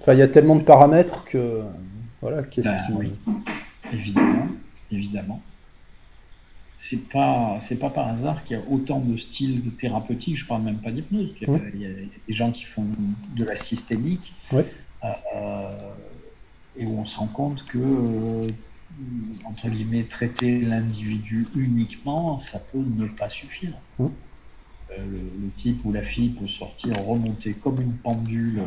[0.02, 1.64] Enfin, il y a tellement de paramètres que.
[2.22, 2.94] Voilà, qu'est-ce ben qui.
[2.94, 3.12] oui,
[3.94, 4.48] évidemment,
[4.92, 5.42] évidemment.
[6.82, 10.38] C'est pas, c'est pas par hasard qu'il y a autant de styles thérapeutiques.
[10.38, 11.36] Je parle même pas d'hypnose.
[11.36, 12.88] Il, y a- Oui, il y a des gens qui font
[13.36, 14.64] de la systémique oui,
[15.36, 15.94] euh,
[16.76, 18.52] et où on se rend compte que, euh,
[19.46, 23.82] entre guillemets, traiter l'individu uniquement, ça peut ne pas suffire.
[24.00, 24.10] oui,
[24.92, 28.62] Euh, le, le type ou la fille peut sortir, remonter comme une pendule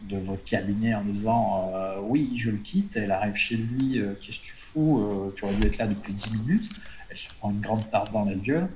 [0.00, 1.70] de votre cabinet en disant
[2.02, 2.96] oui, je le quitte.
[2.96, 6.32] Elle arrive chez lui, qu'est-ce que tu Euh, Tu aurais dû être là depuis 10
[6.38, 6.70] minutes.
[7.10, 8.68] Elle se prend une grande tarte dans la gueule.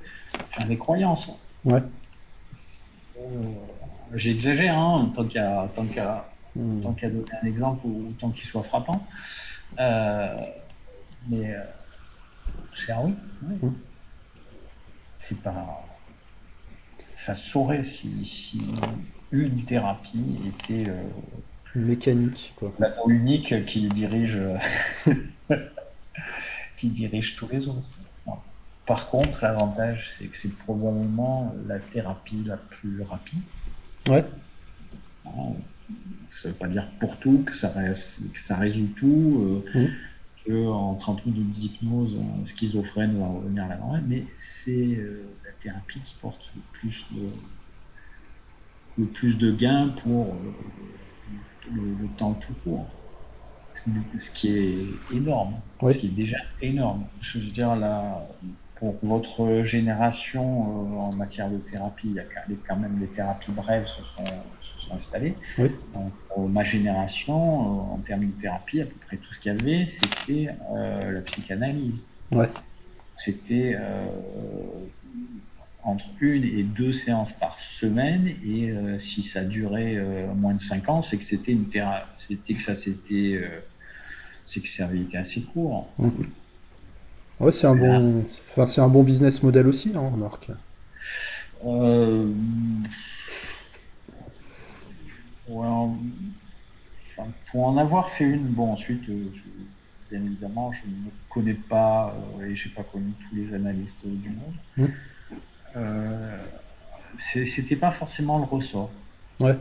[0.49, 1.31] Enfin, les croyances.
[1.65, 1.81] ouais.
[3.17, 3.55] Euh,
[4.13, 6.81] J'exagère, hein, tant qu'à Hmm.
[6.81, 9.07] tant qu'à donner un exemple ou tant qu'il soit frappant.
[9.79, 10.35] Euh,
[11.27, 11.63] mais euh,
[12.75, 13.55] c'est ah oui, oui.
[13.61, 13.73] Hmm.
[15.17, 15.87] c'est pas.
[17.15, 18.59] Ça saurait si, si
[19.31, 21.01] une thérapie était euh,
[21.75, 22.71] Mécanique, quoi.
[22.77, 24.39] l'anneau unique qui dirige
[26.77, 27.89] qui dirige tous les autres.
[28.85, 33.41] Par contre, l'avantage, c'est que c'est probablement la thérapie la plus rapide.
[34.09, 34.25] Ouais,
[35.25, 35.55] Hein.
[36.31, 39.79] Ça ne veut pas dire pour tout, que ça, reste- que ça résout tout, euh,
[39.79, 39.87] hmm.
[40.45, 45.39] que en 30 minutes d'hypnose, un schizophrène va revenir à la normale, mais c'est euh,
[45.45, 47.29] la thérapie qui porte le plus de,
[48.97, 50.53] le plus de gains pour euh,
[51.71, 53.02] le, le temps tout court.
[54.19, 57.09] Ce qui est énorme, Oui, ce qui est déjà énorme.
[57.19, 58.27] Je veux dire, là,
[58.75, 62.25] pour votre génération euh, en matière de thérapie, il y a
[62.67, 65.39] quand même les thérapies brèves se sont, se sont installées.
[65.57, 69.39] oui, Donc, euh, ma génération, euh, en termes de thérapie, à peu près tout ce
[69.39, 72.09] qu'il y avait, c'était euh, la psychanalyse.
[72.31, 72.53] ouais.
[73.17, 73.75] C'était
[75.83, 79.97] entre une et deux séances par semaine, et si ça durait
[80.35, 83.39] moins de cinq ans, c'est que c'était une thérapie, c'était que ça s'était,
[84.45, 85.89] c'est que ça avait été assez court.
[87.39, 88.23] Ouais, c'est un bon.
[88.51, 90.51] Enfin, c'est un bon business model aussi, hein, remarque.
[91.65, 92.27] euh,
[95.47, 95.97] ouais, en-
[96.95, 99.41] enfin, pour en avoir fait une, bon, ensuite, euh, je-
[100.09, 104.29] bien évidemment, je ne connais pas euh, et j'ai pas connu tous les analystes du
[104.29, 104.55] monde.
[104.77, 104.85] Hmm.
[105.75, 106.37] Euh,
[107.17, 108.91] c'est- c'était pas forcément le ressort.
[109.39, 109.57] Ouais,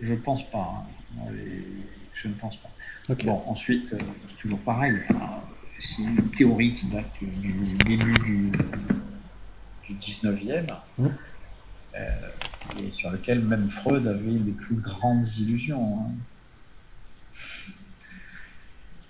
[0.00, 0.86] Je pense pas.
[1.18, 1.30] hein.
[1.32, 2.70] Les- Je ne pense pas.
[3.24, 3.98] Bon, ensuite, euh,
[4.40, 4.94] toujours pareil.
[5.10, 5.42] hein,
[5.80, 7.26] C'est une théorie qui date du
[7.84, 8.52] début du,
[9.88, 10.66] du 19e
[10.98, 11.08] Hmm.
[12.84, 15.98] et sur lequel même Freud avait les plus grandes illusions.
[16.00, 16.14] hein.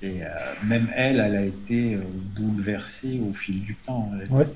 [0.03, 0.29] Et euh,
[0.65, 4.11] même elle, elle a été euh, bouleversée au fil du temps.
[4.31, 4.47] Ouais,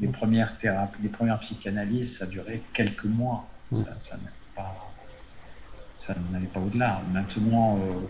[0.00, 3.48] Les premières thérapies, les premières psychanalyses, ça durait quelques mois.
[3.70, 3.76] Hmm.
[3.76, 4.16] Ça, ça
[6.32, 7.00] n'allait pas, au-delà.
[7.12, 8.00] Maintenant, euh,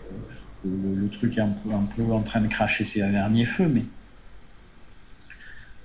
[0.65, 3.67] le, le truc est un peu, un peu en train de cracher ses derniers feux,
[3.67, 3.83] mais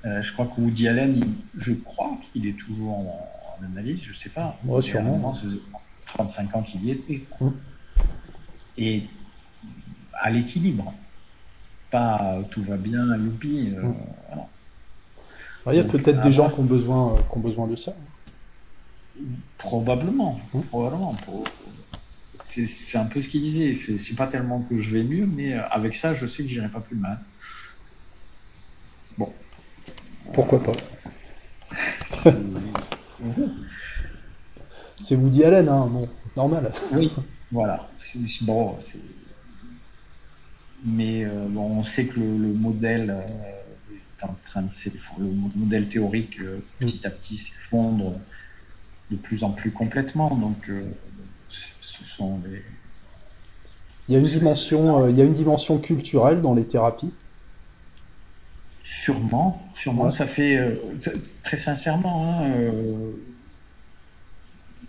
[0.05, 3.29] euh, je crois que Woody Allen, il- je crois qu'il est toujours en,
[3.61, 4.59] en analyse, je sais pas.
[4.65, 5.13] ouais, sûrement.
[5.13, 5.59] moment, ça faisait
[6.07, 7.27] 35 ans qu'il y était.
[8.77, 9.03] Et
[10.21, 10.95] à l'équilibre.
[11.91, 13.73] Pas euh, tout va bien, youpi.
[13.75, 13.81] euh,
[14.29, 14.49] voilà.
[15.67, 17.93] Ouais, Il y a peut-être des gens qui ont besoin, qui ont besoin de ça.
[19.57, 20.61] probablement, Hmm.
[20.63, 21.15] probablement.
[21.15, 21.43] pour-
[22.49, 23.79] C'est un peu ce qu'il disait.
[23.99, 26.71] C'est- pas tellement que je vais mieux, mais euh, avec ça, je sais que j'irai
[26.71, 27.25] pas plus mal.
[29.17, 29.35] Bon,
[30.33, 30.73] Pourquoi pas?
[35.01, 36.03] C'est- Woody Allen, hein, bon,
[36.37, 36.73] normal.
[36.93, 37.11] oui,
[37.51, 37.91] voilà.
[37.99, 38.79] C'est bon,
[40.85, 45.25] mais euh, bon, on sait que le, le modèle euh, est en train de s'effondrer.
[45.31, 48.21] Le modèle théorique euh, petit à petit s'effondre
[49.11, 50.35] de plus en plus complètement.
[50.37, 50.71] Donc,
[52.19, 52.41] sont
[54.09, 57.13] Il y a une dimension, euh, il y a une dimension culturelle dans les thérapies?
[58.83, 60.13] Sûrement, sûrement, Ouais.
[60.13, 60.77] ça fait euh,
[61.45, 62.25] très sincèrement.
[62.25, 63.13] hein, euh,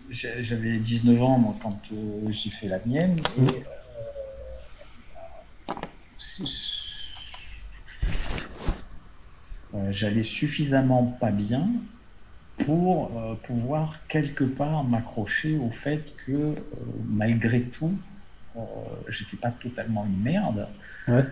[0.09, 1.69] J'avais 19 ans moi quand
[2.29, 3.63] j'ai fait la mienne et
[9.73, 9.91] Mm.
[9.91, 11.69] j'allais suffisamment pas bien
[12.65, 16.55] pour euh, pouvoir quelque part m'accrocher au fait que euh,
[17.09, 17.93] malgré tout,
[18.55, 18.59] euh,
[19.09, 20.67] j'étais pas totalement une merde.
[21.07, 21.23] Ouais.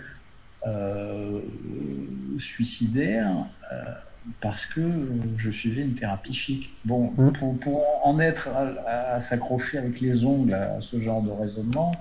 [0.66, 1.41] euh,
[2.40, 3.32] suicidaire
[4.41, 4.82] parce que
[5.38, 6.80] je suivais une thérapie chic.
[6.84, 7.32] Bon, Mm.
[7.34, 11.91] pour, pour en être à, à s'accrocher avec les ongles à ce genre de raisonnement,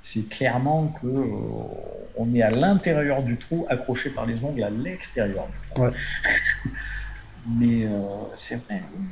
[0.00, 4.70] c'est clairement que euh, on est à l'intérieur du trou, accroché par les ongles à
[4.70, 5.82] l'extérieur du trou.
[5.82, 5.90] Ouais.
[7.46, 8.00] Mais euh,
[8.36, 9.06] c'est vrai, oui.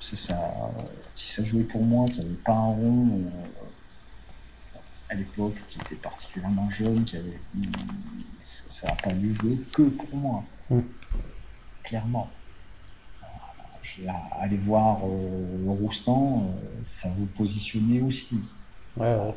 [0.00, 0.36] ça,
[1.14, 4.78] si ça jouait pour moi, qui n'avait pas un rond euh,
[5.08, 7.40] à l'époque, qui était particulièrement jeune, qui avait,
[8.44, 10.44] ça n'a pas dû jouer que pour moi.
[10.70, 10.80] Mm.
[11.82, 12.30] Clairement.
[14.40, 18.40] Aller voir euh, le Roustan, euh, ça vous positionnait aussi.
[18.96, 19.34] Ouais, ouais.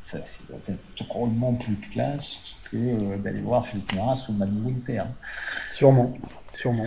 [0.00, 5.04] Ça, c'est peut-être drôlement plus classe que d'aller voir Philippe ou Manu Winter.
[5.72, 6.12] Sûrement,
[6.54, 6.86] sûrement.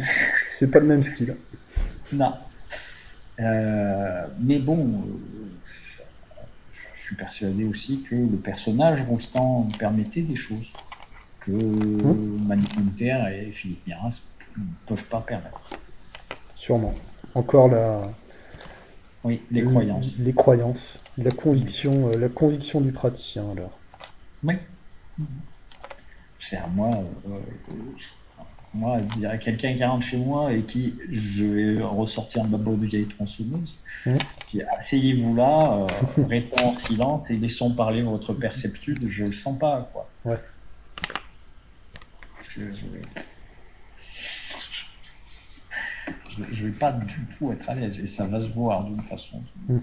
[0.50, 1.36] C'est pas le même style.
[2.14, 2.34] Non.
[3.40, 5.04] Euh, mais bon,
[5.66, 10.72] je suis persuadé aussi que le personnage Rostand permettait des choses
[11.42, 12.54] que mmh.
[13.32, 14.24] et Philippe Miras
[14.58, 15.62] ne peuvent pas permettre.
[16.56, 16.94] Sûrement.
[17.36, 18.02] Encore la.
[19.24, 20.16] Oui, les croyances.
[20.20, 23.78] Les croyances, la conviction, euh, la conviction du praticien alors.
[24.44, 24.56] Oui.
[26.40, 26.92] C'est à moi.
[27.28, 27.40] Euh,
[28.76, 32.76] moi, je dirais quelqu'un qui rentre chez moi et qui, je vais ressortir ma babo
[32.76, 33.80] de vieille tronçonneuse,
[34.48, 35.88] qui asseyez-vous là, euh,
[36.28, 40.10] restons en silence et laissons parler votre perceptude, je le sens pas, quoi.
[40.26, 40.38] Ouais.
[42.50, 42.62] Je,
[46.52, 49.42] je, vais pas du tout être à l'aise et ça va se voir d'une façon.
[49.70, 49.80] Mm.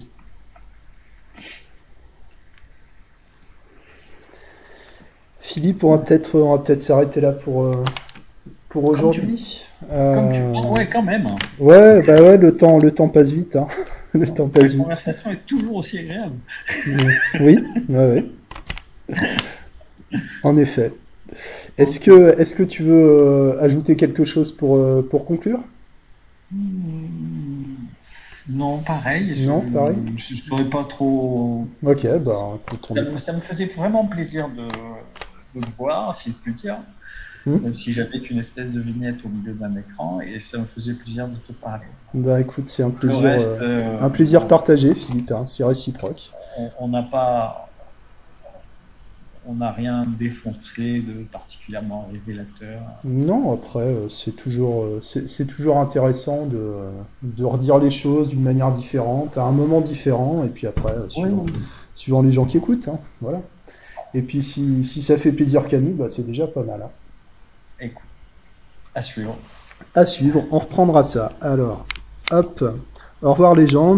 [5.41, 6.31] Philippe, on va peut-être
[6.63, 7.83] peut s'arrêter là pour, euh,
[8.73, 9.63] pour aujourd'hui.
[9.91, 10.51] Euh...
[10.63, 11.27] Ouais, quand même.
[11.59, 13.55] Ouais, bah ouais, le temps, le temps passe vite.
[13.55, 13.67] Hein.
[14.13, 14.77] le temps passe vite.
[14.79, 16.33] La conversation est toujours aussi agréable.
[17.39, 18.25] oui, ouais,
[19.09, 19.15] ouais.
[20.43, 20.91] En effet.
[21.77, 25.59] Est-ce que, est que tu veux euh, ajouter quelque chose pour, euh, pour conclure?
[26.51, 27.75] Hmm,
[28.49, 29.45] Non, pareil.
[29.45, 29.97] Non, pareil?
[30.17, 31.67] Je ne saurais pas trop.
[31.83, 32.59] Ok, bah
[33.17, 34.63] ça, me faisait vraiment plaisir de,
[35.59, 36.77] de voir, si je puis dire.
[37.45, 40.65] Hmm même si j'avais qu'une espèce de vignette au milieu d'un écran, et ça me
[40.65, 41.85] faisait plaisir de te parler.
[42.13, 46.31] Bah écoute, c'est un plaisir, euh, euh, un plaisir partagé, Philippe, hein, c'est réciproque.
[46.79, 47.69] On n'a pas,
[49.45, 52.81] on n'a rien défoncé de particulièrement révélateur.
[53.03, 56.75] Non, après, euh, c'est toujours, c'est toujours intéressant de,
[57.23, 60.95] de, redire les choses d'une manière différente, à un moment différent, et puis après,
[61.95, 63.41] suivant, les gens qui écoutent, hein, voilà.
[64.13, 66.79] Et puis si, si, ça fait plaisir qu'à nous, bah, c'est déjà pas mal.
[66.83, 66.89] Hein.
[67.83, 68.01] Écoute,
[68.95, 69.35] à suivre.
[69.93, 71.33] À suivre, on reprendra ça.
[71.41, 71.85] Alors,
[72.31, 72.63] hop,
[73.21, 73.95] au revoir les gens.